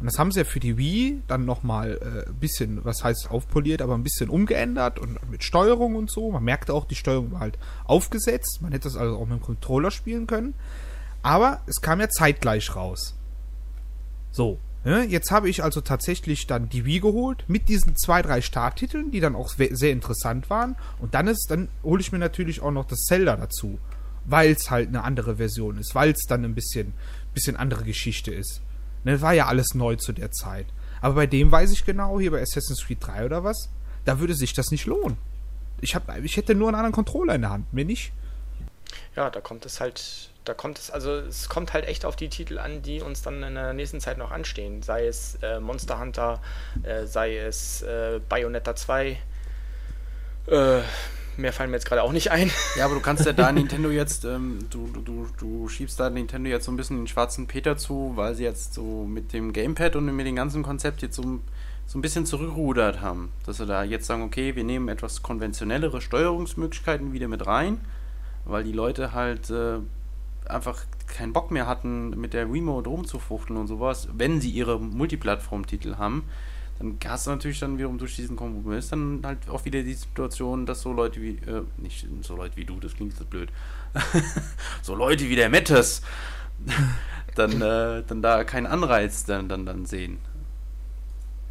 Und 0.00 0.06
das 0.06 0.18
haben 0.18 0.30
sie 0.30 0.40
ja 0.40 0.44
für 0.44 0.60
die 0.60 0.78
Wii 0.78 1.22
dann 1.26 1.44
nochmal 1.44 1.98
äh, 2.00 2.28
ein 2.28 2.36
bisschen, 2.36 2.84
was 2.84 3.02
heißt 3.02 3.30
aufpoliert, 3.30 3.82
aber 3.82 3.94
ein 3.94 4.04
bisschen 4.04 4.30
umgeändert 4.30 4.98
und 5.00 5.18
mit 5.28 5.42
Steuerung 5.42 5.96
und 5.96 6.10
so. 6.10 6.30
Man 6.30 6.44
merkte 6.44 6.72
auch, 6.72 6.84
die 6.84 6.94
Steuerung 6.94 7.32
war 7.32 7.40
halt 7.40 7.58
aufgesetzt. 7.84 8.60
Man 8.62 8.70
hätte 8.70 8.84
das 8.84 8.96
also 8.96 9.16
auch 9.16 9.26
mit 9.26 9.40
dem 9.40 9.42
Controller 9.42 9.90
spielen 9.90 10.28
können. 10.28 10.54
Aber 11.22 11.62
es 11.66 11.80
kam 11.80 12.00
ja 12.00 12.08
zeitgleich 12.08 12.76
raus. 12.76 13.16
So. 14.30 14.58
Ne? 14.84 15.04
Jetzt 15.04 15.32
habe 15.32 15.48
ich 15.48 15.64
also 15.64 15.80
tatsächlich 15.80 16.46
dann 16.46 16.68
die 16.68 16.84
Wii 16.84 17.00
geholt 17.00 17.44
mit 17.48 17.68
diesen 17.68 17.96
zwei, 17.96 18.22
drei 18.22 18.40
Starttiteln, 18.40 19.10
die 19.10 19.18
dann 19.18 19.34
auch 19.34 19.48
sehr 19.48 19.90
interessant 19.90 20.48
waren. 20.48 20.76
Und 21.00 21.14
dann 21.14 21.26
ist, 21.26 21.48
dann 21.50 21.68
hole 21.82 22.00
ich 22.00 22.12
mir 22.12 22.20
natürlich 22.20 22.62
auch 22.62 22.70
noch 22.70 22.84
das 22.84 23.00
Zelda 23.00 23.34
dazu. 23.36 23.80
Weil 24.24 24.52
es 24.52 24.70
halt 24.70 24.88
eine 24.88 25.02
andere 25.02 25.36
Version 25.36 25.78
ist, 25.78 25.96
weil 25.96 26.12
es 26.12 26.24
dann 26.28 26.44
ein 26.44 26.54
bisschen, 26.54 26.92
bisschen 27.34 27.56
andere 27.56 27.82
Geschichte 27.82 28.32
ist. 28.32 28.60
Ne, 29.04 29.20
war 29.20 29.32
ja 29.32 29.46
alles 29.46 29.74
neu 29.74 29.96
zu 29.96 30.12
der 30.12 30.30
Zeit. 30.30 30.66
Aber 31.00 31.14
bei 31.14 31.26
dem 31.26 31.50
weiß 31.50 31.70
ich 31.72 31.84
genau, 31.84 32.18
hier 32.18 32.30
bei 32.30 32.42
Assassin's 32.42 32.84
Creed 32.84 32.98
3 33.00 33.26
oder 33.26 33.44
was, 33.44 33.68
da 34.04 34.18
würde 34.20 34.34
sich 34.34 34.52
das 34.52 34.70
nicht 34.70 34.86
lohnen. 34.86 35.16
Ich, 35.80 35.94
hab, 35.94 36.12
ich 36.24 36.36
hätte 36.36 36.54
nur 36.54 36.68
einen 36.68 36.74
anderen 36.74 36.92
Controller 36.92 37.34
in 37.36 37.42
der 37.42 37.50
Hand, 37.50 37.72
mir 37.72 37.84
nicht. 37.84 38.12
Ja, 39.14 39.30
da 39.30 39.40
kommt 39.40 39.66
es 39.66 39.80
halt, 39.80 40.30
da 40.44 40.54
kommt 40.54 40.78
es, 40.78 40.90
also 40.90 41.12
es 41.12 41.48
kommt 41.48 41.72
halt 41.72 41.86
echt 41.86 42.04
auf 42.04 42.16
die 42.16 42.28
Titel 42.28 42.58
an, 42.58 42.82
die 42.82 43.00
uns 43.00 43.22
dann 43.22 43.42
in 43.42 43.54
der 43.54 43.74
nächsten 43.74 44.00
Zeit 44.00 44.18
noch 44.18 44.30
anstehen. 44.30 44.82
Sei 44.82 45.06
es 45.06 45.36
äh, 45.42 45.60
Monster 45.60 46.00
Hunter, 46.00 46.40
äh, 46.82 47.04
sei 47.06 47.36
es 47.36 47.82
äh, 47.82 48.20
Bayonetta 48.28 48.74
2, 48.74 49.18
äh, 50.46 50.80
mehr 51.38 51.52
fallen 51.52 51.70
mir 51.70 51.76
jetzt 51.76 51.86
gerade 51.86 52.02
auch 52.02 52.12
nicht 52.12 52.30
ein. 52.30 52.50
Ja, 52.76 52.84
aber 52.84 52.94
du 52.94 53.00
kannst 53.00 53.26
ja 53.26 53.32
da 53.32 53.50
Nintendo 53.50 53.90
jetzt, 53.90 54.24
ähm, 54.24 54.58
du, 54.70 54.88
du, 55.04 55.26
du 55.36 55.68
schiebst 55.68 55.98
da 55.98 56.10
Nintendo 56.10 56.50
jetzt 56.50 56.66
so 56.66 56.72
ein 56.72 56.76
bisschen 56.76 56.98
den 56.98 57.06
schwarzen 57.06 57.46
Peter 57.46 57.76
zu, 57.76 58.12
weil 58.14 58.34
sie 58.34 58.44
jetzt 58.44 58.74
so 58.74 59.04
mit 59.04 59.32
dem 59.32 59.52
Gamepad 59.52 59.96
und 59.96 60.04
mit 60.14 60.26
dem 60.26 60.36
ganzen 60.36 60.62
Konzept 60.62 61.02
jetzt 61.02 61.16
so, 61.16 61.40
so 61.86 61.98
ein 61.98 62.02
bisschen 62.02 62.26
zurückrudert 62.26 63.00
haben. 63.00 63.32
Dass 63.46 63.56
sie 63.56 63.66
da 63.66 63.82
jetzt 63.82 64.06
sagen, 64.06 64.22
okay, 64.22 64.54
wir 64.54 64.64
nehmen 64.64 64.88
etwas 64.88 65.22
konventionellere 65.22 66.00
Steuerungsmöglichkeiten 66.00 67.12
wieder 67.12 67.28
mit 67.28 67.46
rein, 67.46 67.80
weil 68.44 68.64
die 68.64 68.72
Leute 68.72 69.12
halt 69.12 69.50
äh, 69.50 69.78
einfach 70.48 70.84
keinen 71.06 71.32
Bock 71.32 71.50
mehr 71.50 71.66
hatten, 71.66 72.10
mit 72.10 72.34
der 72.34 72.50
Remote 72.50 72.88
rumzufuchteln 72.88 73.58
und 73.58 73.66
sowas, 73.66 74.08
wenn 74.12 74.40
sie 74.40 74.50
ihre 74.50 74.78
Multiplattform-Titel 74.78 75.96
haben 75.96 76.24
dann 76.78 76.96
hast 77.06 77.26
du 77.26 77.30
natürlich 77.30 77.58
dann 77.58 77.76
wiederum 77.76 77.98
durch 77.98 78.16
diesen 78.16 78.36
Kompromiss 78.36 78.88
dann 78.88 79.20
halt 79.24 79.48
auch 79.48 79.64
wieder 79.64 79.82
die 79.82 79.94
Situation, 79.94 80.64
dass 80.64 80.82
so 80.82 80.92
Leute 80.92 81.20
wie, 81.20 81.36
äh, 81.46 81.62
nicht 81.76 82.06
so 82.22 82.36
Leute 82.36 82.56
wie 82.56 82.64
du, 82.64 82.78
das 82.78 82.94
klingt 82.94 83.16
so 83.16 83.24
blöd, 83.24 83.50
so 84.82 84.94
Leute 84.94 85.28
wie 85.28 85.36
der 85.36 85.48
Mettes 85.48 86.02
dann, 87.34 87.60
äh, 87.60 88.02
dann 88.06 88.22
da 88.22 88.44
keinen 88.44 88.66
Anreiz 88.66 89.24
dann, 89.24 89.48
dann, 89.48 89.66
dann 89.66 89.86
sehen. 89.86 90.18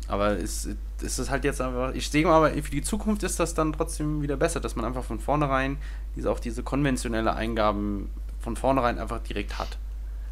Aber 0.08 0.40
es, 0.40 0.70
es 1.04 1.20
ist 1.20 1.30
halt 1.30 1.44
jetzt 1.44 1.60
einfach, 1.60 1.94
ich 1.94 2.10
sehe 2.10 2.26
aber, 2.28 2.52
für 2.52 2.72
die 2.72 2.82
Zukunft 2.82 3.24
ist 3.24 3.40
das 3.40 3.54
dann 3.54 3.74
trotzdem 3.74 4.22
wieder 4.22 4.38
besser, 4.38 4.62
dass 4.62 4.76
man 4.78 4.86
einfach 4.86 5.04
von 5.04 5.20
vornherein 5.20 5.78
diese, 6.16 6.32
auch 6.32 6.40
diese 6.40 6.64
konventionelle 6.64 7.36
Eingaben 7.36 8.10
von 8.40 8.56
vornherein 8.56 8.98
einfach 9.00 9.20
direkt 9.20 9.60
hat. 9.60 9.78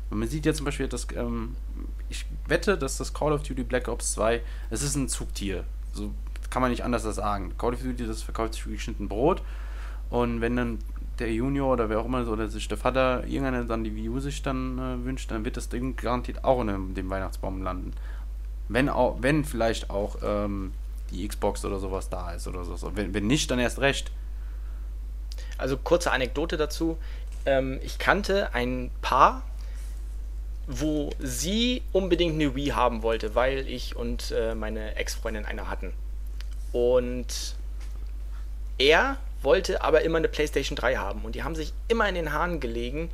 Man 0.10 0.27
sieht 0.29 0.45
ja 0.45 0.53
zum 0.53 0.65
Beispiel, 0.65 0.88
dass 0.88 1.08
ähm, 1.15 1.55
ich 2.15 2.25
wette, 2.47 2.78
dass 2.78 2.97
das 2.97 3.13
Call 3.13 3.34
of 3.34 3.43
Duty 3.43 3.63
Black 3.63 3.88
Ops 3.88 4.13
2, 4.13 4.41
es 4.69 4.82
ist 4.82 4.95
ein 4.95 5.10
Zugtier. 5.10 5.63
So 5.93 6.12
kann 6.49 6.62
man 6.62 6.71
nicht 6.71 6.84
anders 6.84 7.04
sagen. 7.04 7.54
Call 7.58 7.73
of 7.73 7.82
Duty, 7.82 8.08
das 8.08 8.21
verkauft 8.21 8.54
sich 8.54 8.67
wie 8.67 8.73
geschnitten 8.73 9.08
Brot. 9.08 9.41
Und 10.10 10.41
wenn 10.41 10.56
dann 10.56 10.80
der 11.19 11.32
Junior 11.32 11.73
oder 11.73 11.89
wer 11.89 11.99
auch 11.99 12.06
immer 12.06 12.28
oder 12.28 12.47
sich 12.47 12.67
der 12.67 12.78
Vater 12.78 13.23
irgendeiner 13.25 13.63
dann 13.63 13.84
die 13.84 14.10
U 14.10 14.19
sich 14.19 14.41
dann 14.41 14.78
äh, 14.78 15.06
wünscht, 15.06 15.32
dann 15.32 15.45
wird 15.45 15.58
das 15.58 15.69
Ding 15.69 15.95
garantiert 15.95 16.43
auch 16.43 16.62
in 16.62 16.93
dem 16.93 17.10
Weihnachtsbaum 17.10 17.63
landen. 17.63 17.93
Wenn 18.67 18.89
auch, 18.89 19.17
wenn 19.21 19.45
vielleicht 19.45 19.89
auch 19.89 20.17
ähm, 20.23 20.73
die 21.12 21.28
Xbox 21.28 21.63
oder 21.65 21.80
sowas 21.80 22.10
da 22.10 22.32
ist 22.32 22.47
oder 22.47 22.63
so. 22.63 22.95
Wenn, 22.95 23.13
wenn 23.13 23.28
nicht, 23.28 23.49
dann 23.51 23.60
erst 23.60 23.80
recht. 23.80 24.12
Also 25.58 25.78
kurze 25.78 26.12
Anekdote 26.12 26.58
dazu. 26.58 26.97
Ähm, 27.45 27.80
ich 27.84 27.97
kannte 27.99 28.54
ein 28.54 28.91
Paar, 29.01 29.43
wo 30.67 31.12
sie 31.19 31.84
unbedingt 31.91 32.36
eine 32.36 32.56
Wii 32.56 32.69
haben 32.69 33.04
wollte, 33.04 33.36
weil 33.36 33.67
ich 33.67 33.95
und 33.95 34.32
äh, 34.32 34.56
meine 34.56 34.95
Ex-Freundin 34.95 35.45
eine 35.45 35.69
hatten. 35.69 35.93
Und 36.71 37.56
er 38.78 39.17
wollte 39.41 39.84
aber 39.84 40.01
immer 40.01 40.17
eine 40.17 40.28
PlayStation 40.28 40.75
3 40.75 40.95
haben 40.95 41.21
und 41.23 41.36
die 41.36 41.43
haben 41.43 41.56
sich 41.56 41.71
immer 41.88 42.10
in 42.10 42.15
den 42.15 42.34
Haaren 42.34 42.60
gelegen, 42.60 43.10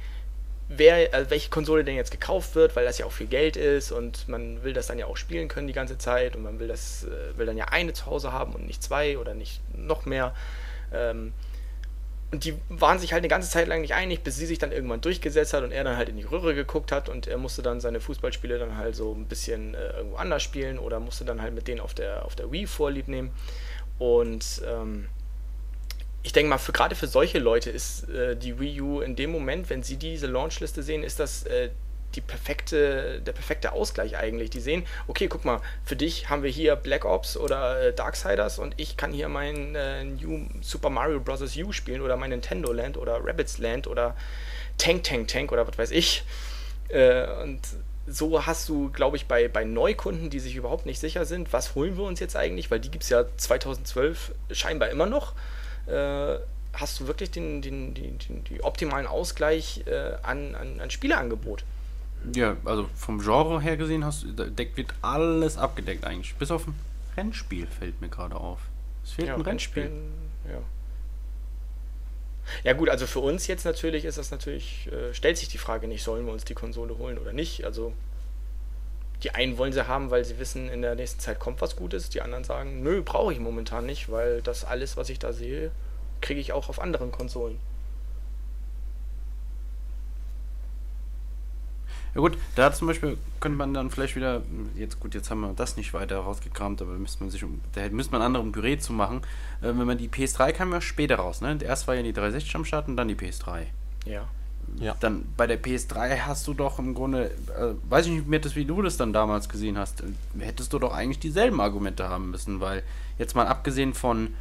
wer, 0.70 1.14
äh, 1.14 1.30
welche 1.30 1.50
Konsole 1.50 1.84
denn 1.84 1.96
jetzt 1.96 2.12
gekauft 2.12 2.56
wird, 2.56 2.76
weil 2.76 2.86
das 2.86 2.98
ja 2.98 3.06
auch 3.06 3.12
viel 3.12 3.28
Geld 3.28 3.58
ist 3.58 3.92
und 3.92 4.28
man 4.30 4.64
will 4.64 4.74
das 4.74 4.88
dann 4.88 4.98
ja 4.98 5.06
auch 5.06 5.18
spielen 5.18 5.48
können 5.50 5.68
die 5.68 5.74
ganze 5.74 5.98
Zeit 5.98 6.36
und 6.36 6.44
man 6.44 6.60
will 6.60 6.68
das 6.68 7.04
äh, 7.04 7.38
will 7.38 7.46
dann 7.46 7.58
ja 7.58 7.66
eine 7.66 7.94
zu 7.94 8.06
Hause 8.06 8.32
haben 8.32 8.54
und 8.54 8.66
nicht 8.66 8.82
zwei 8.82 9.18
oder 9.18 9.34
nicht 9.34 9.62
noch 9.76 10.06
mehr. 10.06 10.34
Ähm, 10.94 11.34
und 12.32 12.46
die 12.46 12.56
waren 12.70 12.98
sich 12.98 13.12
halt 13.12 13.22
eine 13.22 13.28
ganze 13.28 13.50
Zeit 13.50 13.68
lang 13.68 13.82
nicht 13.82 13.94
einig, 13.94 14.24
bis 14.24 14.38
sie 14.38 14.46
sich 14.46 14.58
dann 14.58 14.72
irgendwann 14.72 15.02
durchgesetzt 15.02 15.54
hat 15.54 15.64
und 15.64 15.72
er 15.72 15.84
dann 15.84 15.98
halt 15.98 16.08
in 16.08 16.16
die 16.16 16.24
Röhre 16.24 16.56
geguckt 16.56 16.92
hat 16.92 17.10
und 17.10 17.28
er 17.28 17.38
musste 17.38 17.62
dann 17.62 17.82
seine 17.82 18.00
Fußballspiele 18.00 18.58
dann 18.58 18.78
halt 18.78 18.96
so 18.96 19.14
ein 19.14 19.26
bisschen 19.26 19.74
äh, 19.74 19.98
irgendwo 19.98 20.16
anders 20.16 20.42
spielen 20.42 20.80
oder 20.80 21.02
musste 21.02 21.26
dann 21.26 21.42
halt 21.42 21.54
mit 21.54 21.68
denen 21.68 21.82
auf 21.82 21.94
der, 21.94 22.26
auf 22.26 22.36
der 22.36 22.50
Wii 22.52 22.68
vorlieb 22.68 23.10
nehmen. 23.10 23.32
Und 24.00 24.62
ähm, 24.66 25.08
ich 26.24 26.32
denke 26.32 26.50
mal, 26.50 26.58
für, 26.58 26.72
gerade 26.72 26.96
für 26.96 27.08
solche 27.08 27.40
Leute 27.40 27.70
ist 27.70 28.08
äh, 28.10 28.38
die 28.38 28.60
Wii 28.60 28.82
U 28.82 29.02
in 29.02 29.18
dem 29.18 29.32
Moment, 29.32 29.70
wenn 29.70 29.84
sie 29.84 29.98
diese 29.98 30.28
Launchliste 30.28 30.84
sehen, 30.84 31.04
ist 31.04 31.20
das 31.20 31.44
äh, 31.44 31.70
die 32.16 32.22
perfekte, 32.22 33.22
der 33.22 33.32
perfekte 33.32 33.74
Ausgleich 33.74 34.18
eigentlich. 34.18 34.50
Die 34.50 34.60
sehen, 34.60 34.86
okay, 35.08 35.28
guck 35.28 35.46
mal, 35.46 35.62
für 35.84 35.96
dich 35.96 36.30
haben 36.30 36.44
wir 36.44 36.50
hier 36.50 36.76
Black 36.76 37.06
Ops 37.06 37.38
oder 37.38 37.82
äh, 37.82 37.94
Darksiders 37.94 38.60
und 38.60 38.74
ich 38.78 38.98
kann 38.98 39.12
hier 39.12 39.30
mein 39.30 39.76
äh, 39.76 40.04
New 40.04 40.48
Super 40.62 40.90
Mario 40.90 41.20
Bros. 41.20 41.42
U 41.58 41.72
spielen 41.72 42.02
oder 42.02 42.18
mein 42.18 42.30
Nintendo 42.30 42.72
Land 42.72 42.98
oder 42.98 43.20
Rabbits 43.24 43.58
Land 43.58 43.88
oder 43.88 44.16
Tank 44.78 45.04
Tank 45.04 45.28
Tank 45.28 45.52
oder 45.52 45.68
was 45.68 45.78
weiß 45.78 45.92
ich. 45.92 46.24
Äh, 46.90 47.26
und 47.42 47.62
so 48.08 48.46
hast 48.46 48.68
du, 48.68 48.92
glaube 48.92 49.18
ich, 49.18 49.28
bei, 49.28 49.48
bei 49.48 49.64
Neukunden, 49.64 50.30
die 50.30 50.40
sich 50.40 50.56
überhaupt 50.56 50.86
nicht 50.86 51.00
sicher 51.00 51.26
sind, 51.26 51.54
was 51.54 51.76
holen 51.76 51.98
wir 51.98 52.04
uns 52.04 52.20
jetzt 52.20 52.36
eigentlich, 52.36 52.72
weil 52.72 52.80
die 52.80 52.90
gibt 52.90 53.04
es 53.04 53.10
ja 53.10 53.26
2012 53.38 54.34
scheinbar 54.52 54.90
immer 54.90 55.06
noch 55.06 55.34
äh, 55.88 56.40
hast 56.74 57.00
du 57.00 57.08
wirklich 57.08 57.32
den, 57.32 57.62
den, 57.62 57.94
den, 57.94 58.18
den, 58.18 58.44
den 58.44 58.62
optimalen 58.62 59.08
Ausgleich 59.08 59.84
äh, 59.88 60.14
an, 60.24 60.56
an, 60.56 60.80
an 60.80 60.90
Spieleangebot. 60.90 61.64
Ja, 62.36 62.58
also 62.66 62.88
vom 62.96 63.20
Genre 63.20 63.62
her 63.62 63.78
gesehen 63.78 64.06
hast 64.06 64.26
deckt 64.38 64.78
wird 64.78 64.94
alles 65.02 65.58
abgedeckt 65.58 66.06
eigentlich. 66.06 66.36
Bis 66.36 66.52
auf 66.52 66.68
ein 66.68 66.76
Rennspiel 67.18 67.68
fällt 67.68 68.00
mir 68.02 68.10
gerade 68.10 68.36
auf. 68.36 68.60
Es 69.04 69.12
fehlt 69.12 69.30
ja, 69.30 69.36
ein 69.36 69.42
Rennspiel. 69.42 69.92
Ja. 70.48 70.60
Ja 72.64 72.74
gut, 72.74 72.90
also 72.90 73.08
für 73.08 73.20
uns 73.20 73.48
jetzt 73.48 73.66
natürlich 73.66 74.06
ist 74.06 74.18
das 74.18 74.32
natürlich, 74.32 74.90
äh, 74.92 75.14
stellt 75.14 75.38
sich 75.38 75.48
die 75.48 75.58
Frage 75.58 75.88
nicht, 75.88 76.04
sollen 76.04 76.26
wir 76.26 76.34
uns 76.34 76.44
die 76.44 76.54
Konsole 76.54 76.98
holen 76.98 77.18
oder 77.18 77.34
nicht. 77.34 77.66
Also 77.66 77.94
die 79.24 79.32
einen 79.32 79.58
wollen 79.58 79.74
sie 79.74 79.88
haben, 79.88 80.10
weil 80.10 80.26
sie 80.26 80.40
wissen, 80.40 80.68
in 80.70 80.82
der 80.82 80.96
nächsten 80.96 81.20
Zeit 81.20 81.40
kommt 81.40 81.62
was 81.62 81.76
Gutes. 81.76 82.10
Die 82.10 82.22
anderen 82.22 82.44
sagen, 82.44 82.82
nö, 82.82 83.02
brauche 83.04 83.32
ich 83.32 83.40
momentan 83.40 83.86
nicht, 83.86 84.12
weil 84.12 84.42
das 84.42 84.66
alles, 84.66 84.98
was 84.98 85.10
ich 85.10 85.20
da 85.20 85.34
sehe, 85.34 85.72
kriege 86.22 86.40
ich 86.40 86.54
auch 86.54 86.70
auf 86.70 86.82
anderen 86.82 87.12
Konsolen. 87.12 87.60
Ja 92.14 92.20
gut, 92.20 92.38
da 92.56 92.74
zum 92.74 92.88
Beispiel 92.88 93.18
könnte 93.40 93.58
man 93.58 93.74
dann 93.74 93.90
vielleicht 93.90 94.16
wieder, 94.16 94.42
jetzt 94.76 95.00
gut, 95.00 95.16
jetzt 95.16 95.32
haben 95.32 95.42
wir 95.42 95.54
das 95.54 95.78
nicht 95.78 95.94
weiter 95.94 96.18
rausgekramt, 96.18 96.82
aber 96.82 96.92
müsste 96.94 97.24
man 97.24 97.30
sich, 97.30 97.44
da 97.74 97.88
müsste 97.90 98.12
man 98.12 98.22
ein 98.22 98.26
anderes 98.26 98.52
Püree 98.52 98.78
zu 98.78 98.92
machen. 98.92 99.22
Äh, 99.62 99.68
wenn 99.68 99.86
man 99.86 99.98
die 99.98 100.10
PS3 100.10 100.52
kam 100.52 100.74
ja 100.74 100.82
später 100.82 101.16
raus, 101.16 101.42
ne? 101.42 101.58
Erst 101.64 101.88
war 101.88 101.96
ja 101.96 102.04
die 102.04 102.14
360 102.14 102.56
am 102.56 102.66
Start 102.66 102.88
und 102.88 102.98
dann 102.98 103.08
die 103.08 103.16
PS3. 103.16 103.64
Ja. 104.06 104.28
Ja. 104.80 104.96
Dann 105.00 105.26
bei 105.38 105.48
der 105.48 105.62
PS3 105.62 106.20
hast 106.20 106.48
du 106.48 106.54
doch 106.54 106.80
im 106.80 106.94
Grunde, 106.94 107.32
äh, 107.58 107.74
weiß 107.90 108.06
ich 108.08 108.14
nicht 108.14 108.28
mehr, 108.28 108.42
wie 108.56 108.66
du 108.66 108.82
das 108.82 108.98
dann 108.98 109.14
damals 109.14 109.50
gesehen 109.50 109.78
hast, 109.78 110.02
äh, 110.02 110.06
hättest 110.40 110.74
du 110.74 110.80
doch 110.80 110.94
eigentlich 110.94 111.20
dieselben 111.20 111.60
Argumente 111.60 112.08
haben 112.10 112.32
müssen, 112.32 112.60
weil 112.60 112.84
jetzt 113.18 113.36
mal 113.36 113.48
abgesehen 113.48 113.94
von 113.94 114.34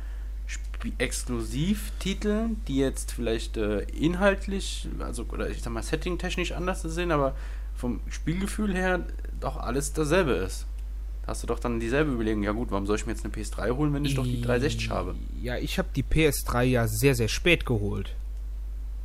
Exklusivtiteln, 0.99 2.63
die 2.67 2.79
jetzt 2.79 3.13
vielleicht 3.13 3.57
äh, 3.57 3.81
inhaltlich, 3.91 4.89
also 4.99 5.27
oder 5.31 5.51
ich 5.51 5.63
sag 5.63 5.73
mal 5.73 5.83
settingtechnisch 5.83 6.53
anders 6.53 6.83
sind, 6.83 7.13
aber 7.13 7.35
vom 7.81 8.01
Spielgefühl 8.09 8.75
her 8.75 9.05
doch 9.41 9.57
alles 9.57 9.93
dasselbe 9.93 10.33
ist. 10.33 10.67
Da 11.23 11.29
hast 11.29 11.43
du 11.43 11.47
doch 11.47 11.59
dann 11.59 11.81
dieselbe 11.81 12.13
Überlegung, 12.13 12.43
ja 12.43 12.53
gut, 12.53 12.71
warum 12.71 12.87
soll 12.87 12.97
ich 12.97 13.07
mir 13.07 13.13
jetzt 13.13 13.25
eine 13.25 13.33
PS3 13.33 13.77
holen, 13.77 13.95
wenn 13.95 14.05
ich 14.05 14.15
doch 14.15 14.25
die 14.25 14.41
360 14.41 14.91
habe? 14.91 15.15
Ja, 15.41 15.57
ich 15.57 15.79
habe 15.79 15.89
die 15.95 16.03
PS3 16.03 16.63
ja 16.63 16.87
sehr, 16.87 17.15
sehr 17.15 17.29
spät 17.29 17.67
geholt. 17.67 18.15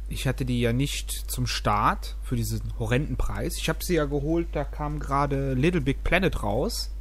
Ich 0.07 0.27
hatte 0.27 0.45
die 0.45 0.61
ja 0.61 0.71
nicht 0.71 1.11
zum 1.11 1.47
Start 1.47 2.15
für 2.23 2.35
diesen 2.35 2.61
horrenden 2.77 3.15
Preis. 3.15 3.57
Ich 3.57 3.69
habe 3.69 3.83
sie 3.83 3.95
ja 3.95 4.05
geholt, 4.05 4.47
da 4.51 4.63
kam 4.63 4.99
gerade 4.99 5.53
Little 5.53 5.81
Big 5.81 6.03
Planet 6.03 6.43
raus. 6.43 6.91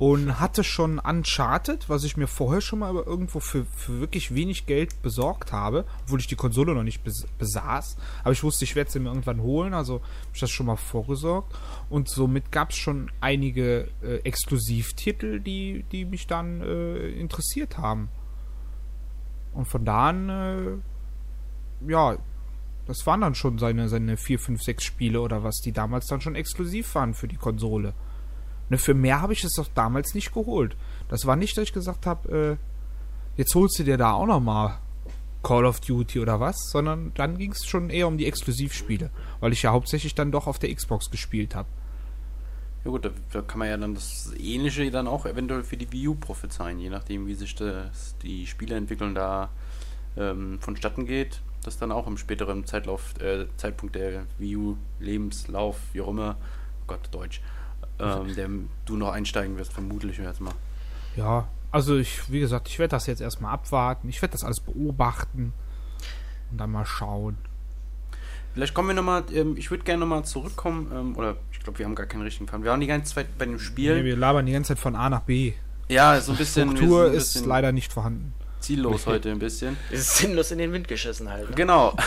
Und 0.00 0.40
hatte 0.40 0.64
schon 0.64 0.98
Uncharted, 0.98 1.90
was 1.90 2.04
ich 2.04 2.16
mir 2.16 2.26
vorher 2.26 2.62
schon 2.62 2.78
mal 2.78 2.94
irgendwo 2.94 3.38
für, 3.38 3.66
für 3.66 4.00
wirklich 4.00 4.34
wenig 4.34 4.64
Geld 4.64 5.02
besorgt 5.02 5.52
habe, 5.52 5.84
obwohl 6.04 6.20
ich 6.20 6.26
die 6.26 6.36
Konsole 6.36 6.74
noch 6.74 6.84
nicht 6.84 7.04
bes 7.04 7.26
besaß. 7.36 7.98
Aber 8.22 8.32
ich 8.32 8.42
wusste, 8.42 8.64
ich 8.64 8.74
werde 8.76 8.90
sie 8.90 8.98
mir 8.98 9.10
irgendwann 9.10 9.42
holen, 9.42 9.74
also 9.74 9.96
habe 9.96 10.30
ich 10.32 10.40
das 10.40 10.48
schon 10.48 10.64
mal 10.64 10.76
vorgesorgt. 10.76 11.54
Und 11.90 12.08
somit 12.08 12.50
gab 12.50 12.70
es 12.70 12.76
schon 12.76 13.10
einige 13.20 13.88
äh, 14.02 14.20
Exklusivtitel, 14.24 15.38
die, 15.38 15.84
die 15.92 16.06
mich 16.06 16.26
dann 16.26 16.62
äh, 16.62 17.08
interessiert 17.08 17.76
haben. 17.76 18.08
Und 19.52 19.66
von 19.66 19.84
da 19.84 20.08
an, 20.08 20.28
äh, 20.30 21.90
ja, 21.92 22.16
das 22.86 23.06
waren 23.06 23.20
dann 23.20 23.34
schon 23.34 23.58
seine, 23.58 23.90
seine 23.90 24.16
4, 24.16 24.38
5, 24.38 24.62
6 24.62 24.82
Spiele 24.82 25.20
oder 25.20 25.44
was, 25.44 25.56
die 25.56 25.72
damals 25.72 26.06
dann 26.06 26.22
schon 26.22 26.36
exklusiv 26.36 26.94
waren 26.94 27.12
für 27.12 27.28
die 27.28 27.36
Konsole. 27.36 27.92
Ne, 28.70 28.78
für 28.78 28.94
mehr 28.94 29.20
habe 29.20 29.32
ich 29.32 29.44
es 29.44 29.54
doch 29.54 29.68
damals 29.74 30.14
nicht 30.14 30.32
geholt. 30.32 30.76
Das 31.08 31.26
war 31.26 31.36
nicht, 31.36 31.56
dass 31.56 31.64
ich 31.64 31.72
gesagt 31.72 32.06
habe, 32.06 32.58
äh, 32.58 33.36
jetzt 33.36 33.54
holst 33.54 33.78
du 33.78 33.84
dir 33.84 33.98
da 33.98 34.12
auch 34.12 34.26
noch 34.26 34.40
mal 34.40 34.78
Call 35.42 35.64
of 35.64 35.80
Duty 35.80 36.20
oder 36.20 36.38
was, 36.38 36.56
sondern 36.70 37.12
dann 37.14 37.36
ging 37.36 37.52
es 37.52 37.66
schon 37.66 37.90
eher 37.90 38.06
um 38.06 38.16
die 38.16 38.26
Exklusivspiele, 38.26 39.10
weil 39.40 39.52
ich 39.52 39.62
ja 39.62 39.72
hauptsächlich 39.72 40.14
dann 40.14 40.30
doch 40.30 40.46
auf 40.46 40.58
der 40.58 40.74
Xbox 40.74 41.10
gespielt 41.10 41.54
habe. 41.54 41.68
Ja 42.84 42.90
gut, 42.90 43.04
da, 43.04 43.10
da, 43.32 43.42
kann 43.42 43.58
man 43.58 43.68
ja 43.68 43.76
dann 43.76 43.94
das 43.94 44.32
Ähnliche 44.38 44.90
dann 44.90 45.06
auch 45.06 45.26
eventuell 45.26 45.64
für 45.64 45.76
die 45.76 45.90
Wii 45.92 46.08
U 46.08 46.14
prophezeien, 46.14 46.78
je 46.78 46.88
nachdem 46.88 47.26
wie 47.26 47.34
sich 47.34 47.54
das, 47.54 48.16
die 48.22 48.46
Spieleentwicklung 48.46 49.14
da 49.14 49.50
ähm, 50.16 50.58
vonstatten 50.60 51.06
geht, 51.06 51.42
dass 51.64 51.76
dann 51.76 51.92
auch 51.92 52.06
im 52.06 52.16
späteren 52.16 52.64
Zeitlauf, 52.64 53.14
äh, 53.20 53.46
Zeitpunkt 53.56 53.96
der 53.96 54.24
Wii 54.38 54.56
U 54.56 54.76
Lebenslauf, 54.98 55.76
wie 55.92 56.00
auch 56.00 56.08
immer, 56.08 56.36
Gott, 56.86 57.08
Deutsch, 57.10 57.42
ähm, 58.00 58.34
der 58.34 58.48
du 58.86 58.96
noch 58.96 59.12
einsteigen 59.12 59.56
wirst, 59.56 59.72
vermutlich 59.72 60.18
erstmal. 60.18 60.54
Ja, 61.16 61.48
also 61.70 61.96
ich, 61.96 62.30
wie 62.30 62.40
gesagt, 62.40 62.68
ich 62.68 62.78
werde 62.78 62.90
das 62.90 63.06
jetzt 63.06 63.20
erstmal 63.20 63.52
abwarten. 63.52 64.08
Ich 64.08 64.20
werde 64.22 64.32
das 64.32 64.44
alles 64.44 64.60
beobachten 64.60 65.52
und 66.50 66.58
dann 66.58 66.70
mal 66.70 66.86
schauen. 66.86 67.38
Vielleicht 68.54 68.74
kommen 68.74 68.88
wir 68.88 68.94
nochmal, 68.94 69.24
ähm, 69.32 69.56
ich 69.56 69.70
würde 69.70 69.84
gerne 69.84 70.00
nochmal 70.00 70.24
zurückkommen, 70.24 70.90
ähm, 70.92 71.16
oder 71.16 71.36
ich 71.52 71.60
glaube, 71.60 71.78
wir 71.78 71.86
haben 71.86 71.94
gar 71.94 72.06
keinen 72.06 72.22
richtigen 72.22 72.46
Plan. 72.46 72.64
Wir 72.64 72.70
waren 72.70 72.80
die 72.80 72.88
ganze 72.88 73.14
Zeit 73.14 73.38
bei 73.38 73.44
dem 73.44 73.60
Spiel. 73.60 73.98
Nee, 73.98 74.04
wir 74.04 74.16
labern 74.16 74.44
die 74.46 74.52
ganze 74.52 74.68
Zeit 74.68 74.80
von 74.80 74.96
A 74.96 75.08
nach 75.08 75.20
B. 75.20 75.52
Ja, 75.88 76.20
so 76.20 76.32
ein 76.32 76.38
bisschen. 76.38 76.70
Struktur 76.70 77.06
ein 77.06 77.12
bisschen 77.12 77.42
ist 77.42 77.46
leider 77.46 77.70
nicht 77.70 77.92
vorhanden. 77.92 78.32
Ziellos 78.58 79.06
heute 79.06 79.30
ein 79.30 79.38
bisschen. 79.38 79.76
ist 79.90 80.16
sinnlos 80.16 80.50
in 80.50 80.58
den 80.58 80.72
Wind 80.72 80.88
geschissen 80.88 81.30
halt. 81.30 81.50
Ne? 81.50 81.56
Genau. 81.56 81.96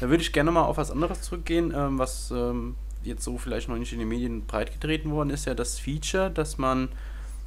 Da 0.00 0.10
würde 0.10 0.24
ich 0.24 0.32
gerne 0.32 0.50
nochmal 0.50 0.64
auf 0.68 0.76
was 0.76 0.90
anderes 0.90 1.22
zurückgehen, 1.22 1.72
ähm, 1.74 2.00
was 2.00 2.32
ähm, 2.32 2.74
jetzt 3.06 3.24
so 3.24 3.38
vielleicht 3.38 3.68
noch 3.68 3.76
nicht 3.76 3.92
in 3.92 3.98
den 3.98 4.08
Medien 4.08 4.46
breitgetreten 4.46 5.10
worden 5.10 5.30
ist, 5.30 5.46
ja 5.46 5.54
das 5.54 5.78
Feature, 5.78 6.30
dass 6.30 6.58
man 6.58 6.88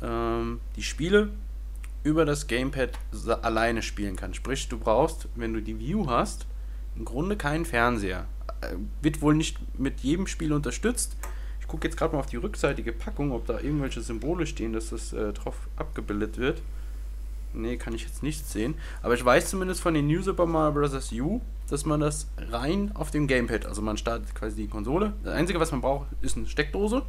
ähm, 0.01 0.59
die 0.75 0.83
Spiele 0.83 1.29
über 2.03 2.25
das 2.25 2.47
Gamepad 2.47 2.91
alleine 3.41 3.81
spielen 3.81 4.15
kann. 4.15 4.33
Sprich, 4.33 4.67
du 4.69 4.77
brauchst, 4.77 5.27
wenn 5.35 5.53
du 5.53 5.61
die 5.61 5.79
View 5.79 6.07
hast, 6.07 6.45
im 6.95 7.05
Grunde 7.05 7.35
keinen 7.35 7.65
Fernseher. 7.65 8.25
Äh, 8.61 8.75
wird 9.01 9.21
wohl 9.21 9.35
nicht 9.35 9.57
mit 9.77 9.99
jedem 9.99 10.27
Spiel 10.27 10.53
unterstützt. 10.53 11.17
Ich 11.59 11.67
gucke 11.67 11.87
jetzt 11.87 11.97
gerade 11.97 12.13
mal 12.13 12.19
auf 12.19 12.27
die 12.27 12.37
rückseitige 12.37 12.93
Packung, 12.93 13.31
ob 13.31 13.45
da 13.45 13.59
irgendwelche 13.59 14.01
Symbole 14.01 14.47
stehen, 14.47 14.73
dass 14.73 14.89
das 14.89 15.11
äh, 15.11 15.33
drauf 15.33 15.67
abgebildet 15.75 16.37
wird. 16.37 16.61
Nee, 17.53 17.77
kann 17.77 17.93
ich 17.93 18.03
jetzt 18.03 18.23
nicht 18.23 18.47
sehen. 18.47 18.75
Aber 19.01 19.13
ich 19.13 19.25
weiß 19.25 19.49
zumindest 19.49 19.81
von 19.81 19.93
den 19.93 20.07
New 20.07 20.21
Super 20.21 20.45
Mario 20.45 20.87
Bros. 20.87 21.11
U, 21.11 21.41
dass 21.69 21.85
man 21.85 21.99
das 21.99 22.29
rein 22.37 22.91
auf 22.93 23.11
dem 23.11 23.27
Gamepad, 23.27 23.65
also 23.65 23.81
man 23.81 23.97
startet 23.97 24.33
quasi 24.33 24.55
die 24.63 24.67
Konsole. 24.67 25.13
Das 25.23 25.33
Einzige, 25.33 25.59
was 25.59 25.71
man 25.71 25.81
braucht, 25.81 26.07
ist 26.21 26.37
eine 26.37 26.47
Steckdose. 26.47 27.03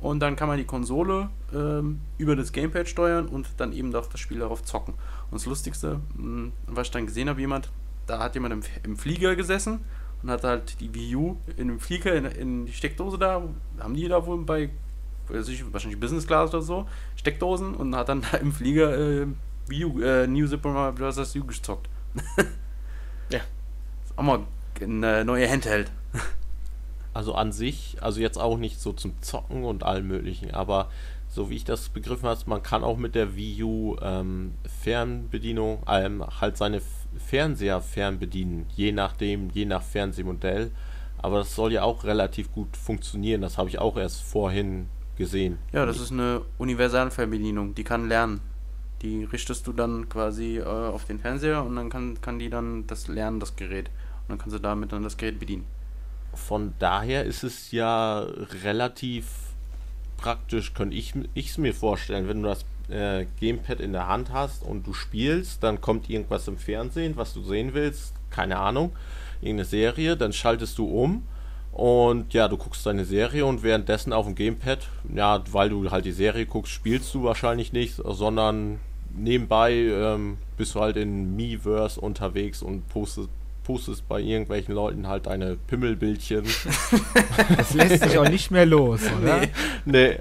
Und 0.00 0.20
dann 0.20 0.34
kann 0.34 0.48
man 0.48 0.56
die 0.56 0.64
Konsole 0.64 1.28
ähm, 1.54 2.00
über 2.16 2.34
das 2.34 2.52
Gamepad 2.52 2.88
steuern 2.88 3.26
und 3.26 3.48
dann 3.58 3.72
eben 3.72 3.92
doch 3.92 4.06
das 4.06 4.18
Spiel 4.18 4.38
darauf 4.38 4.62
zocken. 4.62 4.94
Und 5.30 5.40
das 5.40 5.46
Lustigste, 5.46 6.00
mh, 6.14 6.22
hm, 6.22 6.52
was 6.66 6.86
ich 6.86 6.92
dann 6.92 7.06
gesehen 7.06 7.28
habe, 7.28 7.40
jemand, 7.40 7.70
da 8.06 8.18
hat 8.18 8.34
jemand 8.34 8.54
im, 8.54 8.62
im, 8.82 8.96
Flieger 8.96 9.36
gesessen 9.36 9.84
und 10.22 10.30
hat 10.30 10.42
halt 10.42 10.80
die 10.80 10.94
Wii 10.94 11.16
U 11.16 11.36
in 11.56 11.68
dem 11.68 11.80
Flieger 11.80 12.14
in, 12.14 12.24
in 12.24 12.66
die 12.66 12.72
Steckdose 12.72 13.18
da, 13.18 13.42
haben 13.78 13.94
die 13.94 14.08
da 14.08 14.24
wohl 14.24 14.42
bei, 14.42 14.70
wahrscheinlich 15.28 16.00
Business 16.00 16.26
Class 16.26 16.48
oder 16.48 16.62
so, 16.62 16.88
Steckdosen 17.16 17.74
und 17.74 17.94
hat 17.94 18.08
dann 18.08 18.22
da 18.22 18.38
im 18.38 18.52
Flieger 18.52 18.96
äh, 18.96 19.26
Wii 19.66 19.84
U, 19.84 20.00
äh, 20.00 20.26
New 20.26 20.46
Super 20.46 20.70
Mario 20.70 20.92
Bros. 20.92 21.36
U 21.36 21.44
gezockt. 21.44 21.90
ja 23.30 23.40
auch 24.16 24.22
mal 24.22 24.40
eine 24.80 25.24
neue 25.24 25.48
Handheld. 25.48 25.90
Also 27.12 27.34
an 27.34 27.50
sich, 27.50 27.96
also 28.00 28.20
jetzt 28.20 28.38
auch 28.38 28.56
nicht 28.56 28.80
so 28.80 28.92
zum 28.92 29.20
Zocken 29.20 29.64
und 29.64 29.82
allem 29.82 30.06
möglichen, 30.06 30.52
aber 30.52 30.88
so 31.28 31.50
wie 31.50 31.56
ich 31.56 31.64
das 31.64 31.88
begriffen 31.88 32.28
habe, 32.28 32.40
man 32.46 32.62
kann 32.62 32.84
auch 32.84 32.96
mit 32.96 33.14
der 33.14 33.36
Wii 33.36 33.62
U 33.62 33.96
ähm, 34.02 34.52
Fernbedienung 34.82 35.82
ähm, 35.88 36.24
halt 36.40 36.56
seine 36.56 36.80
Fernseher 37.16 37.80
fernbedienen, 37.80 38.66
je 38.74 38.92
nachdem, 38.92 39.50
je 39.50 39.64
nach 39.64 39.82
Fernsehmodell. 39.82 40.70
Aber 41.18 41.38
das 41.38 41.54
soll 41.54 41.72
ja 41.72 41.82
auch 41.82 42.04
relativ 42.04 42.52
gut 42.52 42.76
funktionieren. 42.76 43.42
Das 43.42 43.58
habe 43.58 43.68
ich 43.68 43.78
auch 43.78 43.96
erst 43.96 44.22
vorhin 44.22 44.88
gesehen. 45.16 45.58
Ja, 45.72 45.84
das 45.84 46.00
ist 46.00 46.12
eine 46.12 46.42
Universalfernbedienung, 46.58 47.74
die 47.74 47.84
kann 47.84 48.08
lernen. 48.08 48.40
Die 49.02 49.24
richtest 49.24 49.66
du 49.66 49.72
dann 49.72 50.08
quasi 50.08 50.58
äh, 50.58 50.64
auf 50.64 51.04
den 51.04 51.18
Fernseher 51.18 51.64
und 51.64 51.76
dann 51.76 51.88
kann, 51.88 52.20
kann 52.20 52.38
die 52.38 52.50
dann 52.50 52.86
das 52.86 53.08
lernen, 53.08 53.40
das 53.40 53.56
Gerät 53.56 53.90
dann 54.30 54.38
kannst 54.38 54.54
du 54.54 54.60
damit 54.60 54.92
dann 54.92 55.02
das 55.02 55.16
Gerät 55.16 55.38
bedienen. 55.38 55.66
Von 56.32 56.74
daher 56.78 57.24
ist 57.24 57.42
es 57.42 57.72
ja 57.72 58.20
relativ 58.64 59.26
praktisch, 60.16 60.74
könnte 60.74 60.96
ich 60.96 61.14
es 61.34 61.58
mir 61.58 61.74
vorstellen, 61.74 62.28
wenn 62.28 62.42
du 62.42 62.48
das 62.48 62.64
äh, 62.88 63.26
Gamepad 63.40 63.80
in 63.80 63.92
der 63.92 64.06
Hand 64.06 64.32
hast 64.32 64.62
und 64.62 64.86
du 64.86 64.92
spielst, 64.92 65.62
dann 65.62 65.80
kommt 65.80 66.08
irgendwas 66.08 66.46
im 66.46 66.56
Fernsehen, 66.56 67.16
was 67.16 67.34
du 67.34 67.42
sehen 67.42 67.74
willst, 67.74 68.14
keine 68.30 68.58
Ahnung, 68.58 68.92
irgendeine 69.40 69.64
Serie, 69.64 70.16
dann 70.16 70.32
schaltest 70.32 70.78
du 70.78 70.86
um 70.86 71.24
und 71.72 72.32
ja, 72.34 72.48
du 72.48 72.56
guckst 72.56 72.86
deine 72.86 73.04
Serie 73.04 73.44
und 73.46 73.62
währenddessen 73.62 74.12
auf 74.12 74.26
dem 74.26 74.34
Gamepad, 74.34 74.86
ja, 75.12 75.42
weil 75.50 75.70
du 75.70 75.90
halt 75.90 76.04
die 76.04 76.12
Serie 76.12 76.46
guckst, 76.46 76.72
spielst 76.72 77.12
du 77.14 77.24
wahrscheinlich 77.24 77.72
nicht, 77.72 77.96
sondern 77.96 78.78
nebenbei 79.14 79.72
ähm, 79.72 80.38
bist 80.56 80.74
du 80.74 80.80
halt 80.80 80.96
in 80.96 81.36
Miiverse 81.36 82.00
unterwegs 82.00 82.62
und 82.62 82.88
postest, 82.88 83.28
postest 83.64 84.08
bei 84.08 84.20
irgendwelchen 84.20 84.74
Leuten 84.74 85.06
halt 85.06 85.26
deine 85.26 85.56
Pimmelbildchen. 85.56 86.44
Das 87.56 87.74
lässt 87.74 88.02
sich 88.02 88.18
auch 88.18 88.28
nicht 88.28 88.50
mehr 88.50 88.66
los, 88.66 89.00
oder? 89.20 89.40
Nee. 89.40 89.48
nee. 89.84 90.18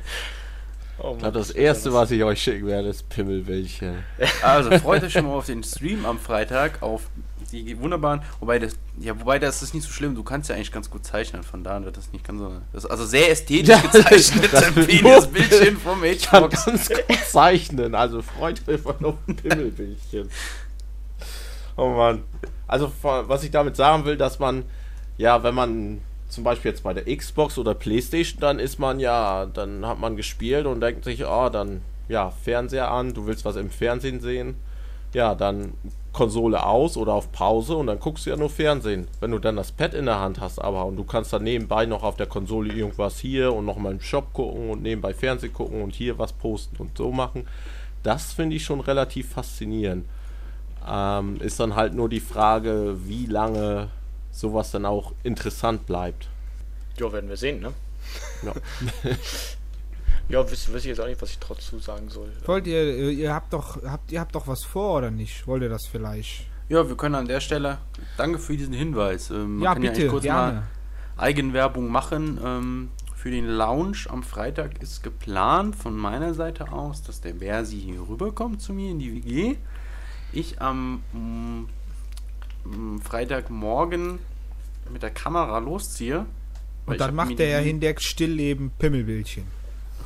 Oh 1.01 1.15
Mann, 1.19 1.33
das 1.33 1.51
erste, 1.51 1.93
was 1.93 2.11
ich 2.11 2.23
euch 2.23 2.41
schicken 2.41 2.67
werde, 2.67 2.89
ist 2.89 3.07
Pimmelbildchen. 3.07 4.03
Also 4.41 4.77
freut 4.79 5.03
euch 5.03 5.13
schon 5.13 5.25
mal 5.25 5.33
auf 5.33 5.45
den 5.45 5.63
Stream 5.63 6.05
am 6.05 6.19
Freitag, 6.19 6.81
auf 6.81 7.09
die 7.51 7.79
wunderbaren, 7.79 8.21
wobei 8.39 8.59
das, 8.59 8.77
ja, 8.99 9.19
wobei 9.19 9.39
das 9.39 9.61
ist 9.61 9.73
nicht 9.73 9.83
so 9.83 9.91
schlimm, 9.91 10.15
du 10.15 10.23
kannst 10.23 10.49
ja 10.49 10.55
eigentlich 10.55 10.71
ganz 10.71 10.89
gut 10.89 11.05
zeichnen, 11.05 11.43
von 11.43 11.63
da 11.63 11.83
wird 11.83 11.97
das 11.97 12.11
nicht 12.11 12.25
ganz 12.25 12.39
so, 12.39 12.51
das 12.73 12.85
also 12.85 13.05
sehr 13.05 13.31
ästhetisch 13.31 13.69
ja, 13.69 13.79
gezeichnet, 13.91 14.51
das 14.53 15.27
Bildchen 15.27 15.77
vom 15.77 16.01
Xbox. 16.03 16.65
ganz 16.65 16.89
gut 16.89 17.17
zeichnen, 17.27 17.95
also 17.95 18.21
freut 18.21 18.67
euch 18.67 18.85
auf 18.85 19.15
ein 19.27 19.35
Pimmelbildchen. 19.35 20.29
Oh 21.79 21.89
Mann. 21.89 22.23
Also, 22.67 22.91
was 23.01 23.43
ich 23.43 23.51
damit 23.51 23.77
sagen 23.77 24.03
will, 24.03 24.17
dass 24.17 24.37
man, 24.37 24.65
ja, 25.17 25.43
wenn 25.43 25.55
man 25.55 26.01
zum 26.27 26.43
Beispiel 26.43 26.71
jetzt 26.71 26.83
bei 26.83 26.93
der 26.93 27.15
Xbox 27.15 27.57
oder 27.57 27.73
Playstation, 27.73 28.39
dann 28.41 28.59
ist 28.59 28.79
man 28.79 28.99
ja, 28.99 29.45
dann 29.45 29.85
hat 29.85 29.97
man 29.97 30.15
gespielt 30.15 30.65
und 30.65 30.81
denkt 30.81 31.05
sich, 31.05 31.25
oh, 31.25 31.49
dann, 31.49 31.81
ja, 32.09 32.31
Fernseher 32.31 32.91
an, 32.91 33.13
du 33.13 33.25
willst 33.25 33.45
was 33.45 33.55
im 33.55 33.69
Fernsehen 33.69 34.19
sehen. 34.19 34.57
Ja, 35.13 35.35
dann 35.35 35.73
Konsole 36.19 36.65
aus 36.65 36.97
oder 36.97 37.13
auf 37.13 37.31
Pause 37.31 37.77
und 37.77 37.87
dann 37.87 37.97
guckst 37.97 38.25
du 38.25 38.31
ja 38.31 38.35
nur 38.35 38.49
Fernsehen. 38.49 39.07
Wenn 39.21 39.31
du 39.31 39.39
dann 39.39 39.55
das 39.55 39.71
Pad 39.71 39.93
in 39.93 40.05
der 40.05 40.19
Hand 40.19 40.41
hast, 40.41 40.59
aber 40.59 40.85
und 40.85 40.97
du 40.97 41.05
kannst 41.05 41.31
dann 41.31 41.43
nebenbei 41.43 41.85
noch 41.85 42.03
auf 42.03 42.17
der 42.17 42.25
Konsole 42.25 42.73
irgendwas 42.73 43.19
hier 43.19 43.53
und 43.53 43.63
noch 43.63 43.77
mal 43.77 43.93
im 43.93 44.01
Shop 44.01 44.33
gucken 44.33 44.69
und 44.69 44.81
nebenbei 44.81 45.13
Fernsehen 45.13 45.53
gucken 45.53 45.81
und 45.81 45.95
hier 45.95 46.19
was 46.19 46.33
posten 46.33 46.75
und 46.75 46.97
so 46.97 47.09
machen, 47.13 47.47
das 48.03 48.33
finde 48.33 48.57
ich 48.57 48.65
schon 48.65 48.81
relativ 48.81 49.29
faszinierend. 49.29 50.03
Ähm, 50.85 51.37
ist 51.39 51.57
dann 51.61 51.75
halt 51.75 51.93
nur 51.93 52.09
die 52.09 52.19
Frage, 52.19 52.97
wie 53.05 53.25
lange 53.25 53.87
sowas 54.29 54.71
dann 54.71 54.85
auch 54.85 55.13
interessant 55.23 55.85
bleibt. 55.85 56.27
Ja, 56.97 57.13
werden 57.13 57.29
wir 57.29 57.37
sehen, 57.37 57.61
ne? 57.61 57.71
Ja. 58.43 58.51
ja, 60.29 60.43
weiß, 60.43 60.73
weiß 60.73 60.81
ich 60.81 60.85
jetzt 60.85 61.01
auch 61.01 61.07
nicht, 61.07 61.21
was 61.21 61.31
ich 61.31 61.39
dazu 61.39 61.79
sagen 61.79 62.09
soll. 62.09 62.31
Wollt 62.45 62.67
ihr, 62.67 63.11
ihr 63.11 63.33
habt 63.33 63.51
doch, 63.51 63.83
habt, 63.83 64.11
ihr 64.11 64.19
habt 64.19 64.35
doch 64.35 64.47
was 64.47 64.63
vor, 64.63 64.97
oder 64.97 65.11
nicht? 65.11 65.47
Wollt 65.47 65.63
ihr 65.63 65.69
das 65.69 65.87
vielleicht? 65.87 66.45
Ja, 66.69 66.87
wir 66.87 66.95
können 66.95 67.15
an 67.15 67.27
der 67.27 67.39
Stelle, 67.39 67.79
danke 68.15 68.37
für 68.37 68.55
diesen 68.55 68.73
Hinweis. 68.73 69.31
Ähm, 69.31 69.59
ja, 69.61 69.73
bitte, 69.73 70.03
ja 70.03 70.09
kurz 70.09 70.23
gerne. 70.23 70.53
mal 70.53 70.63
Eigenwerbung 71.17 71.91
machen. 71.91 72.39
Ähm, 72.43 72.89
für 73.15 73.31
den 73.31 73.47
Lounge 73.47 74.05
am 74.07 74.23
Freitag 74.23 74.81
ist 74.81 75.03
geplant 75.03 75.75
von 75.75 75.97
meiner 75.97 76.33
Seite 76.33 76.71
aus, 76.71 77.03
dass 77.03 77.19
der 77.19 77.33
Bersi 77.33 77.77
hier 77.81 78.07
rüberkommt 78.07 78.61
zu 78.61 78.71
mir 78.71 78.91
in 78.91 78.99
die 78.99 79.13
WG 79.13 79.57
ich 80.31 80.61
am 80.61 81.01
mm, 82.63 82.99
Freitagmorgen 82.99 84.19
mit 84.91 85.03
der 85.03 85.09
Kamera 85.09 85.57
losziehe. 85.57 86.25
Und 86.85 87.01
dann 87.01 87.15
macht 87.15 87.37
der 87.39 87.49
ja 87.49 87.57
hinter 87.57 87.93
Stillleben 87.99 88.71
Pimmelbildchen. 88.77 89.58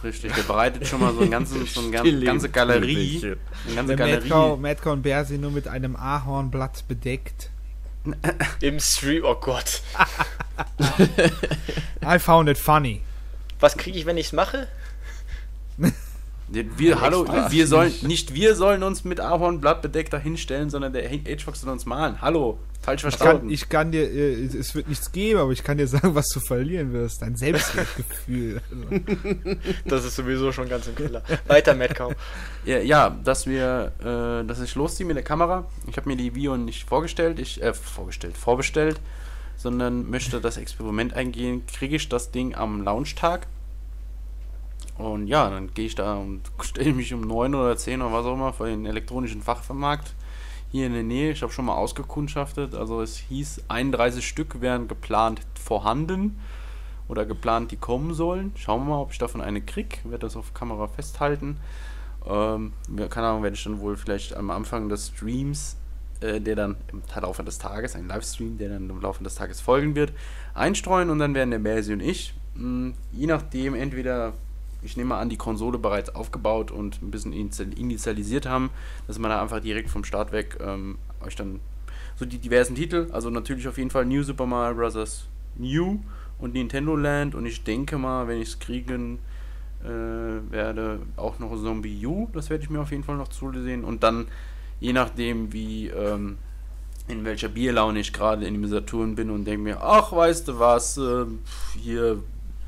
Richtig, 0.03 0.33
der 0.33 0.43
bereitet 0.43 0.87
schon 0.87 0.99
mal 0.99 1.13
so, 1.13 1.21
einen 1.21 1.31
ganzen, 1.31 1.65
so 1.65 1.79
eine 1.79 2.03
Die 2.03 2.25
ganze 2.25 2.49
Galerie. 2.49 3.35
Eine 3.65 3.75
ganze 3.75 3.95
Madcow, 3.95 4.29
Galerie. 4.29 4.59
Madcow 4.59 4.93
und 4.93 5.01
Bersi 5.01 5.37
nur 5.37 5.51
mit 5.51 5.67
einem 5.67 5.95
Ahornblatt 5.95 6.87
bedeckt. 6.87 7.49
Im 8.61 8.79
Stream, 8.79 9.23
oh 9.25 9.35
Gott. 9.35 9.81
I 12.05 12.19
found 12.19 12.49
it 12.49 12.57
funny. 12.57 13.01
Was 13.61 13.77
kriege 13.77 13.97
ich, 13.97 14.05
wenn 14.05 14.17
ich 14.17 14.27
es 14.27 14.33
mache? 14.33 14.67
Wir, 16.49 16.99
hallo, 16.99 17.25
wir 17.49 17.67
sollen, 17.67 17.93
nicht 18.01 18.33
wir 18.33 18.55
sollen 18.55 18.83
uns 18.83 19.05
mit 19.05 19.21
Ahornblatt 19.21 19.81
bedeckt 19.81 20.11
da 20.11 20.17
hinstellen, 20.17 20.69
sondern 20.69 20.91
der 20.91 21.09
H-Fox 21.09 21.61
soll 21.61 21.71
uns 21.71 21.85
malen. 21.85 22.21
Hallo, 22.21 22.59
falsch 22.83 23.03
Ich 23.03 23.17
kann, 23.17 23.17
verstanden. 23.17 23.49
ich 23.49 23.69
kann 23.69 23.91
dir, 23.91 24.03
äh, 24.11 24.45
es 24.45 24.75
wird 24.75 24.87
nichts 24.87 25.11
geben, 25.11 25.39
aber 25.39 25.51
ich 25.51 25.63
kann 25.63 25.77
dir 25.77 25.87
sagen, 25.87 26.13
was 26.15 26.27
du 26.29 26.39
verlieren 26.39 26.93
wirst. 26.93 27.21
Dein 27.21 27.35
Selbstwertgefühl. 27.35 28.61
Also, 28.73 29.75
Das 29.85 30.05
ist 30.05 30.15
sowieso 30.15 30.51
schon 30.51 30.69
ganz 30.69 30.87
im 30.87 30.95
Keller. 30.95 31.23
Weiter, 31.47 31.73
Madcow. 31.73 32.13
Ja, 32.65 32.79
ja, 32.79 33.09
dass 33.09 33.45
wir, 33.47 33.91
äh, 33.99 34.47
dass 34.47 34.61
ich 34.61 34.75
losziehe 34.75 35.05
mit 35.05 35.15
der 35.17 35.23
Kamera. 35.23 35.65
Ich 35.89 35.97
habe 35.97 36.07
mir 36.07 36.15
die 36.15 36.33
Video 36.35 36.55
nicht 36.55 36.87
vorgestellt, 36.87 37.39
ich, 37.39 37.61
äh, 37.61 37.73
vorgestellt, 37.73 38.37
vorbestellt, 38.37 38.99
sondern 39.57 40.09
möchte 40.09 40.39
das 40.39 40.57
Experiment 40.57 41.13
eingehen. 41.13 41.63
Kriege 41.67 41.95
ich 41.95 42.07
das 42.09 42.31
Ding 42.31 42.55
am 42.55 42.83
Launchtag? 42.83 43.47
Und 44.97 45.27
ja, 45.27 45.49
dann 45.49 45.73
gehe 45.73 45.87
ich 45.87 45.95
da 45.95 46.15
und 46.15 46.41
stelle 46.61 46.93
mich 46.93 47.13
um 47.13 47.21
9 47.21 47.55
oder 47.55 47.75
10 47.75 48.01
oder 48.01 48.13
was 48.13 48.25
auch 48.25 48.33
immer 48.35 48.53
vor 48.53 48.67
den 48.67 48.85
elektronischen 48.85 49.41
Fachvermarkt 49.41 50.13
hier 50.73 50.87
in 50.87 50.93
der 50.93 51.03
Nähe. 51.03 51.31
Ich 51.31 51.43
habe 51.43 51.53
schon 51.53 51.65
mal 51.65 51.75
ausgekundschaftet. 51.75 52.73
Also 52.73 52.99
es 53.01 53.17
hieß, 53.17 53.65
31 53.67 54.27
Stück 54.27 54.59
wären 54.59 54.87
geplant 54.87 55.39
vorhanden 55.53 56.39
oder 57.07 57.27
geplant, 57.27 57.69
die 57.69 57.77
kommen 57.77 58.15
sollen. 58.15 58.51
Schauen 58.55 58.81
wir 58.81 58.95
mal, 58.95 59.01
ob 59.01 59.11
ich 59.11 59.19
davon 59.19 59.41
eine 59.41 59.61
krieg. 59.61 59.99
Werde 60.03 60.25
das 60.25 60.35
auf 60.35 60.55
Kamera 60.55 60.87
festhalten. 60.87 61.57
Ähm, 62.25 62.73
keine 63.09 63.27
Ahnung, 63.27 63.43
werde 63.43 63.55
ich 63.55 63.63
dann 63.63 63.81
wohl 63.81 63.95
vielleicht 63.95 64.35
am 64.35 64.49
Anfang 64.49 64.89
des 64.89 65.09
Streams, 65.09 65.77
äh, 66.21 66.41
der 66.41 66.55
dann 66.55 66.75
im 66.91 67.03
Laufe 67.21 67.43
des 67.43 67.59
Tages, 67.59 67.95
ein 67.95 68.07
Livestream, 68.07 68.57
der 68.57 68.69
dann 68.69 68.89
im 68.89 68.99
Laufe 68.99 69.23
des 69.23 69.35
Tages 69.35 69.61
folgen 69.61 69.95
wird, 69.95 70.11
einstreuen 70.55 71.11
und 71.11 71.19
dann 71.19 71.35
werden 71.35 71.51
der 71.51 71.59
Mersi 71.59 71.93
und 71.93 71.99
ich, 71.99 72.33
mh, 72.55 72.93
je 73.11 73.27
nachdem, 73.27 73.75
entweder, 73.75 74.33
ich 74.83 74.97
nehme 74.97 75.15
an, 75.15 75.29
die 75.29 75.37
Konsole 75.37 75.77
bereits 75.77 76.13
aufgebaut 76.13 76.71
und 76.71 77.01
ein 77.01 77.11
bisschen 77.11 77.33
initial- 77.33 77.77
initialisiert 77.77 78.45
haben, 78.45 78.69
dass 79.07 79.19
man 79.19 79.31
da 79.31 79.41
einfach 79.41 79.59
direkt 79.59 79.89
vom 79.89 80.03
Start 80.03 80.31
weg 80.31 80.57
ähm, 80.61 80.97
euch 81.25 81.35
dann 81.35 81.59
so 82.15 82.25
die 82.25 82.37
diversen 82.37 82.75
Titel, 82.75 83.07
also 83.11 83.29
natürlich 83.29 83.67
auf 83.67 83.77
jeden 83.77 83.89
Fall 83.89 84.05
New 84.05 84.23
Super 84.23 84.45
Mario 84.45 84.75
Bros. 84.75 85.27
New 85.55 85.99
und 86.39 86.53
Nintendo 86.53 86.95
Land 86.95 87.35
und 87.35 87.45
ich 87.45 87.63
denke 87.63 87.97
mal, 87.97 88.27
wenn 88.27 88.41
ich 88.41 88.49
es 88.49 88.59
kriegen 88.59 89.19
äh, 89.83 89.87
werde, 90.51 90.99
auch 91.15 91.39
noch 91.39 91.55
Zombie 91.55 92.05
U, 92.05 92.27
das 92.33 92.49
werde 92.49 92.63
ich 92.63 92.69
mir 92.69 92.81
auf 92.81 92.91
jeden 92.91 93.03
Fall 93.03 93.17
noch 93.17 93.27
zusehen 93.27 93.83
und 93.83 94.03
dann 94.03 94.27
je 94.79 94.93
nachdem 94.93 95.53
wie 95.53 95.87
ähm, 95.87 96.37
in 97.07 97.25
welcher 97.25 97.49
Bierlaune 97.49 97.99
ich 97.99 98.13
gerade 98.13 98.45
in 98.45 98.53
dem 98.53 98.67
Saturn 98.67 99.15
bin 99.15 99.29
und 99.29 99.45
denke 99.45 99.61
mir, 99.61 99.81
ach 99.81 100.11
weißt 100.11 100.47
du 100.47 100.59
was, 100.59 100.97
äh, 100.97 101.25
hier, 101.77 102.23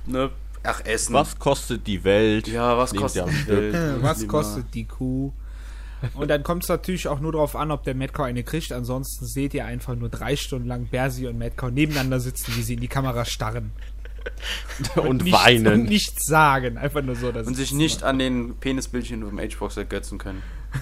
ne, 0.06 0.30
ach 0.66 0.82
Essen. 0.86 1.14
Was 1.14 1.38
kostet 1.40 1.88
die 1.88 2.04
Welt? 2.04 2.48
Ja, 2.48 2.78
was 2.78 2.92
Nehmen 2.92 3.04
kostet 3.04 3.28
die. 3.28 3.48
Welt? 3.48 4.02
was 4.02 4.20
Lieber- 4.22 4.32
kostet 4.32 4.74
die 4.74 4.86
Kuh? 4.86 5.32
Und 6.14 6.28
dann 6.28 6.44
kommt 6.44 6.64
es 6.64 6.70
natürlich 6.70 7.08
auch 7.08 7.20
nur 7.20 7.32
darauf 7.32 7.56
an, 7.56 7.72
ob 7.72 7.84
der 7.84 7.96
Madcow 7.96 8.26
eine 8.26 8.44
kriegt. 8.44 8.72
Ansonsten 8.72 9.26
seht 9.26 9.54
ihr 9.54 9.66
einfach 9.66 9.96
nur 9.96 10.10
drei 10.10 10.36
Stunden 10.36 10.68
lang 10.68 10.86
Bersi 10.88 11.26
und 11.26 11.40
Madcow 11.40 11.72
nebeneinander 11.72 12.20
sitzen, 12.20 12.54
wie 12.56 12.62
sie 12.62 12.74
in 12.76 12.82
die 12.82 12.88
Kamera 12.90 13.26
starren. 13.26 13.72
Und 14.96 15.24
nichts, 15.24 15.40
weinen. 15.40 15.68
Und 15.74 15.84
nichts 15.86 16.26
sagen. 16.26 16.78
Einfach 16.78 17.02
nur 17.04 17.16
so. 17.16 17.32
dass 17.32 17.46
Und 17.48 17.54
sich 17.56 17.72
nicht 17.72 18.04
an 18.04 18.18
den 18.20 18.56
Penisbildchen 18.58 19.24
vom 19.24 19.40
H-Box 19.40 19.78
ergötzen 19.78 20.18
können. 20.18 20.42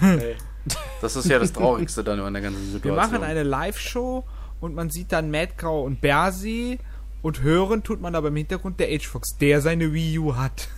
Das 1.02 1.14
ist 1.14 1.28
ja 1.28 1.38
das 1.38 1.52
Traurigste 1.52 2.02
dann 2.02 2.20
an 2.20 2.32
der 2.32 2.40
ganzen 2.42 2.62
Wir 2.62 2.72
Situation. 2.72 2.96
machen 2.96 3.22
eine 3.22 3.42
Live-Show 3.42 4.24
und 4.60 4.74
man 4.74 4.88
sieht 4.88 5.12
dann 5.12 5.30
Madcow 5.30 5.84
und 5.84 6.00
Bersi 6.00 6.78
und 7.24 7.40
hören 7.40 7.82
tut 7.82 8.00
man 8.02 8.14
aber 8.14 8.28
im 8.28 8.36
Hintergrund 8.36 8.78
der 8.78 8.88
H-Fox, 8.88 9.38
der 9.38 9.60
seine 9.60 9.92
Wii 9.92 10.18
U 10.20 10.36
hat. 10.36 10.68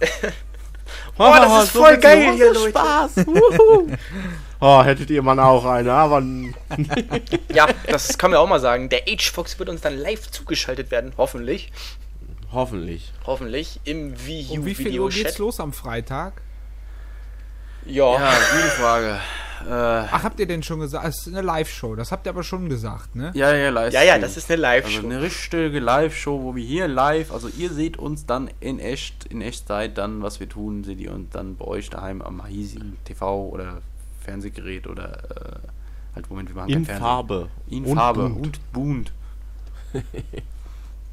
Oh, 1.18 1.34
das 1.36 1.64
ist 1.64 1.70
voll 1.72 1.96
geil 1.98 2.34
hier, 2.36 2.52
Leute. 2.54 2.70
Spaß. 2.70 3.12
Oh, 4.60 4.82
hättet 4.84 5.10
ihr 5.10 5.20
mal 5.20 5.38
auch 5.40 5.64
eine, 5.66 5.92
aber 5.92 6.22
Ja, 7.52 7.66
das 7.88 8.16
kann 8.16 8.30
man 8.30 8.38
auch 8.38 8.48
mal 8.48 8.60
sagen. 8.60 8.88
Der 8.88 9.00
H-Fox 9.00 9.58
wird 9.58 9.68
uns 9.68 9.80
dann 9.80 9.98
live 9.98 10.30
zugeschaltet 10.30 10.90
werden, 10.92 11.12
hoffentlich. 11.18 11.72
hoffentlich. 12.52 13.12
Hoffentlich 13.26 13.80
im 13.84 14.14
Wii 14.26 14.46
Um 14.52 14.60
U 14.60 14.64
wie 14.64 14.74
viel 14.76 15.00
Uhr 15.00 15.10
geht's 15.10 15.38
los 15.38 15.58
am 15.58 15.72
Freitag? 15.72 16.40
Ja, 17.84 18.12
Ja, 18.14 18.30
gute 18.52 18.68
Frage. 18.68 19.20
Äh, 19.64 19.70
Ach, 19.70 20.22
habt 20.24 20.38
ihr 20.40 20.46
denn 20.46 20.62
schon 20.62 20.80
gesagt? 20.80 21.06
Es 21.06 21.18
ist 21.20 21.28
eine 21.28 21.40
Live-Show. 21.42 21.94
Das 21.94 22.12
habt 22.12 22.26
ihr 22.26 22.30
aber 22.30 22.42
schon 22.42 22.68
gesagt, 22.68 23.14
ne? 23.14 23.30
ja, 23.34 23.54
ja, 23.54 23.70
live. 23.70 23.92
ja, 23.92 24.02
ja, 24.02 24.18
das 24.18 24.36
ist 24.36 24.50
eine 24.50 24.66
Also 24.66 24.88
Live-Show. 24.88 25.06
eine 25.06 25.22
richtige 25.22 25.78
Live-Show, 25.78 26.42
wo 26.42 26.54
wir 26.54 26.64
hier 26.64 26.88
live, 26.88 27.32
also 27.32 27.48
ihr 27.48 27.70
seht 27.72 27.96
uns 27.96 28.26
dann 28.26 28.50
in 28.60 28.78
echt, 28.78 29.24
in 29.26 29.40
Echtzeit 29.40 29.96
dann, 29.98 30.22
was 30.22 30.40
wir 30.40 30.48
tun, 30.48 30.84
seht 30.84 31.00
ihr 31.00 31.12
uns 31.12 31.30
dann 31.30 31.56
bei 31.56 31.64
euch 31.64 31.88
daheim 31.90 32.20
am 32.22 32.44
hiesigen 32.44 32.96
TV 33.04 33.48
oder 33.48 33.80
Fernsehgerät 34.20 34.86
oder 34.86 35.14
äh, 35.30 35.58
halt 36.14 36.28
Moment, 36.30 36.48
wir 36.50 36.56
machen 36.56 36.70
In. 36.70 36.84
Farbe. 36.84 37.48
In 37.68 37.84
Und 37.84 37.96
Farbe 37.96 38.28
bunt. 38.28 38.42
und 38.46 38.72
bunt. 38.72 39.12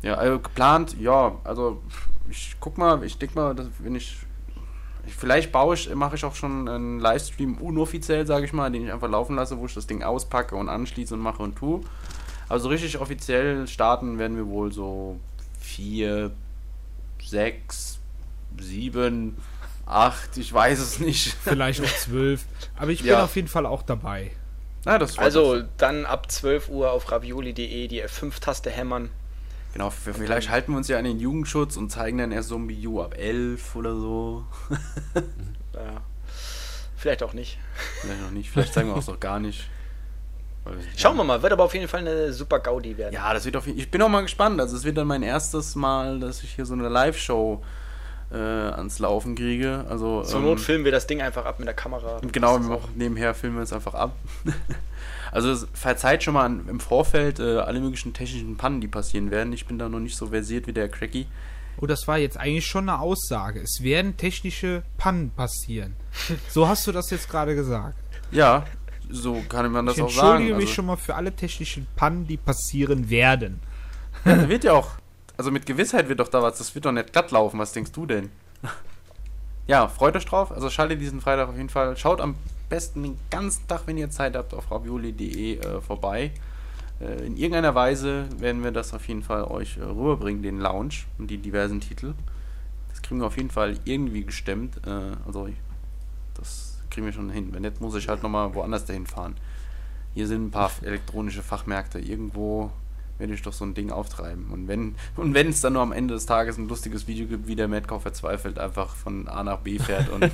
ja, 0.01 0.15
also 0.15 0.39
geplant, 0.39 0.95
ja, 0.99 1.35
also 1.43 1.81
ich 2.29 2.55
guck 2.59 2.77
mal, 2.77 3.03
ich 3.03 3.17
denke 3.17 3.35
mal, 3.35 3.55
dass 3.55 3.67
wenn 3.79 3.95
ich 3.95 4.17
vielleicht 5.07 5.51
baue 5.51 5.75
ich, 5.75 5.93
mache 5.95 6.15
ich 6.15 6.25
auch 6.25 6.35
schon 6.35 6.67
einen 6.67 6.99
Livestream 6.99 7.57
unoffiziell, 7.57 8.25
sage 8.25 8.45
ich 8.45 8.53
mal, 8.53 8.71
den 8.71 8.85
ich 8.85 8.91
einfach 8.91 9.09
laufen 9.09 9.35
lasse, 9.35 9.57
wo 9.59 9.65
ich 9.65 9.73
das 9.73 9.87
Ding 9.87 10.03
auspacke 10.03 10.55
und 10.55 10.69
anschließe 10.69 11.13
und 11.13 11.19
mache 11.21 11.43
und 11.43 11.55
tue. 11.55 11.81
Also 12.49 12.69
richtig 12.69 12.99
offiziell 12.99 13.67
starten 13.67 14.17
werden 14.19 14.37
wir 14.37 14.47
wohl 14.47 14.71
so 14.71 15.19
vier, 15.59 16.31
sechs, 17.23 17.99
sieben, 18.59 19.37
acht, 19.85 20.37
ich 20.37 20.53
weiß 20.53 20.79
es 20.79 20.99
nicht. 20.99 21.35
Vielleicht 21.43 21.83
auch 21.83 21.97
zwölf. 21.97 22.45
Aber 22.77 22.91
ich 22.91 22.99
bin 22.99 23.09
Ja. 23.09 23.23
auf 23.23 23.35
jeden 23.35 23.47
Fall 23.47 23.65
auch 23.65 23.81
dabei. 23.83 24.31
Freut 24.83 25.17
Also 25.19 25.63
dann 25.77 26.05
ab 26.05 26.29
12 26.29 26.67
Uhr 26.69 26.91
auf 26.91 27.09
ravioli.de 27.11 27.87
die 27.87 28.03
F5-Taste 28.03 28.69
hämmern. 28.69 29.09
Genau, 29.73 29.89
vielleicht 29.89 30.49
halten 30.49 30.71
wir 30.71 30.77
uns 30.77 30.87
ja 30.87 30.99
an 30.99 31.03
den 31.03 31.19
Jugendschutz 31.19 31.77
und 31.77 31.89
zeigen 31.89 32.19
dann 32.19 32.31
erst 32.31 32.49
Zombie 32.49 32.87
U 32.87 33.01
ab 33.01 33.15
11 33.17 33.75
oder 33.75 33.95
so. 33.95 34.45
Ja. 35.73 36.01
Vielleicht 36.95 37.23
auch 37.23 37.33
nicht. 37.33 37.57
Vielleicht 38.01 38.21
noch 38.21 38.29
nicht, 38.29 38.51
vielleicht 38.51 38.75
zeigen 38.75 38.89
wir 38.89 38.95
auch 38.95 39.07
noch 39.07 39.19
gar 39.19 39.39
nicht. 39.39 39.67
Schauen 40.95 41.17
wir 41.17 41.23
mal, 41.23 41.41
wird 41.41 41.51
aber 41.51 41.63
auf 41.63 41.73
jeden 41.73 41.87
Fall 41.87 42.01
eine 42.01 42.31
super 42.31 42.59
Gaudi 42.59 42.97
werden. 42.97 43.13
Ja, 43.13 43.33
das 43.33 43.43
wird 43.43 43.57
auf 43.57 43.67
jeden 43.67 43.79
Ich 43.79 43.91
bin 43.91 44.01
auch 44.01 44.07
mal 44.07 44.21
gespannt. 44.21 44.61
Also, 44.61 44.77
es 44.77 44.85
wird 44.85 44.97
dann 44.97 45.07
mein 45.07 45.23
erstes 45.23 45.75
Mal, 45.75 46.19
dass 46.19 46.43
ich 46.43 46.55
hier 46.55 46.65
so 46.65 46.73
eine 46.73 46.87
Live-Show 46.87 47.61
äh, 48.31 48.37
ans 48.37 48.99
Laufen 48.99 49.35
kriege. 49.35 49.83
Also, 49.89 50.23
Zur 50.23 50.39
ähm, 50.39 50.45
Not 50.45 50.59
filmen 50.61 50.85
wir 50.85 50.91
das 50.91 51.07
Ding 51.07 51.21
einfach 51.21 51.45
ab 51.45 51.59
mit 51.59 51.67
der 51.67 51.75
Kamera. 51.75 52.21
Genau, 52.31 52.59
nebenher 52.95 53.33
filmen 53.33 53.57
wir 53.57 53.63
es 53.63 53.73
einfach 53.73 53.93
ab. 53.93 54.15
also 55.33 55.65
verzeiht 55.73 56.23
schon 56.23 56.35
mal 56.35 56.45
an, 56.45 56.67
im 56.69 56.79
Vorfeld 56.79 57.39
äh, 57.39 57.57
alle 57.57 57.79
möglichen 57.79 58.13
technischen 58.13 58.55
Pannen, 58.55 58.81
die 58.81 58.87
passieren 58.87 59.31
werden. 59.31 59.51
Ich 59.51 59.65
bin 59.65 59.79
da 59.79 59.89
noch 59.89 59.99
nicht 59.99 60.15
so 60.15 60.27
versiert 60.27 60.67
wie 60.67 60.73
der 60.73 60.89
Cracky. 60.89 61.25
Oh, 61.81 61.87
das 61.87 62.07
war 62.07 62.19
jetzt 62.19 62.37
eigentlich 62.37 62.67
schon 62.67 62.87
eine 62.87 62.99
Aussage. 62.99 63.59
Es 63.59 63.81
werden 63.81 64.15
technische 64.15 64.83
Pannen 64.97 65.31
passieren. 65.31 65.95
So 66.49 66.67
hast 66.67 66.85
du 66.85 66.91
das 66.91 67.09
jetzt 67.09 67.29
gerade 67.29 67.55
gesagt. 67.55 67.97
Ja, 68.31 68.65
so 69.09 69.41
kann 69.49 69.71
man 69.71 69.87
das 69.87 69.95
ich 69.97 70.03
auch 70.03 70.07
entschuldige 70.07 70.49
sagen. 70.49 70.57
mich 70.57 70.65
Also, 70.65 70.73
schon 70.75 70.85
mal 70.85 70.97
für 70.97 71.15
alle 71.15 71.35
technischen 71.35 71.87
Pannen, 71.95 72.27
die 72.27 72.37
passieren 72.37 73.09
werden. 73.09 73.59
ja, 74.25 74.35
da 74.35 74.49
wird 74.49 74.63
ja 74.63 74.73
auch, 74.73 74.91
also 75.35 75.49
mit 75.49 75.65
Gewissheit 75.65 76.09
wird 76.09 76.19
doch 76.19 76.27
da 76.27 76.43
was, 76.43 76.59
das 76.59 76.75
wird 76.75 76.85
doch 76.85 76.91
nicht 76.91 77.11
glatt 77.11 77.31
laufen. 77.31 77.59
Was 77.59 77.71
denkst 77.73 77.91
du 77.91 78.05
denn? 78.05 78.29
ja, 79.67 79.87
freut 79.87 80.15
euch 80.15 80.25
drauf. 80.25 80.51
Also 80.51 80.69
schaltet 80.69 81.01
diesen 81.01 81.21
Freitag 81.21 81.49
auf 81.49 81.57
jeden 81.57 81.69
Fall. 81.69 81.97
Schaut 81.97 82.21
am 82.21 82.35
besten 82.73 83.03
den 83.03 83.17
ganzen 83.29 83.67
Tag, 83.67 83.83
wenn 83.85 83.97
ihr 83.99 84.09
Zeit 84.09 84.35
habt, 84.35 84.51
auf 84.51 84.71
ravioli.de 84.71 85.59
äh, 85.59 85.79
vorbei. 85.79 86.31
Äh, 86.99 87.27
in 87.27 87.37
irgendeiner 87.37 87.75
Weise 87.75 88.25
werden 88.39 88.63
wir 88.63 88.71
das 88.71 88.95
auf 88.95 89.07
jeden 89.07 89.21
Fall 89.21 89.43
euch 89.43 89.77
äh, 89.77 89.83
rüberbringen, 89.83 90.41
den 90.41 90.59
Lounge 90.59 91.05
und 91.19 91.29
die 91.29 91.37
diversen 91.37 91.81
Titel. 91.81 92.15
Das 92.89 93.03
kriegen 93.03 93.19
wir 93.19 93.27
auf 93.27 93.37
jeden 93.37 93.51
Fall 93.51 93.77
irgendwie 93.85 94.23
gestemmt. 94.23 94.81
Äh, 94.87 95.11
also 95.23 95.49
das 96.33 96.79
kriegen 96.89 97.05
wir 97.05 97.13
schon 97.13 97.29
hin. 97.29 97.49
Wenn 97.51 97.61
nicht, 97.61 97.79
muss 97.79 97.93
ich 97.93 98.07
halt 98.07 98.23
nochmal 98.23 98.55
woanders 98.55 98.85
dahin 98.85 99.05
fahren. 99.05 99.35
Hier 100.15 100.25
sind 100.25 100.47
ein 100.47 100.51
paar 100.51 100.71
elektronische 100.81 101.43
Fachmärkte. 101.43 101.99
Irgendwo 101.99 102.71
werde 103.19 103.33
ich 103.33 103.41
doch 103.41 103.53
so 103.53 103.65
ein 103.65 103.73
Ding 103.73 103.91
auftreiben. 103.91 104.47
Und 104.51 104.67
wenn 104.67 104.95
und 105.15 105.33
wenn 105.33 105.49
es 105.49 105.61
dann 105.61 105.73
nur 105.73 105.81
am 105.81 105.91
Ende 105.91 106.13
des 106.15 106.25
Tages 106.25 106.57
ein 106.57 106.67
lustiges 106.67 107.07
Video 107.07 107.27
gibt, 107.27 107.47
wie 107.47 107.55
der 107.55 107.67
Metcalf 107.67 108.01
verzweifelt 108.01 108.59
einfach 108.59 108.95
von 108.95 109.27
A 109.27 109.43
nach 109.43 109.59
B 109.59 109.79
fährt 109.79 110.09
und 110.09 110.23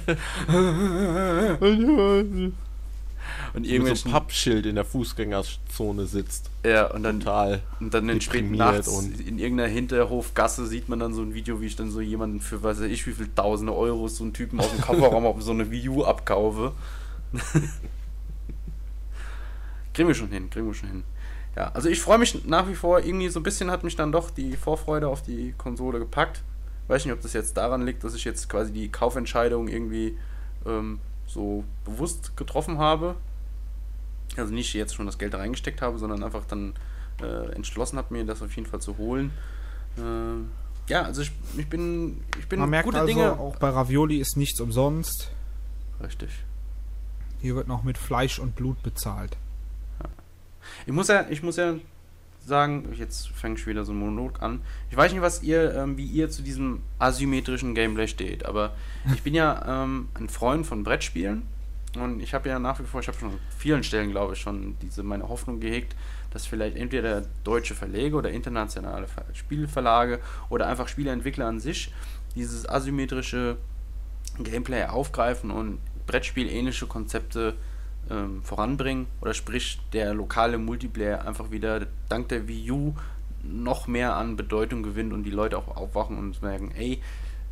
und 3.54 3.62
Mit 3.62 3.66
so 3.66 3.72
irgendwelchen 3.72 4.12
Pappschild 4.12 4.66
in 4.66 4.76
der 4.76 4.86
Fußgängerzone 4.86 6.06
sitzt. 6.06 6.50
ja, 6.64 6.88
und 6.88 7.04
dann 7.04 7.20
Total. 7.20 7.62
Und 7.80 7.94
dann 7.94 8.10
in 8.10 8.22
späten 8.22 8.56
Nachts 8.56 8.88
und- 8.88 9.20
in 9.20 9.40
irgendeiner 9.40 9.70
Hinterhofgasse 9.70 10.66
sieht 10.68 10.90
man 10.90 11.00
dann 11.00 11.14
so 11.14 11.22
ein 11.22 11.34
Video, 11.34 11.62
wie 11.62 11.66
ich 11.68 11.76
dann 11.76 11.92
so 11.92 12.02
jemanden 12.02 12.40
für 12.40 12.62
weiß 12.64 12.82
ich 12.82 13.06
wie 13.08 13.14
viel 13.14 13.30
tausende 13.36 13.74
Euros 13.76 14.18
so 14.18 14.24
einen 14.24 14.34
Typen 14.34 14.60
aus 14.60 14.72
dem 14.72 14.82
Kofferraum 14.82 15.26
auf 15.26 15.42
so 15.42 15.52
eine 15.52 15.70
Wii 15.72 15.90
U 15.90 16.04
abkaufe. 16.06 16.74
kriegen 19.94 20.08
wir 20.08 20.16
schon 20.16 20.30
hin, 20.30 20.50
kriegen 20.50 20.68
wir 20.68 20.74
schon 20.74 20.90
hin. 20.90 21.04
Ja, 21.60 21.72
also 21.74 21.90
ich 21.90 22.00
freue 22.00 22.18
mich 22.18 22.46
nach 22.46 22.70
wie 22.70 22.74
vor, 22.74 23.02
irgendwie 23.02 23.28
so 23.28 23.42
ein 23.42 23.44
bisschen 23.44 23.70
hat 23.70 23.84
mich 23.84 23.98
dann 23.98 24.14
doch 24.14 24.32
die 24.32 24.56
Vorfreude 24.56 25.10
auf 25.10 25.22
die 25.24 25.54
Konsole 25.58 26.00
gepackt. 26.00 26.42
Weiß 26.88 27.04
nicht, 27.04 27.14
ob 27.14 27.20
das 27.20 27.34
jetzt 27.34 27.58
daran 27.58 27.86
liegt, 27.86 28.02
dass 28.06 28.16
ich 28.16 28.24
jetzt 28.24 28.48
quasi 28.48 28.72
die 28.72 28.90
Kaufentscheidung 28.90 29.68
irgendwie 29.68 30.18
ähm, 30.66 31.00
so 31.28 31.66
bewusst 31.84 32.38
getroffen 32.38 32.78
habe. 32.78 33.16
Also 34.38 34.54
nicht 34.54 34.74
jetzt 34.74 34.96
schon 34.96 35.06
das 35.06 35.18
Geld 35.18 35.34
da 35.34 35.40
reingesteckt 35.40 35.82
habe, 35.82 36.00
sondern 36.00 36.24
einfach 36.24 36.46
dann 36.46 36.76
äh, 37.22 37.52
entschlossen 37.52 37.98
habe, 37.98 38.14
mir 38.14 38.24
das 38.24 38.42
auf 38.42 38.56
jeden 38.56 38.70
Fall 38.70 38.80
zu 38.80 38.98
holen. 38.98 39.32
Ähm, 39.98 40.52
ja, 40.88 41.02
also 41.02 41.24
ich, 41.24 41.34
ich 41.58 41.70
bin, 41.70 42.24
ich 42.40 42.48
bin 42.48 42.62
Man 42.62 42.70
merkt 42.70 42.86
gute 42.86 43.02
also, 43.02 43.08
Dinge. 43.14 43.38
auch 43.38 43.58
bei 43.58 43.68
Ravioli 43.68 44.20
ist 44.20 44.38
nichts 44.38 44.62
umsonst. 44.62 45.30
Richtig. 46.02 46.30
Hier 47.42 47.58
wird 47.58 47.68
noch 47.68 47.84
mit 47.84 47.98
Fleisch 47.98 48.40
und 48.40 48.56
Blut 48.56 48.82
bezahlt. 48.82 49.36
Ich 50.86 50.94
muss 50.94 51.08
ja, 51.08 51.26
ich 51.30 51.44
muss 51.44 51.58
ja 51.58 51.76
sagen, 52.46 52.94
jetzt 52.96 53.30
fange 53.30 53.56
ich 53.56 53.68
wieder 53.68 53.86
so 53.86 53.92
einen 53.92 54.02
Monolog 54.02 54.42
an. 54.42 54.62
Ich 54.90 54.98
weiß 54.98 55.12
nicht, 55.12 55.22
was 55.22 55.44
ihr, 55.44 55.74
ähm, 55.76 55.98
wie 55.98 56.06
ihr 56.06 56.30
zu 56.30 56.42
diesem 56.42 56.82
asymmetrischen 56.98 57.76
Gameplay 57.76 58.08
steht, 58.08 58.46
aber 58.46 58.76
ich 59.14 59.22
bin 59.24 59.36
ja 59.36 59.84
ähm, 59.84 60.10
ein 60.16 60.30
Freund 60.30 60.66
von 60.66 60.84
Brettspielen 60.84 61.44
und 61.96 62.20
ich 62.22 62.34
habe 62.34 62.50
ja 62.50 62.60
nach 62.60 62.80
wie 62.80 62.84
vor, 62.84 63.02
ich 63.02 63.08
habe 63.08 63.18
schon 63.18 63.30
an 63.30 63.40
vielen 63.58 63.84
Stellen, 63.84 64.12
glaube 64.12 64.34
ich, 64.34 64.40
schon 64.40 64.78
diese 64.82 65.04
meine 65.04 65.28
Hoffnung 65.28 65.60
gehegt, 65.60 65.96
dass 66.32 66.46
vielleicht 66.46 66.78
entweder 66.78 67.24
deutsche 67.44 67.74
Verlage 67.74 68.16
oder 68.16 68.30
internationale 68.30 69.08
Ver 69.08 69.26
Spielverlage 69.34 70.20
oder 70.50 70.68
einfach 70.68 70.88
Spieleentwickler 70.88 71.48
an 71.48 71.60
sich 71.60 71.92
dieses 72.36 72.70
asymmetrische 72.70 73.58
Gameplay 74.38 74.86
aufgreifen 74.86 75.50
und 75.50 75.80
Brettspiel-ähnliche 76.06 76.86
Konzepte 76.86 77.56
ähm, 78.10 78.42
voranbringen 78.44 79.08
oder 79.22 79.34
sprich 79.34 79.80
der 79.94 80.14
lokale 80.14 80.58
Multiplayer 80.58 81.28
einfach 81.28 81.52
wieder 81.52 81.88
dank 82.08 82.30
der 82.30 82.48
Wii 82.48 82.72
U 82.72 82.94
noch 83.44 83.88
mehr 83.88 84.16
an 84.16 84.36
Bedeutung 84.36 84.84
gewinnt 84.84 85.14
und 85.14 85.24
die 85.24 85.32
Leute 85.32 85.58
auch 85.58 85.76
aufwachen 85.76 86.18
und 86.18 86.42
merken, 86.42 86.72
ey, 86.72 87.02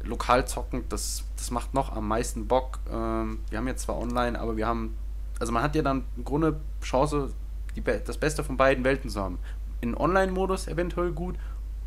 lokal 0.04 0.48
zocken, 0.48 0.84
das, 0.90 1.24
das 1.36 1.52
macht 1.52 1.74
noch 1.74 1.96
am 1.96 2.08
meisten 2.08 2.48
Bock. 2.48 2.80
Ähm, 2.92 3.40
wir 3.50 3.58
haben 3.58 3.68
jetzt 3.68 3.84
zwar 3.84 3.98
online, 3.98 4.40
aber 4.40 4.58
wir 4.58 4.68
haben, 4.68 4.98
also 5.40 5.52
man 5.52 5.64
hat 5.64 5.76
ja 5.76 5.82
dann 5.82 6.04
im 6.16 6.26
Grunde 6.26 6.60
Chance, 6.82 7.34
die, 7.76 7.82
das 7.82 8.18
Beste 8.18 8.44
von 8.44 8.58
beiden 8.58 8.84
Welten 8.84 9.10
zu 9.10 9.22
haben. 9.22 9.40
In 9.82 9.96
Online-Modus 9.96 10.68
eventuell 10.68 11.12
gut 11.12 11.36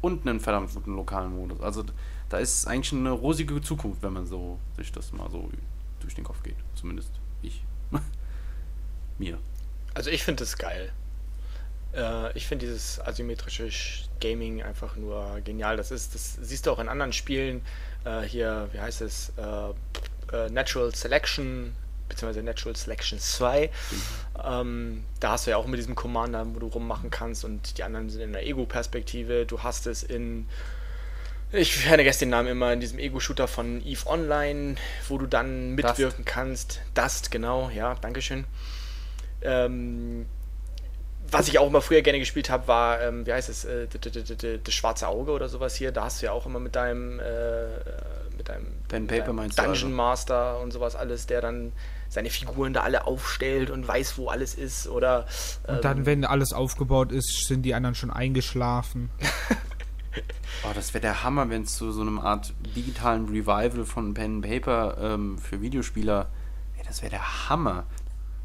und 0.01 0.27
einen 0.27 0.41
verdammt 0.41 0.73
guten 0.75 0.95
lokalen 0.95 1.35
Modus. 1.35 1.61
Also 1.61 1.85
da 2.29 2.39
ist 2.39 2.67
eigentlich 2.67 2.93
eine 2.93 3.11
rosige 3.11 3.61
Zukunft, 3.61 4.03
wenn 4.03 4.13
man 4.13 4.27
so 4.27 4.59
sich 4.77 4.93
das 4.93 5.13
mal 5.13 5.31
so 5.31 5.51
durch 6.01 6.15
den 6.15 6.25
Kopf 6.25 6.43
geht. 6.43 6.57
Zumindest 6.75 7.11
ich. 7.43 7.65
Mir. 9.21 9.39
Also 9.95 10.11
ich 10.11 10.23
finde 10.25 10.43
es 10.45 10.57
geil. 10.59 10.91
Äh, 11.95 12.37
ich 12.37 12.47
finde 12.47 12.67
dieses 12.67 12.99
asymmetrische 13.01 13.65
Sch- 13.67 14.05
Gaming 14.21 14.63
einfach 14.63 14.97
nur 14.97 15.41
genial. 15.45 15.77
Das 15.77 15.91
ist, 15.91 16.15
das 16.15 16.39
siehst 16.41 16.67
du 16.67 16.71
auch 16.73 16.79
in 16.79 16.89
anderen 16.89 17.13
Spielen. 17.13 17.63
Äh, 18.05 18.23
hier, 18.23 18.69
wie 18.73 18.81
heißt 18.81 19.01
es? 19.03 19.33
Äh, 19.37 20.49
Natural 20.51 20.95
Selection, 20.95 21.75
beziehungsweise 22.09 22.45
Natural 22.45 22.77
Selection 22.77 23.19
2. 23.19 23.69
Ähm, 24.45 25.05
da 25.19 25.33
hast 25.33 25.47
du 25.47 25.51
ja 25.51 25.57
auch 25.57 25.67
mit 25.67 25.79
diesem 25.79 25.97
Commander, 25.97 26.47
wo 26.55 26.61
du 26.61 26.69
rummachen 26.69 27.11
kannst 27.11 27.45
und 27.45 27.77
die 27.79 27.83
anderen 27.83 28.11
sind 28.11 28.21
in 28.21 28.33
der 28.33 28.47
Ego-Perspektive. 28.47 29.45
Du 29.45 29.63
hast 29.65 29.87
es 29.89 30.03
in 30.05 30.49
ich 31.53 31.75
vergesse 31.77 32.21
den 32.21 32.31
Namen 32.31 32.47
immer 32.47 32.73
in 32.73 32.79
diesem 32.79 33.01
Ego-Shooter 33.01 33.49
von 33.49 33.85
EVE 33.85 34.07
Online, 34.07 34.77
wo 35.09 35.19
du 35.19 35.27
dann 35.27 35.75
mitwirken 35.75 36.25
kannst. 36.25 36.81
Dust, 36.95 37.33
genau, 37.33 37.71
ja, 37.75 37.97
Dankeschön. 37.97 38.45
Ähm, 39.43 40.27
was 41.31 41.49
ich 41.49 41.59
auch 41.59 41.69
immer 41.69 41.81
früher 41.81 42.03
gerne 42.03 42.19
gespielt 42.19 42.51
habe, 42.51 42.67
war, 42.67 43.01
ähm, 43.01 43.27
wie 43.27 43.33
heißt 43.33 43.49
es, 43.49 43.65
äh, 43.65 43.87
das 44.63 44.75
schwarze 44.75 45.07
Auge 45.09 45.33
oder 45.33 45.49
sowas 45.49 45.77
hier. 45.77 45.93
Da 45.93 46.05
hast 46.05 46.21
du 46.21 46.27
ja 46.27 46.33
auch 46.33 46.47
immer 46.47 46.59
mit 46.59 46.75
deinem, 46.75 47.21
äh, 47.21 47.67
mit 48.37 48.49
deinem, 48.49 48.67
Pen 48.89 49.07
Paper 49.07 49.27
deinem 49.27 49.37
meinst 49.37 49.59
du 49.59 49.63
Dungeon 49.63 49.85
also? 49.85 49.97
Master 49.97 50.61
und 50.61 50.73
sowas 50.73 50.97
alles, 50.97 51.27
der 51.27 51.41
dann 51.41 51.73
seine 52.09 52.31
Figuren 52.31 52.73
da 52.73 52.83
alle 52.83 53.07
aufstellt 53.07 53.71
und 53.71 53.87
weiß, 53.87 54.19
wo 54.19 54.29
alles 54.29 54.55
ist. 54.55 54.89
Oder 54.89 55.27
Und 55.69 55.77
ähm, 55.77 55.81
dann, 55.83 56.07
wenn 56.07 56.25
alles 56.25 56.53
aufgebaut 56.53 57.13
ist, 57.13 57.47
sind 57.47 57.63
die 57.63 57.75
anderen 57.75 57.95
schon 57.95 58.11
eingeschlafen. 58.11 59.11
Oh, 60.63 60.73
das 60.75 60.93
wäre 60.93 61.01
der 61.01 61.23
Hammer, 61.23 61.49
wenn 61.49 61.63
es 61.63 61.77
zu 61.77 61.91
so 61.91 62.03
einer 62.03 62.23
Art 62.23 62.53
digitalen 62.77 63.27
Revival 63.29 63.87
von 63.87 64.13
Pen 64.13 64.37
and 64.37 64.47
Paper 64.47 64.97
ähm, 65.01 65.39
für 65.39 65.63
Videospieler. 65.63 66.29
Ey, 66.77 66.85
das 66.87 67.01
wäre 67.01 67.11
der 67.11 67.49
Hammer. 67.49 67.85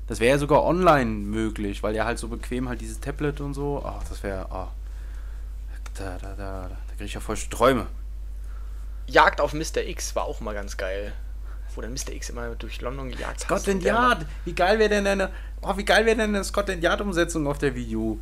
Das 0.07 0.19
wäre 0.19 0.35
ja 0.35 0.37
sogar 0.37 0.63
online 0.63 1.09
möglich, 1.09 1.81
weil 1.81 1.95
ja 1.95 2.05
halt 2.05 2.19
so 2.19 2.27
bequem 2.27 2.69
halt 2.69 2.81
dieses 2.81 2.99
Tablet 2.99 3.41
und 3.41 3.53
so. 3.53 3.81
Oh, 3.83 3.99
das 4.07 4.21
wäre. 4.21 4.45
Oh. 4.51 4.67
Da, 5.95 6.17
da, 6.17 6.17
da, 6.17 6.35
da, 6.35 6.69
da 6.69 6.93
kriege 6.93 7.05
ich 7.05 7.13
ja 7.13 7.19
voll 7.19 7.37
Träume. 7.49 7.87
Jagd 9.07 9.41
auf 9.41 9.53
Mr. 9.53 9.83
X 9.85 10.15
war 10.15 10.25
auch 10.25 10.39
mal 10.41 10.53
ganz 10.53 10.77
geil. 10.77 11.13
Wo 11.73 11.81
dann 11.81 11.93
Mr. 11.93 12.13
X 12.13 12.29
immer 12.29 12.55
durch 12.55 12.81
London 12.81 13.09
gejagt 13.09 13.49
hat. 13.49 13.59
Scotland 13.61 13.83
Yard! 13.83 14.25
Wie 14.45 14.53
geil 14.53 14.79
wäre 14.79 14.89
denn 14.89 15.07
eine. 15.07 15.31
Oh, 15.61 15.75
wie 15.75 15.85
geil 15.85 16.05
wäre 16.05 16.17
denn 16.17 16.35
eine 16.35 16.43
Scotland 16.43 16.83
Yard-Umsetzung 16.83 17.47
auf 17.47 17.57
der 17.57 17.75
Wii 17.75 17.95
U? 17.95 18.19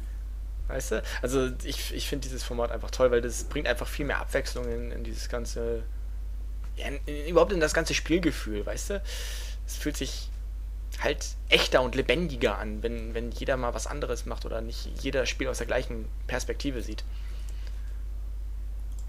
Weißt 0.70 0.92
du? 0.92 1.04
Also 1.22 1.50
ich, 1.64 1.94
ich 1.94 2.08
finde 2.08 2.28
dieses 2.28 2.44
Format 2.44 2.72
einfach 2.72 2.90
toll, 2.90 3.12
weil 3.12 3.22
das 3.22 3.44
bringt 3.44 3.68
einfach 3.68 3.88
viel 3.88 4.06
mehr 4.06 4.20
Abwechslung 4.20 4.66
in, 4.68 4.92
in 4.92 5.04
dieses 5.04 5.30
ganze. 5.30 5.84
Ja, 6.78 6.88
in, 6.88 7.00
in, 7.06 7.28
überhaupt 7.28 7.52
in 7.52 7.60
das 7.60 7.74
ganze 7.74 7.94
Spielgefühl, 7.94 8.66
weißt 8.66 8.92
du? 8.92 9.02
Es 9.68 9.76
fühlt 9.76 9.98
sich 9.98 10.30
halt 11.02 11.36
echter 11.50 11.82
und 11.82 11.96
lebendiger 11.96 12.58
an, 12.58 12.84
wenn, 12.84 13.14
wenn 13.14 13.32
jeder 13.32 13.58
mal 13.58 13.74
was 13.74 13.88
anderes 13.88 14.26
macht 14.26 14.46
oder 14.46 14.62
nicht 14.62 14.89
jeder 15.02 15.26
Spiel 15.26 15.48
aus 15.48 15.58
der 15.58 15.68
gleichen 15.68 16.06
Perspektive 16.28 16.82
sieht. 16.82 17.04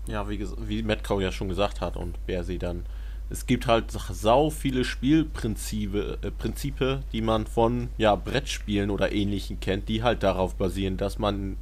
Ja, 0.07 0.29
wie, 0.29 0.47
wie 0.59 0.83
Metcalf 0.83 1.21
ja 1.21 1.33
schon 1.33 1.49
gesagt 1.49 1.81
hat 1.81 1.97
und 1.97 2.19
wer 2.27 2.45
sie 2.45 2.59
dann. 2.59 2.85
Es 3.31 3.47
gibt 3.47 3.67
halt 3.67 3.91
sau 3.91 4.51
viele 4.51 4.85
Spielprinzipe, 4.85 6.19
äh, 6.21 6.31
Prinzipe, 6.31 7.03
die 7.13 7.23
man 7.23 7.47
von 7.47 7.89
ja, 7.97 8.15
Brettspielen 8.15 8.91
oder 8.91 9.13
ähnlichen 9.13 9.61
kennt, 9.61 9.89
die 9.89 10.03
halt 10.03 10.23
darauf 10.23 10.57
basieren, 10.57 10.99
dass 10.99 11.19
man 11.19 11.57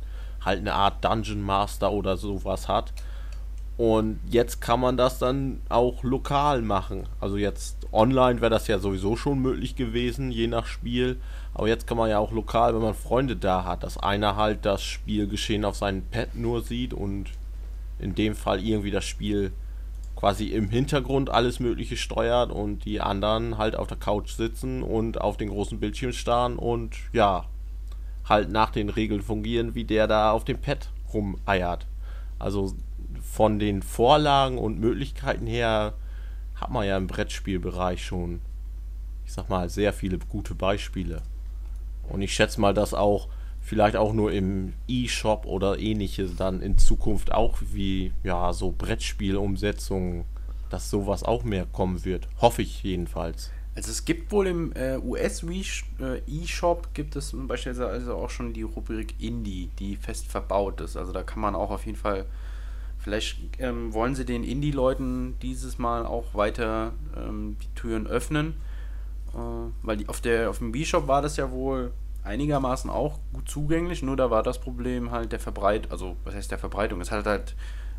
halt 0.44 0.58
eine 0.58 0.74
Art 0.74 1.04
Dungeon 1.04 1.40
Master 1.40 1.92
oder 1.92 2.16
sowas 2.16 2.66
hat. 2.66 2.92
Und 3.82 4.20
jetzt 4.30 4.60
kann 4.60 4.78
man 4.78 4.96
das 4.96 5.18
dann 5.18 5.60
auch 5.68 6.04
lokal 6.04 6.62
machen. 6.62 7.08
Also 7.18 7.36
jetzt 7.36 7.88
online 7.90 8.40
wäre 8.40 8.48
das 8.48 8.68
ja 8.68 8.78
sowieso 8.78 9.16
schon 9.16 9.40
möglich 9.40 9.74
gewesen, 9.74 10.30
je 10.30 10.46
nach 10.46 10.66
Spiel. 10.66 11.18
Aber 11.52 11.66
jetzt 11.66 11.88
kann 11.88 11.96
man 11.96 12.08
ja 12.08 12.20
auch 12.20 12.30
lokal, 12.30 12.76
wenn 12.76 12.82
man 12.82 12.94
Freunde 12.94 13.34
da 13.34 13.64
hat, 13.64 13.82
dass 13.82 13.98
einer 13.98 14.36
halt 14.36 14.64
das 14.64 14.84
Spielgeschehen 14.84 15.64
auf 15.64 15.74
seinem 15.74 16.04
Pad 16.04 16.36
nur 16.36 16.62
sieht 16.62 16.94
und 16.94 17.30
in 17.98 18.14
dem 18.14 18.36
Fall 18.36 18.62
irgendwie 18.62 18.92
das 18.92 19.04
Spiel 19.04 19.50
quasi 20.14 20.46
im 20.50 20.68
Hintergrund 20.70 21.28
alles 21.30 21.58
Mögliche 21.58 21.96
steuert 21.96 22.52
und 22.52 22.84
die 22.84 23.00
anderen 23.00 23.58
halt 23.58 23.74
auf 23.74 23.88
der 23.88 23.98
Couch 23.98 24.30
sitzen 24.30 24.84
und 24.84 25.20
auf 25.20 25.38
den 25.38 25.48
großen 25.48 25.80
Bildschirm 25.80 26.12
starren 26.12 26.56
und 26.56 26.94
ja, 27.12 27.46
halt 28.28 28.48
nach 28.48 28.70
den 28.70 28.90
Regeln 28.90 29.22
fungieren, 29.22 29.74
wie 29.74 29.82
der 29.82 30.06
da 30.06 30.30
auf 30.30 30.44
dem 30.44 30.60
Pad 30.60 30.88
rumeiert. 31.12 31.88
Also 32.38 32.76
von 33.22 33.58
den 33.58 33.82
Vorlagen 33.82 34.58
und 34.58 34.78
Möglichkeiten 34.78 35.46
her 35.46 35.94
hat 36.54 36.70
man 36.70 36.86
ja 36.86 36.96
im 36.96 37.06
Brettspielbereich 37.06 38.04
schon, 38.04 38.40
ich 39.24 39.32
sag 39.32 39.48
mal, 39.48 39.68
sehr 39.68 39.92
viele 39.92 40.18
gute 40.18 40.54
Beispiele. 40.54 41.22
Und 42.08 42.22
ich 42.22 42.34
schätze 42.34 42.60
mal, 42.60 42.74
dass 42.74 42.94
auch 42.94 43.28
vielleicht 43.60 43.96
auch 43.96 44.12
nur 44.12 44.32
im 44.32 44.74
E-Shop 44.88 45.46
oder 45.46 45.78
ähnliches 45.78 46.36
dann 46.36 46.60
in 46.60 46.78
Zukunft 46.78 47.32
auch 47.32 47.58
wie 47.72 48.12
ja 48.22 48.52
so 48.52 48.72
Brettspielumsetzungen, 48.76 50.24
dass 50.68 50.90
sowas 50.90 51.22
auch 51.22 51.44
mehr 51.44 51.66
kommen 51.66 52.04
wird. 52.04 52.28
Hoffe 52.40 52.62
ich 52.62 52.82
jedenfalls. 52.82 53.50
Also 53.74 53.90
es 53.90 54.04
gibt 54.04 54.32
wohl 54.32 54.46
im 54.48 54.72
äh, 54.74 54.98
US 54.98 55.42
äh, 55.42 56.20
E-Shop 56.26 56.88
gibt 56.92 57.16
es 57.16 57.28
zum 57.28 57.46
Beispiel 57.46 57.80
also 57.82 58.14
auch 58.16 58.28
schon 58.28 58.52
die 58.52 58.62
Rubrik 58.62 59.14
Indie, 59.18 59.70
die 59.78 59.96
fest 59.96 60.26
verbaut 60.26 60.80
ist. 60.82 60.96
Also 60.96 61.12
da 61.12 61.22
kann 61.22 61.40
man 61.40 61.54
auch 61.54 61.70
auf 61.70 61.86
jeden 61.86 61.96
Fall, 61.96 62.26
vielleicht 63.02 63.38
ähm, 63.58 63.92
wollen 63.92 64.14
sie 64.14 64.24
den 64.24 64.44
Indie-Leuten 64.44 65.36
dieses 65.42 65.78
Mal 65.78 66.06
auch 66.06 66.34
weiter 66.34 66.92
ähm, 67.16 67.56
die 67.62 67.74
Türen 67.74 68.06
öffnen. 68.06 68.54
Äh, 69.34 69.38
weil 69.82 69.96
die, 69.96 70.08
auf, 70.08 70.20
der, 70.20 70.50
auf 70.50 70.58
dem 70.58 70.72
B-Shop 70.72 71.08
war 71.08 71.20
das 71.20 71.36
ja 71.36 71.50
wohl 71.50 71.92
einigermaßen 72.24 72.88
auch 72.88 73.18
gut 73.32 73.48
zugänglich, 73.48 74.02
nur 74.02 74.16
da 74.16 74.30
war 74.30 74.44
das 74.44 74.60
Problem 74.60 75.10
halt 75.10 75.32
der 75.32 75.40
Verbreit, 75.40 75.90
also 75.90 76.16
was 76.22 76.34
heißt 76.34 76.52
der 76.52 76.58
Verbreitung? 76.58 77.00
Es 77.00 77.10
hat 77.10 77.26
halt, 77.26 77.56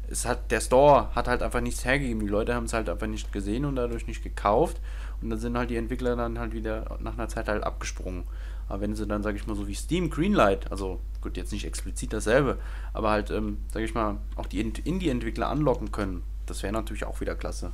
es 0.07 0.25
hat, 0.25 0.49
der 0.49 0.61
Store 0.61 1.13
hat 1.13 1.27
halt 1.27 1.43
einfach 1.43 1.61
nichts 1.61 1.83
hergegeben. 1.83 2.21
Die 2.21 2.31
Leute 2.31 2.55
haben 2.55 2.65
es 2.65 2.73
halt 2.73 2.89
einfach 2.89 3.07
nicht 3.07 3.31
gesehen 3.33 3.65
und 3.65 3.75
dadurch 3.75 4.07
nicht 4.07 4.23
gekauft. 4.23 4.79
Und 5.21 5.29
dann 5.29 5.39
sind 5.39 5.57
halt 5.57 5.69
die 5.69 5.77
Entwickler 5.77 6.15
dann 6.15 6.39
halt 6.39 6.53
wieder 6.53 6.97
nach 7.01 7.13
einer 7.13 7.29
Zeit 7.29 7.47
halt 7.47 7.63
abgesprungen. 7.63 8.23
Aber 8.67 8.81
wenn 8.81 8.95
sie 8.95 9.07
dann, 9.07 9.23
sage 9.23 9.37
ich 9.37 9.47
mal, 9.47 9.55
so 9.55 9.67
wie 9.67 9.75
Steam, 9.75 10.09
Greenlight, 10.09 10.71
also 10.71 10.99
gut, 11.23 11.37
jetzt 11.37 11.51
nicht 11.51 11.65
explizit 11.65 12.13
dasselbe, 12.13 12.59
aber 12.93 13.09
halt, 13.09 13.31
ähm, 13.31 13.57
sage 13.71 13.85
ich 13.85 13.93
mal, 13.95 14.17
auch 14.35 14.45
die 14.45 14.59
Indie-Entwickler 14.59 15.49
anlocken 15.49 15.91
können, 15.91 16.23
das 16.45 16.61
wäre 16.61 16.73
natürlich 16.73 17.05
auch 17.05 17.21
wieder 17.21 17.35
klasse. 17.35 17.71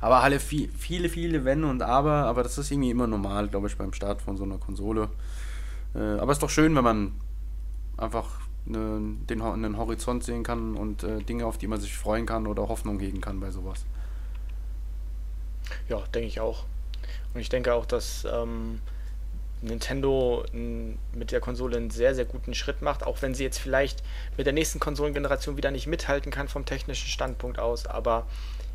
Aber 0.00 0.22
alle 0.22 0.40
viel, 0.40 0.70
viele, 0.70 1.10
viele 1.10 1.44
Wenn 1.44 1.64
und 1.64 1.82
Aber, 1.82 2.24
aber 2.24 2.42
das 2.42 2.56
ist 2.56 2.70
irgendwie 2.70 2.90
immer 2.90 3.06
normal, 3.06 3.48
glaube 3.48 3.66
ich, 3.66 3.76
beim 3.76 3.92
Start 3.92 4.22
von 4.22 4.38
so 4.38 4.44
einer 4.44 4.56
Konsole. 4.56 5.10
Äh, 5.94 5.98
aber 5.98 6.32
es 6.32 6.38
ist 6.38 6.42
doch 6.42 6.48
schön, 6.48 6.74
wenn 6.74 6.84
man 6.84 7.12
einfach 7.98 8.40
eine, 8.66 9.16
den, 9.28 9.42
einen 9.42 9.76
Horizont 9.76 10.24
sehen 10.24 10.42
kann 10.42 10.74
und 10.74 11.02
äh, 11.02 11.22
Dinge, 11.22 11.44
auf 11.44 11.58
die 11.58 11.66
man 11.66 11.80
sich 11.80 11.94
freuen 11.94 12.24
kann 12.24 12.46
oder 12.46 12.68
Hoffnung 12.68 12.98
hegen 12.98 13.20
kann 13.20 13.40
bei 13.40 13.50
sowas. 13.50 13.84
Ja, 15.88 15.98
denke 16.14 16.28
ich 16.28 16.40
auch. 16.40 16.64
Und 17.34 17.40
ich 17.40 17.48
denke 17.50 17.74
auch, 17.74 17.84
dass 17.84 18.24
ähm, 18.24 18.80
Nintendo 19.62 20.44
mit 20.52 21.32
der 21.32 21.40
Konsole 21.40 21.76
einen 21.76 21.90
sehr, 21.90 22.14
sehr 22.14 22.24
guten 22.24 22.54
Schritt 22.54 22.82
macht, 22.82 23.04
auch 23.04 23.20
wenn 23.22 23.34
sie 23.34 23.44
jetzt 23.44 23.58
vielleicht 23.58 24.02
mit 24.36 24.46
der 24.46 24.52
nächsten 24.52 24.80
Konsolengeneration 24.80 25.56
wieder 25.56 25.70
nicht 25.70 25.86
mithalten 25.86 26.32
kann 26.32 26.48
vom 26.48 26.64
technischen 26.64 27.08
Standpunkt 27.08 27.58
aus. 27.58 27.86
Aber 27.86 28.26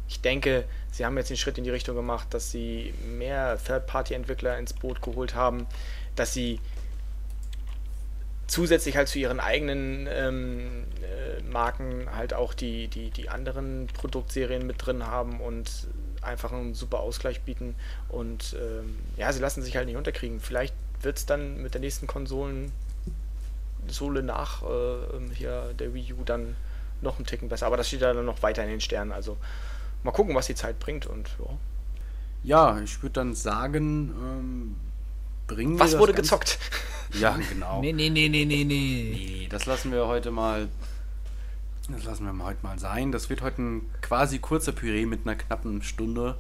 ich 0.07 0.21
denke, 0.21 0.65
sie 0.91 1.05
haben 1.05 1.17
jetzt 1.17 1.29
den 1.29 1.37
Schritt 1.37 1.57
in 1.57 1.63
die 1.63 1.71
Richtung 1.71 1.95
gemacht, 1.95 2.27
dass 2.33 2.51
sie 2.51 2.93
mehr 3.17 3.57
Third-Party-Entwickler 3.65 4.57
ins 4.57 4.73
Boot 4.73 5.01
geholt 5.01 5.33
haben, 5.33 5.65
dass 6.15 6.33
sie 6.33 6.59
zusätzlich 8.47 8.95
halt 8.95 9.07
zu 9.07 9.17
ihren 9.17 9.39
eigenen 9.39 10.07
ähm, 10.11 10.85
äh, 11.01 11.41
Marken 11.43 12.07
halt 12.15 12.33
auch 12.35 12.53
die, 12.53 12.87
die, 12.87 13.09
die 13.09 13.29
anderen 13.29 13.87
Produktserien 13.87 14.67
mit 14.67 14.85
drin 14.85 15.07
haben 15.07 15.39
und 15.39 15.87
einfach 16.25 16.51
einen 16.51 16.73
super 16.73 16.99
Ausgleich 16.99 17.41
bieten. 17.41 17.75
Und 18.09 18.55
ähm, 18.59 18.97
ja, 19.17 19.31
sie 19.31 19.39
lassen 19.39 19.61
sich 19.61 19.75
halt 19.77 19.87
nicht 19.87 19.97
unterkriegen. 19.97 20.39
Vielleicht 20.39 20.73
wird 21.01 21.17
es 21.17 21.25
dann 21.25 21.61
mit 21.61 21.73
der 21.73 21.81
nächsten 21.81 22.07
Konsolen 22.07 22.71
Sohle 23.87 24.23
nach 24.23 24.63
äh, 24.63 25.33
hier 25.33 25.73
der 25.77 25.93
Wii 25.93 26.13
U 26.13 26.23
dann 26.23 26.55
noch 27.01 27.19
ein 27.19 27.25
Ticken 27.25 27.49
besser. 27.49 27.67
Aber 27.67 27.77
das 27.77 27.87
steht 27.87 28.01
dann 28.01 28.25
noch 28.25 28.41
weiter 28.41 28.63
in 28.63 28.69
den 28.69 28.81
Sternen. 28.81 29.11
Also 29.11 29.37
mal 30.03 30.11
gucken, 30.11 30.35
was 30.35 30.47
die 30.47 30.55
Zeit 30.55 30.79
bringt. 30.79 31.05
Und 31.05 31.29
ja, 32.43 32.75
ja 32.75 32.81
ich 32.81 33.01
würde 33.01 33.13
dann 33.13 33.35
sagen, 33.35 34.13
ähm, 34.19 34.75
bringen 35.47 35.79
Was 35.79 35.97
wurde 35.97 36.13
gezockt? 36.13 36.59
Ja, 37.13 37.37
genau. 37.49 37.81
nee, 37.81 37.93
nee, 37.93 38.09
nee, 38.09 38.27
nee, 38.27 38.45
nee, 38.45 38.63
nee. 38.63 38.65
Nee, 38.65 39.47
das 39.49 39.65
lassen 39.65 39.91
wir 39.91 40.07
heute 40.07 40.31
mal. 40.31 40.67
Das 41.89 42.03
lassen 42.03 42.25
wir 42.25 42.43
heute 42.45 42.59
mal 42.63 42.79
sein. 42.79 43.11
Das 43.11 43.29
wird 43.29 43.41
heute 43.41 43.61
ein 43.61 43.89
quasi 44.01 44.39
kurzer 44.39 44.71
Püree 44.71 45.05
mit 45.05 45.21
einer 45.25 45.35
knappen 45.35 45.81
Stunde, 45.83 46.35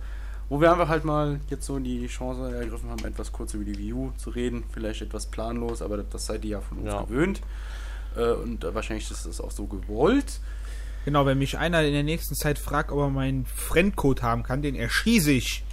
wo 0.49 0.59
wir 0.59 0.71
einfach 0.71 0.87
halt 0.89 1.05
mal 1.05 1.39
jetzt 1.49 1.65
so 1.65 1.77
die 1.79 2.07
Chance 2.07 2.55
ergriffen 2.55 2.89
haben, 2.89 3.05
etwas 3.05 3.31
kurz 3.31 3.53
über 3.53 3.63
die 3.63 3.77
Wii 3.77 3.93
U 3.93 4.11
zu 4.17 4.31
reden. 4.31 4.63
Vielleicht 4.71 5.01
etwas 5.01 5.27
planlos, 5.27 5.81
aber 5.81 5.97
das 6.03 6.25
seid 6.25 6.43
ihr 6.45 6.51
ja 6.51 6.61
von 6.61 6.79
uns 6.79 6.87
Ja. 6.87 7.01
gewöhnt. 7.03 7.41
Äh, 8.15 8.31
Und 8.31 8.63
wahrscheinlich 8.73 9.09
ist 9.11 9.25
das 9.25 9.39
auch 9.41 9.51
so 9.51 9.65
gewollt. 9.67 10.39
Genau, 11.05 11.25
wenn 11.27 11.37
mich 11.37 11.57
einer 11.59 11.83
in 11.83 11.93
der 11.93 12.03
nächsten 12.03 12.33
Zeit 12.33 12.57
fragt, 12.57 12.91
ob 12.91 12.99
er 12.99 13.09
meinen 13.09 13.45
Friendcode 13.45 14.23
haben 14.23 14.41
kann, 14.41 14.63
den 14.63 14.75
erschieße 14.75 15.31
ich. 15.31 15.63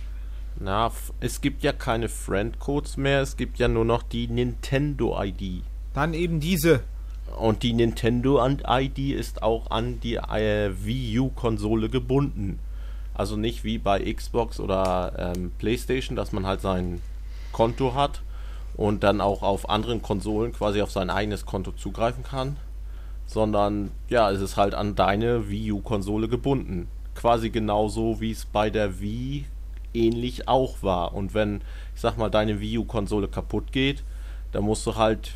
Na, 0.61 0.93
es 1.21 1.41
gibt 1.41 1.63
ja 1.63 1.73
keine 1.73 2.11
Friendcodes 2.11 2.99
mehr, 2.99 3.23
es 3.23 3.39
gibt 3.39 3.59
ja 3.59 3.69
nur 3.69 3.87
noch 3.87 4.03
die 4.03 4.29
Nintendo-ID. 4.29 5.63
Dann 5.95 6.13
eben 6.13 6.41
diese. 6.41 6.83
Und 7.39 7.63
die 7.63 7.73
Nintendo-ID 7.73 8.99
ist 8.99 9.43
auch 9.43 9.71
an 9.71 10.01
die 10.01 10.17
äh, 10.17 10.71
Wii 10.85 11.19
U-Konsole 11.21 11.89
gebunden. 11.89 12.59
Also 13.15 13.37
nicht 13.37 13.65
wie 13.65 13.79
bei 13.79 14.13
Xbox 14.13 14.59
oder 14.61 15.35
ähm, 15.37 15.53
PlayStation, 15.59 16.17
dass 16.17 16.33
man 16.33 16.47
halt 16.47 16.61
sein 16.61 17.01
Konto 17.53 17.95
hat 17.95 18.23
und 18.77 19.03
dann 19.03 19.21
auch 19.21 19.43
auf 19.43 19.69
anderen 19.69 20.03
Konsolen 20.03 20.53
quasi 20.53 20.81
auf 20.81 20.91
sein 20.91 21.11
eigenes 21.11 21.45
Konto 21.45 21.73
zugreifen 21.73 22.23
kann. 22.23 22.57
Sondern 23.27 23.91
ja, 24.09 24.31
es 24.31 24.41
ist 24.41 24.57
halt 24.57 24.75
an 24.75 24.95
deine 24.95 25.49
Wii 25.49 25.73
U-Konsole 25.73 26.29
gebunden. 26.29 26.89
Quasi 27.15 27.51
genauso 27.51 28.21
wie 28.21 28.31
es 28.31 28.47
bei 28.47 28.71
der 28.71 29.01
Wii 29.01 29.47
ähnlich 29.95 30.49
auch 30.49 30.83
war. 30.83 31.15
Und 31.15 31.35
wenn, 31.35 31.61
ich 31.95 32.01
sag 32.01 32.17
mal, 32.17 32.31
deine 32.31 32.61
Wii 32.61 32.79
U-Konsole 32.79 33.29
kaputt 33.29 33.73
geht, 33.73 34.03
dann 34.53 34.65
musst 34.65 34.87
du 34.87 34.97
halt 34.97 35.33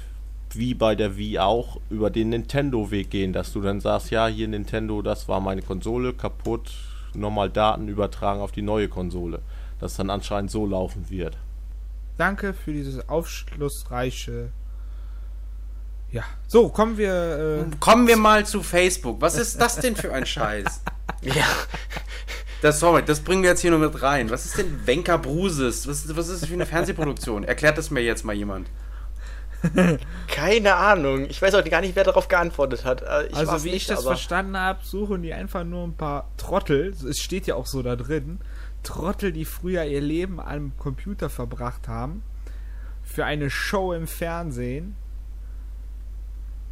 wie 0.51 0.74
bei 0.74 0.94
der 0.94 1.16
Wii 1.16 1.38
auch 1.38 1.78
über 1.90 2.11
den 2.11 2.30
Nintendo-Weg 2.30 3.11
gehen, 3.11 3.32
dass 3.32 3.53
du 3.53 3.61
dann 3.61 3.80
sagst, 3.80 4.11
ja, 4.11 4.26
hier 4.26 4.49
Nintendo, 4.49 5.03
das 5.03 5.28
war 5.28 5.40
meine 5.40 5.62
Konsole, 5.62 6.12
kaputt, 6.12 6.72
nochmal 7.14 7.51
Daten 7.51 7.88
übertragen 7.88 8.40
auf 8.40 8.53
die 8.53 8.62
neue 8.62 8.88
Konsole. 8.88 9.40
Das 9.80 9.97
dann 9.97 10.09
anscheinend 10.11 10.51
so 10.51 10.66
laufen 10.66 11.11
wird. 11.11 11.36
Danke 12.16 12.55
für 12.55 12.72
dieses 12.72 13.09
aufschlussreiche. 13.09 14.51
Ja. 16.11 16.22
So, 16.47 16.68
kommen 16.70 16.97
wir. 16.97 17.66
Äh, 17.72 17.76
Kommen 17.78 18.07
wir 18.07 18.16
mal 18.16 18.47
zu 18.47 18.62
Facebook. 18.62 19.20
Was 19.20 19.36
ist 19.36 19.61
das 19.61 19.76
denn 19.76 19.97
für 19.97 20.14
ein 20.14 20.24
Scheiß? 20.24 20.82
ja, 21.22 21.44
Das, 22.62 22.80
sorry, 22.80 23.03
das 23.05 23.20
bringen 23.20 23.42
wir 23.42 23.51
jetzt 23.51 23.61
hier 23.61 23.70
nur 23.70 23.80
mit 23.80 24.01
rein. 24.01 24.30
Was 24.30 24.47
ist 24.47 24.57
denn 24.57 24.86
Wenka 24.86 25.18
Bruses? 25.18 25.86
Was, 25.86 26.16
was 26.16 26.28
ist 26.28 26.42
das 26.42 26.49
für 26.49 26.55
eine 26.55 26.64
Fernsehproduktion? 26.64 27.44
Erklärt 27.44 27.76
das 27.76 27.90
mir 27.90 28.01
jetzt 28.01 28.24
mal 28.24 28.34
jemand. 28.34 28.68
keine 30.29 30.75
Ahnung. 30.77 31.27
Ich 31.29 31.41
weiß 31.41 31.55
auch 31.55 31.64
gar 31.64 31.81
nicht, 31.81 31.97
wer 31.97 32.05
darauf 32.05 32.29
geantwortet 32.29 32.85
hat. 32.85 33.03
Äh, 33.03 33.27
Ich 33.29 33.37
also, 33.37 33.64
wie 33.64 33.71
nicht, 33.71 33.83
ich 33.83 33.87
das 33.87 34.05
verstanden 34.05 34.57
habe, 34.59 34.81
suchen 34.85 35.23
die 35.23 35.33
einfach 35.33 35.64
nur 35.64 35.85
ein 35.87 35.95
paar 35.95 36.31
Trottel. 36.37 36.95
Es 37.09 37.19
steht 37.19 37.47
ja 37.47 37.55
auch 37.55 37.67
so 37.67 37.83
da 37.83 37.97
drin. 37.97 38.41
Trottel, 38.83 39.33
die 39.33 39.45
früher 39.45 39.85
ihr 39.85 40.01
Leben 40.01 40.41
am 40.41 40.73
Computer 40.79 41.29
verbracht 41.29 41.89
haben. 41.89 42.23
Für 43.03 43.25
eine 43.25 43.51
Show 43.51 43.93
im 43.93 44.07
Fernsehen. 44.07 44.97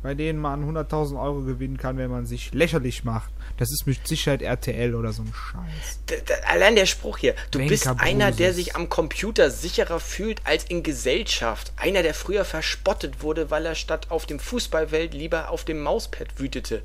Bei 0.05 0.13
denen 0.13 0.39
man 0.39 0.71
100.000 0.71 1.19
Euro 1.19 1.41
gewinnen 1.41 1.79
kann, 1.79 1.97
wenn 1.97 2.11
man 2.11 2.27
sich 2.27 2.53
lächerlich 2.53 3.05
macht. 3.05 3.31
Das 3.57 3.73
ist 3.73 3.87
mit 3.87 4.07
Sicherheit 4.07 4.43
RTL 4.43 4.95
oder 4.95 5.15
so 5.15 5.23
ein 5.23 5.33
Scheiß. 5.33 6.21
Allein 6.47 6.77
der 6.77 6.85
Spruch 6.85 7.17
hier. 7.17 7.35
Du 7.51 7.59
bist 7.67 7.87
einer, 7.87 8.31
der 8.31 8.53
sich 8.53 8.77
am 8.77 8.91
Computer 8.91 9.51
sicherer 9.51 10.01
fühlt 10.01 10.43
als 10.45 10.65
in 10.65 10.83
Gesellschaft. 10.83 11.73
Einer, 11.77 12.03
der 12.03 12.13
früher 12.13 12.45
verspottet 12.45 13.23
wurde, 13.23 13.51
weil 13.51 13.65
er 13.65 13.75
statt 13.75 14.09
auf 14.11 14.27
dem 14.27 14.41
Fußballfeld 14.41 15.15
lieber 15.15 15.49
auf 15.49 15.65
dem 15.65 15.81
Mauspad 15.81 16.39
wütete. 16.39 16.83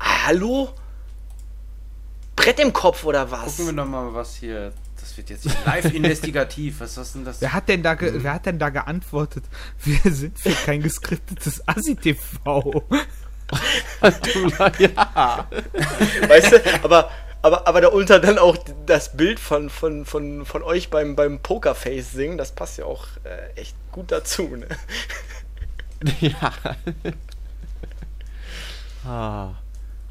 Ah, 0.00 0.26
hallo? 0.26 0.70
Brett 2.34 2.58
im 2.58 2.72
Kopf 2.72 3.04
oder 3.04 3.30
was? 3.30 3.58
Gucken 3.58 3.66
wir 3.66 3.84
doch 3.84 3.88
mal, 3.88 4.12
was 4.12 4.34
hier. 4.34 4.72
Das 5.02 5.16
wird 5.16 5.30
jetzt 5.30 5.46
live 5.66 5.84
investigativ. 5.94 6.78
Was 6.78 6.96
ist 6.96 7.16
denn 7.16 7.24
das? 7.24 7.40
Wer 7.40 7.52
hat 7.52 7.68
denn 7.68 7.82
da, 7.82 7.94
ge 7.94 8.12
wer 8.14 8.34
hat 8.34 8.46
denn 8.46 8.60
da 8.60 8.68
geantwortet? 8.70 9.44
Wir 9.82 10.12
sind 10.12 10.38
für 10.38 10.52
kein 10.52 10.80
geskriptetes 10.80 11.66
Assi-TV. 11.66 12.84
ja. 14.78 15.48
Weißt 16.28 16.52
du, 16.52 16.84
aber, 16.84 17.10
aber, 17.42 17.66
aber 17.66 17.80
darunter 17.80 18.20
dann 18.20 18.38
auch 18.38 18.56
das 18.86 19.16
Bild 19.16 19.40
von, 19.40 19.70
von, 19.70 20.06
von, 20.06 20.46
von 20.46 20.62
euch 20.62 20.88
beim, 20.88 21.16
beim 21.16 21.40
Pokerface 21.40 22.12
singen, 22.12 22.38
das 22.38 22.52
passt 22.52 22.78
ja 22.78 22.84
auch 22.84 23.08
äh, 23.24 23.60
echt 23.60 23.74
gut 23.90 24.12
dazu. 24.12 24.56
Ne? 24.56 24.68
ja. 26.20 26.52
ah. 29.04 29.50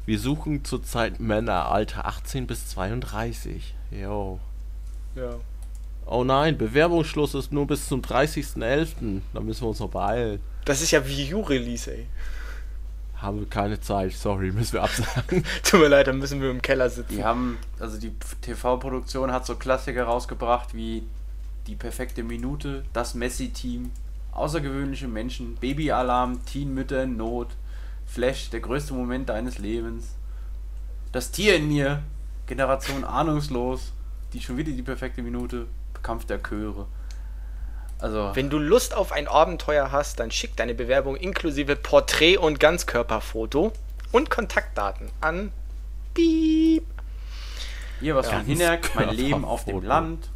Wir 0.04 0.18
suchen 0.18 0.64
zurzeit 0.64 1.20
Männer 1.20 1.70
Alter 1.70 2.06
18 2.06 2.46
bis 2.46 2.68
32. 2.68 3.74
Jo. 3.90 4.40
Ja. 5.14 5.36
Oh 6.06 6.24
nein, 6.24 6.58
Bewerbungsschluss 6.58 7.34
ist 7.34 7.52
nur 7.52 7.66
bis 7.66 7.86
zum 7.88 8.00
30.11. 8.00 9.20
Da 9.32 9.40
müssen 9.40 9.62
wir 9.62 9.68
uns 9.68 9.80
noch 9.80 9.90
beeilen. 9.90 10.40
Das 10.64 10.82
ist 10.82 10.90
ja 10.90 11.06
Wii 11.06 11.34
U-Release, 11.34 11.92
ey. 11.92 12.06
Haben 13.16 13.38
wir 13.38 13.48
keine 13.48 13.80
Zeit, 13.80 14.12
sorry, 14.12 14.50
müssen 14.50 14.74
wir 14.74 14.82
absagen. 14.82 15.44
Tut 15.62 15.80
mir 15.80 15.88
leid, 15.88 16.08
dann 16.08 16.18
müssen 16.18 16.40
wir 16.40 16.50
im 16.50 16.60
Keller 16.60 16.90
sitzen. 16.90 17.16
Die 17.16 17.24
haben, 17.24 17.58
also 17.78 17.98
die 17.98 18.12
TV-Produktion 18.40 19.30
hat 19.30 19.46
so 19.46 19.54
Klassiker 19.54 20.04
rausgebracht 20.04 20.74
wie 20.74 21.04
Die 21.68 21.76
perfekte 21.76 22.24
Minute, 22.24 22.84
Das 22.92 23.14
Messi-Team, 23.14 23.92
Außergewöhnliche 24.32 25.06
Menschen, 25.06 25.54
Baby-Alarm, 25.56 26.44
Teen-Mütter 26.46 27.04
in 27.04 27.16
Not, 27.16 27.48
Flash, 28.06 28.50
der 28.50 28.60
größte 28.60 28.92
Moment 28.92 29.28
deines 29.28 29.58
Lebens, 29.58 30.16
Das 31.12 31.30
Tier 31.30 31.54
in 31.54 31.68
mir, 31.68 32.02
Generation 32.46 33.04
Ahnungslos, 33.04 33.92
die 34.32 34.40
schon 34.40 34.56
wieder 34.56 34.72
die 34.72 34.82
perfekte 34.82 35.22
Minute, 35.22 35.66
Kampf 36.02 36.24
der 36.26 36.42
Chöre. 36.42 36.86
Also, 37.98 38.32
Wenn 38.34 38.50
du 38.50 38.58
Lust 38.58 38.94
auf 38.94 39.12
ein 39.12 39.28
Abenteuer 39.28 39.92
hast, 39.92 40.18
dann 40.18 40.30
schick 40.32 40.56
deine 40.56 40.74
Bewerbung 40.74 41.14
inklusive 41.16 41.76
Porträt- 41.76 42.36
und 42.36 42.58
Ganzkörperfoto 42.58 43.72
und 44.10 44.28
Kontaktdaten 44.30 45.08
an 45.20 45.52
Piep. 46.14 46.84
hier 48.00 48.16
was 48.16 48.26
Ja, 48.26 48.38
von 48.38 48.44
Hinnerk, 48.44 48.90
mein 48.96 49.10
Leben 49.10 49.44
auf 49.44 49.64
dem. 49.64 49.82
Land, 49.82 50.30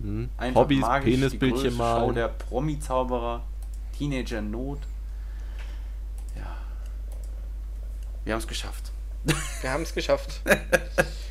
Hm? 0.00 0.28
Einfach 0.36 0.60
Hobbys, 0.60 0.80
magisch, 0.80 1.14
Penisbildchen 1.14 1.70
Show 1.72 1.76
malen. 1.78 2.14
der 2.14 2.28
Promi-Zauberer, 2.28 3.42
Teenager 3.96 4.42
Not. 4.42 4.80
Ja. 6.36 6.56
Wir 8.24 8.34
haben 8.34 8.40
es 8.40 8.46
geschafft. 8.46 8.92
Wir 9.62 9.72
haben 9.72 9.82
es 9.82 9.94
geschafft. 9.94 10.42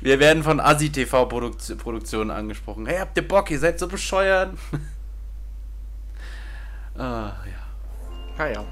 Wir 0.00 0.20
werden 0.20 0.42
von 0.42 0.60
Asi 0.60 0.90
TV 0.90 1.26
Produkt 1.26 1.76
Produktionen 1.78 2.30
angesprochen. 2.30 2.86
Hey, 2.86 2.98
habt 2.98 3.16
ihr 3.16 3.26
Bock? 3.26 3.50
Ihr 3.50 3.58
seid 3.58 3.78
so 3.78 3.88
bescheuert. 3.88 4.56
ah, 6.96 7.32
ja. 7.44 8.36
Naja. 8.36 8.64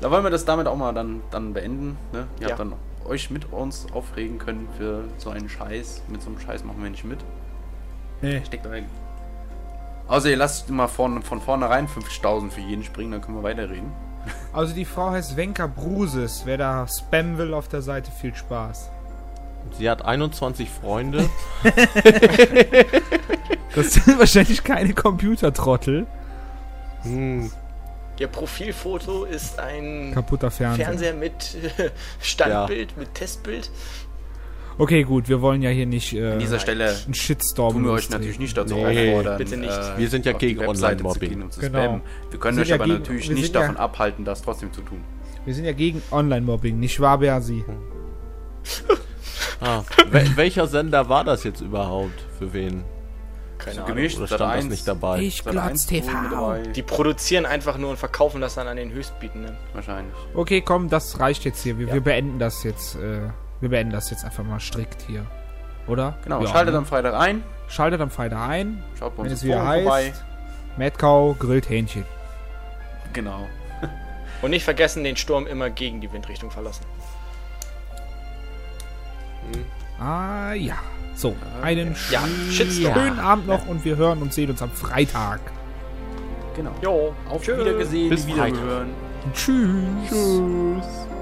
Da 0.00 0.10
wollen 0.10 0.24
wir 0.24 0.30
das 0.30 0.44
damit 0.44 0.66
auch 0.66 0.76
mal 0.76 0.92
dann, 0.92 1.22
dann 1.30 1.52
beenden. 1.52 1.96
Ne? 2.12 2.26
Ihr 2.40 2.44
Ja. 2.44 2.48
habt 2.50 2.60
dann 2.60 2.72
euch 3.06 3.30
mit 3.30 3.52
uns 3.52 3.86
aufregen 3.92 4.38
können 4.38 4.68
für 4.78 5.04
so 5.18 5.30
einen 5.30 5.48
Scheiß. 5.48 6.02
Mit 6.08 6.22
so 6.22 6.30
einem 6.30 6.40
Scheiß 6.40 6.64
machen 6.64 6.82
wir 6.82 6.90
nicht 6.90 7.04
mit. 7.04 7.18
Nee. 8.22 8.42
Steckt 8.46 8.66
euch. 8.66 8.84
Außer 10.08 10.30
ihr 10.30 10.36
lasst 10.36 10.68
mal 10.70 10.88
von, 10.88 11.22
von 11.22 11.40
vornherein 11.40 11.88
5000 11.88 12.52
für 12.52 12.60
jeden 12.60 12.84
springen, 12.84 13.12
dann 13.12 13.20
können 13.22 13.36
wir 13.36 13.42
weiterreden. 13.42 13.92
Also 14.54 14.74
die 14.74 14.86
Frau 14.86 15.10
heißt 15.10 15.36
Wenka 15.36 15.66
Bruses. 15.66 16.42
Wer 16.46 16.56
da 16.56 16.86
spammen 16.88 17.36
will 17.36 17.52
auf 17.52 17.68
der 17.68 17.82
Seite, 17.82 18.10
viel 18.10 18.34
Spaß. 18.34 18.88
Sie 19.78 19.88
hat 19.90 20.04
21 20.04 20.68
Freunde. 20.70 21.28
Das 23.74 23.92
sind 23.94 24.18
wahrscheinlich 24.20 24.62
keine 24.62 24.92
Computertrottel. 24.94 26.06
Hm, 27.02 27.50
Ihr 28.20 28.28
Profilfoto 28.28 29.24
ist 29.24 29.58
ein 29.58 30.12
Kaputter 30.14 30.48
Fernseher. 30.52 30.86
Fernseher 30.86 31.14
mit 31.14 31.56
Standbild, 32.20 32.96
mit 32.96 33.12
Testbild. 33.14 33.70
Okay, 34.78 35.02
gut, 35.02 35.28
wir 35.28 35.40
wollen 35.42 35.60
ja 35.62 35.70
hier 35.70 35.86
nicht 35.86 36.12
äh, 36.14 36.32
An 36.34 36.38
dieser 36.38 36.60
Stelle 36.60 36.94
einen 37.04 37.14
Shitstorm 37.14 37.72
tun 37.72 37.84
wir 37.84 37.90
euch 37.92 38.08
natürlich 38.10 38.38
nicht 38.38 38.56
dazu 38.56 38.74
Nee, 38.76 39.10
auffordern. 39.12 39.38
bitte 39.38 39.56
nicht. 39.56 39.72
äh, 39.72 39.98
Wir 39.98 40.08
sind 40.08 40.24
ja 40.26 40.32
gegen 40.32 40.64
Online-Mobbing. 40.64 41.28
gehen 41.30 41.42
und 41.42 41.52
zu 41.52 41.60
Genau. 41.60 41.78
spammen. 41.82 42.00
Wir 42.30 42.38
können 42.40 42.56
Wir 42.56 42.62
euch 42.62 42.68
ja 42.68 42.74
aber 42.76 42.84
gegen- 42.84 42.98
natürlich 42.98 43.30
nicht 43.30 43.54
ja- 43.54 43.60
davon 43.60 43.76
abhalten, 43.76 44.24
das 44.24 44.42
trotzdem 44.42 44.72
zu 44.72 44.82
tun. 44.82 45.02
Wir 45.44 45.54
sind 45.54 45.64
ja 45.64 45.72
gegen 45.72 46.00
Online-Mobbing, 46.12 46.78
nicht 46.78 47.00
wahr, 47.00 47.18
Bersi? 47.18 47.64
ah, 49.60 49.82
wel 50.10 50.36
welcher 50.36 50.66
Sender 50.66 51.08
war 51.08 51.24
das 51.24 51.44
jetzt 51.44 51.60
überhaupt? 51.60 52.20
Für 52.38 52.52
wen? 52.52 52.84
Keine 53.58 53.76
So 53.76 53.82
Ahnung. 53.84 53.96
gemischt, 53.96 54.18
Oder 54.18 54.26
stand 54.26 54.40
das 54.40 54.50
1, 54.50 54.64
nicht 54.66 54.88
dabei? 54.88 55.18
Ich 55.20 55.42
glotz 55.44 55.56
1 55.56 55.90
wohl 55.90 56.00
mit 56.00 56.64
TV. 56.64 56.72
Die 56.72 56.82
produzieren 56.82 57.46
einfach 57.46 57.78
nur 57.78 57.90
und 57.90 57.96
verkaufen 57.98 58.40
das 58.40 58.56
dann 58.56 58.66
an 58.68 58.76
den 58.76 58.90
Höchstbietenden. 58.92 59.56
Wahrscheinlich. 59.72 60.14
Okay, 60.34 60.60
komm, 60.60 60.90
das 60.90 61.20
reicht 61.20 61.44
jetzt 61.44 61.62
hier. 61.62 61.78
Wir, 61.78 61.86
Ja. 61.88 61.94
wir 61.94 62.00
beenden 62.02 62.38
das 62.38 62.62
jetzt. 62.64 62.96
Äh, 62.96 63.20
wir 63.60 63.68
beenden 63.70 63.92
das 63.92 64.10
jetzt 64.10 64.24
einfach 64.24 64.44
mal 64.44 64.60
strikt 64.60 65.02
hier. 65.06 65.24
Oder? 65.86 66.18
Genau, 66.24 66.42
Ja, 66.42 66.48
schaltet 66.48 66.72
ne? 66.72 66.78
am 66.78 66.86
Freitag 66.86 67.14
ein. 67.14 67.42
Schaltet 67.68 68.00
am 68.00 68.10
Freitag 68.10 68.40
ein, 68.48 68.82
Schaut 68.98 69.16
bei 69.16 69.22
wenn 69.24 69.30
uns 69.30 69.34
es 69.38 69.42
im 69.42 69.48
wieder 69.48 69.58
Forum 69.58 69.70
heißt. 69.70 69.84
vorbei. 69.86 70.12
Madcow 70.76 71.38
grillt 71.38 71.68
Hähnchen. 71.70 72.04
Genau. 73.12 73.46
Und 74.42 74.50
nicht 74.50 74.64
vergessen, 74.64 75.04
den 75.04 75.16
Sturm 75.16 75.46
immer 75.46 75.70
gegen 75.70 76.00
die 76.00 76.12
Windrichtung 76.12 76.50
verlassen. 76.50 76.84
Ah 79.98 80.52
ja. 80.54 80.76
So, 81.16 81.36
einen 81.62 81.94
Ja, 82.10 82.22
schönen 82.50 83.18
Abend 83.20 83.46
noch 83.46 83.66
und 83.68 83.84
wir 83.84 83.96
hören 83.96 84.20
und 84.20 84.32
sehen 84.32 84.50
uns 84.50 84.60
am 84.62 84.70
Freitag. 84.70 85.40
Genau. 86.56 86.72
Jo, 86.82 87.14
Auf 87.28 87.42
tschö. 87.42 87.58
Wiedergesehen, 87.58 88.10
Bis 88.10 88.24
Freitag. 88.24 88.46
Wiederhören. 88.52 88.88
Tschüss. 89.32 90.08
Tschüss. 90.08 91.13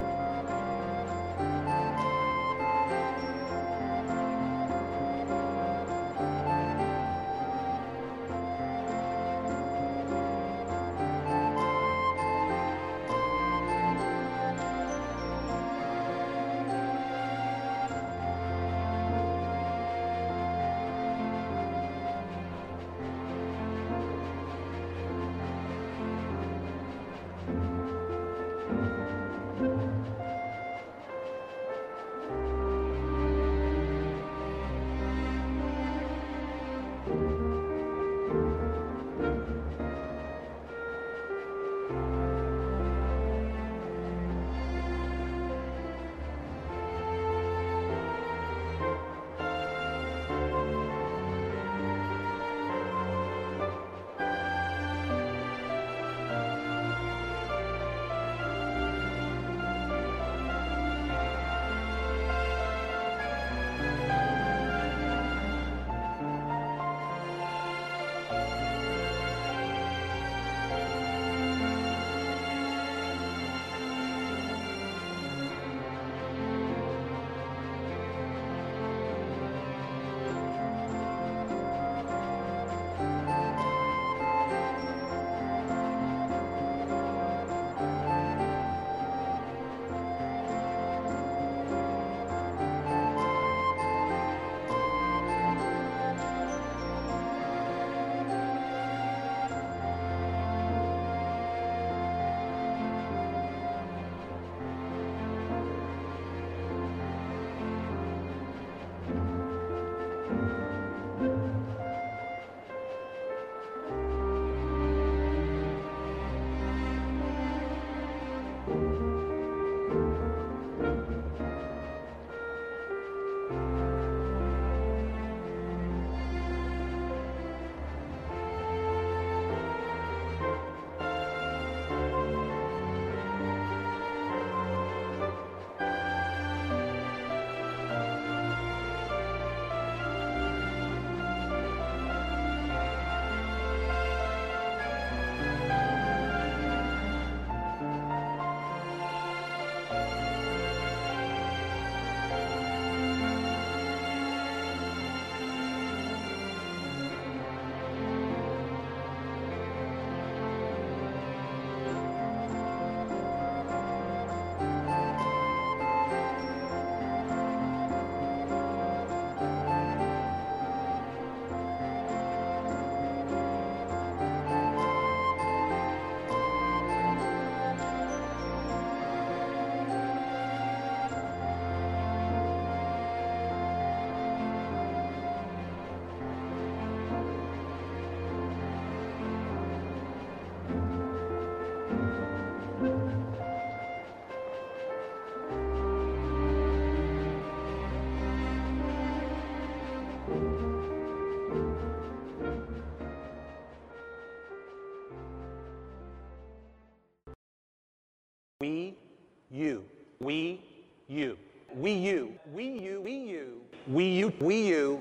We, 210.23 210.61
you. 211.07 211.37
We, 211.75 211.91
you. 211.91 212.33
We, 212.53 212.65
you. 212.79 213.01
We, 213.01 213.13
you. 213.13 213.61
We, 213.87 214.05
you. 214.05 214.33
We, 214.39 214.67
you. 214.67 214.92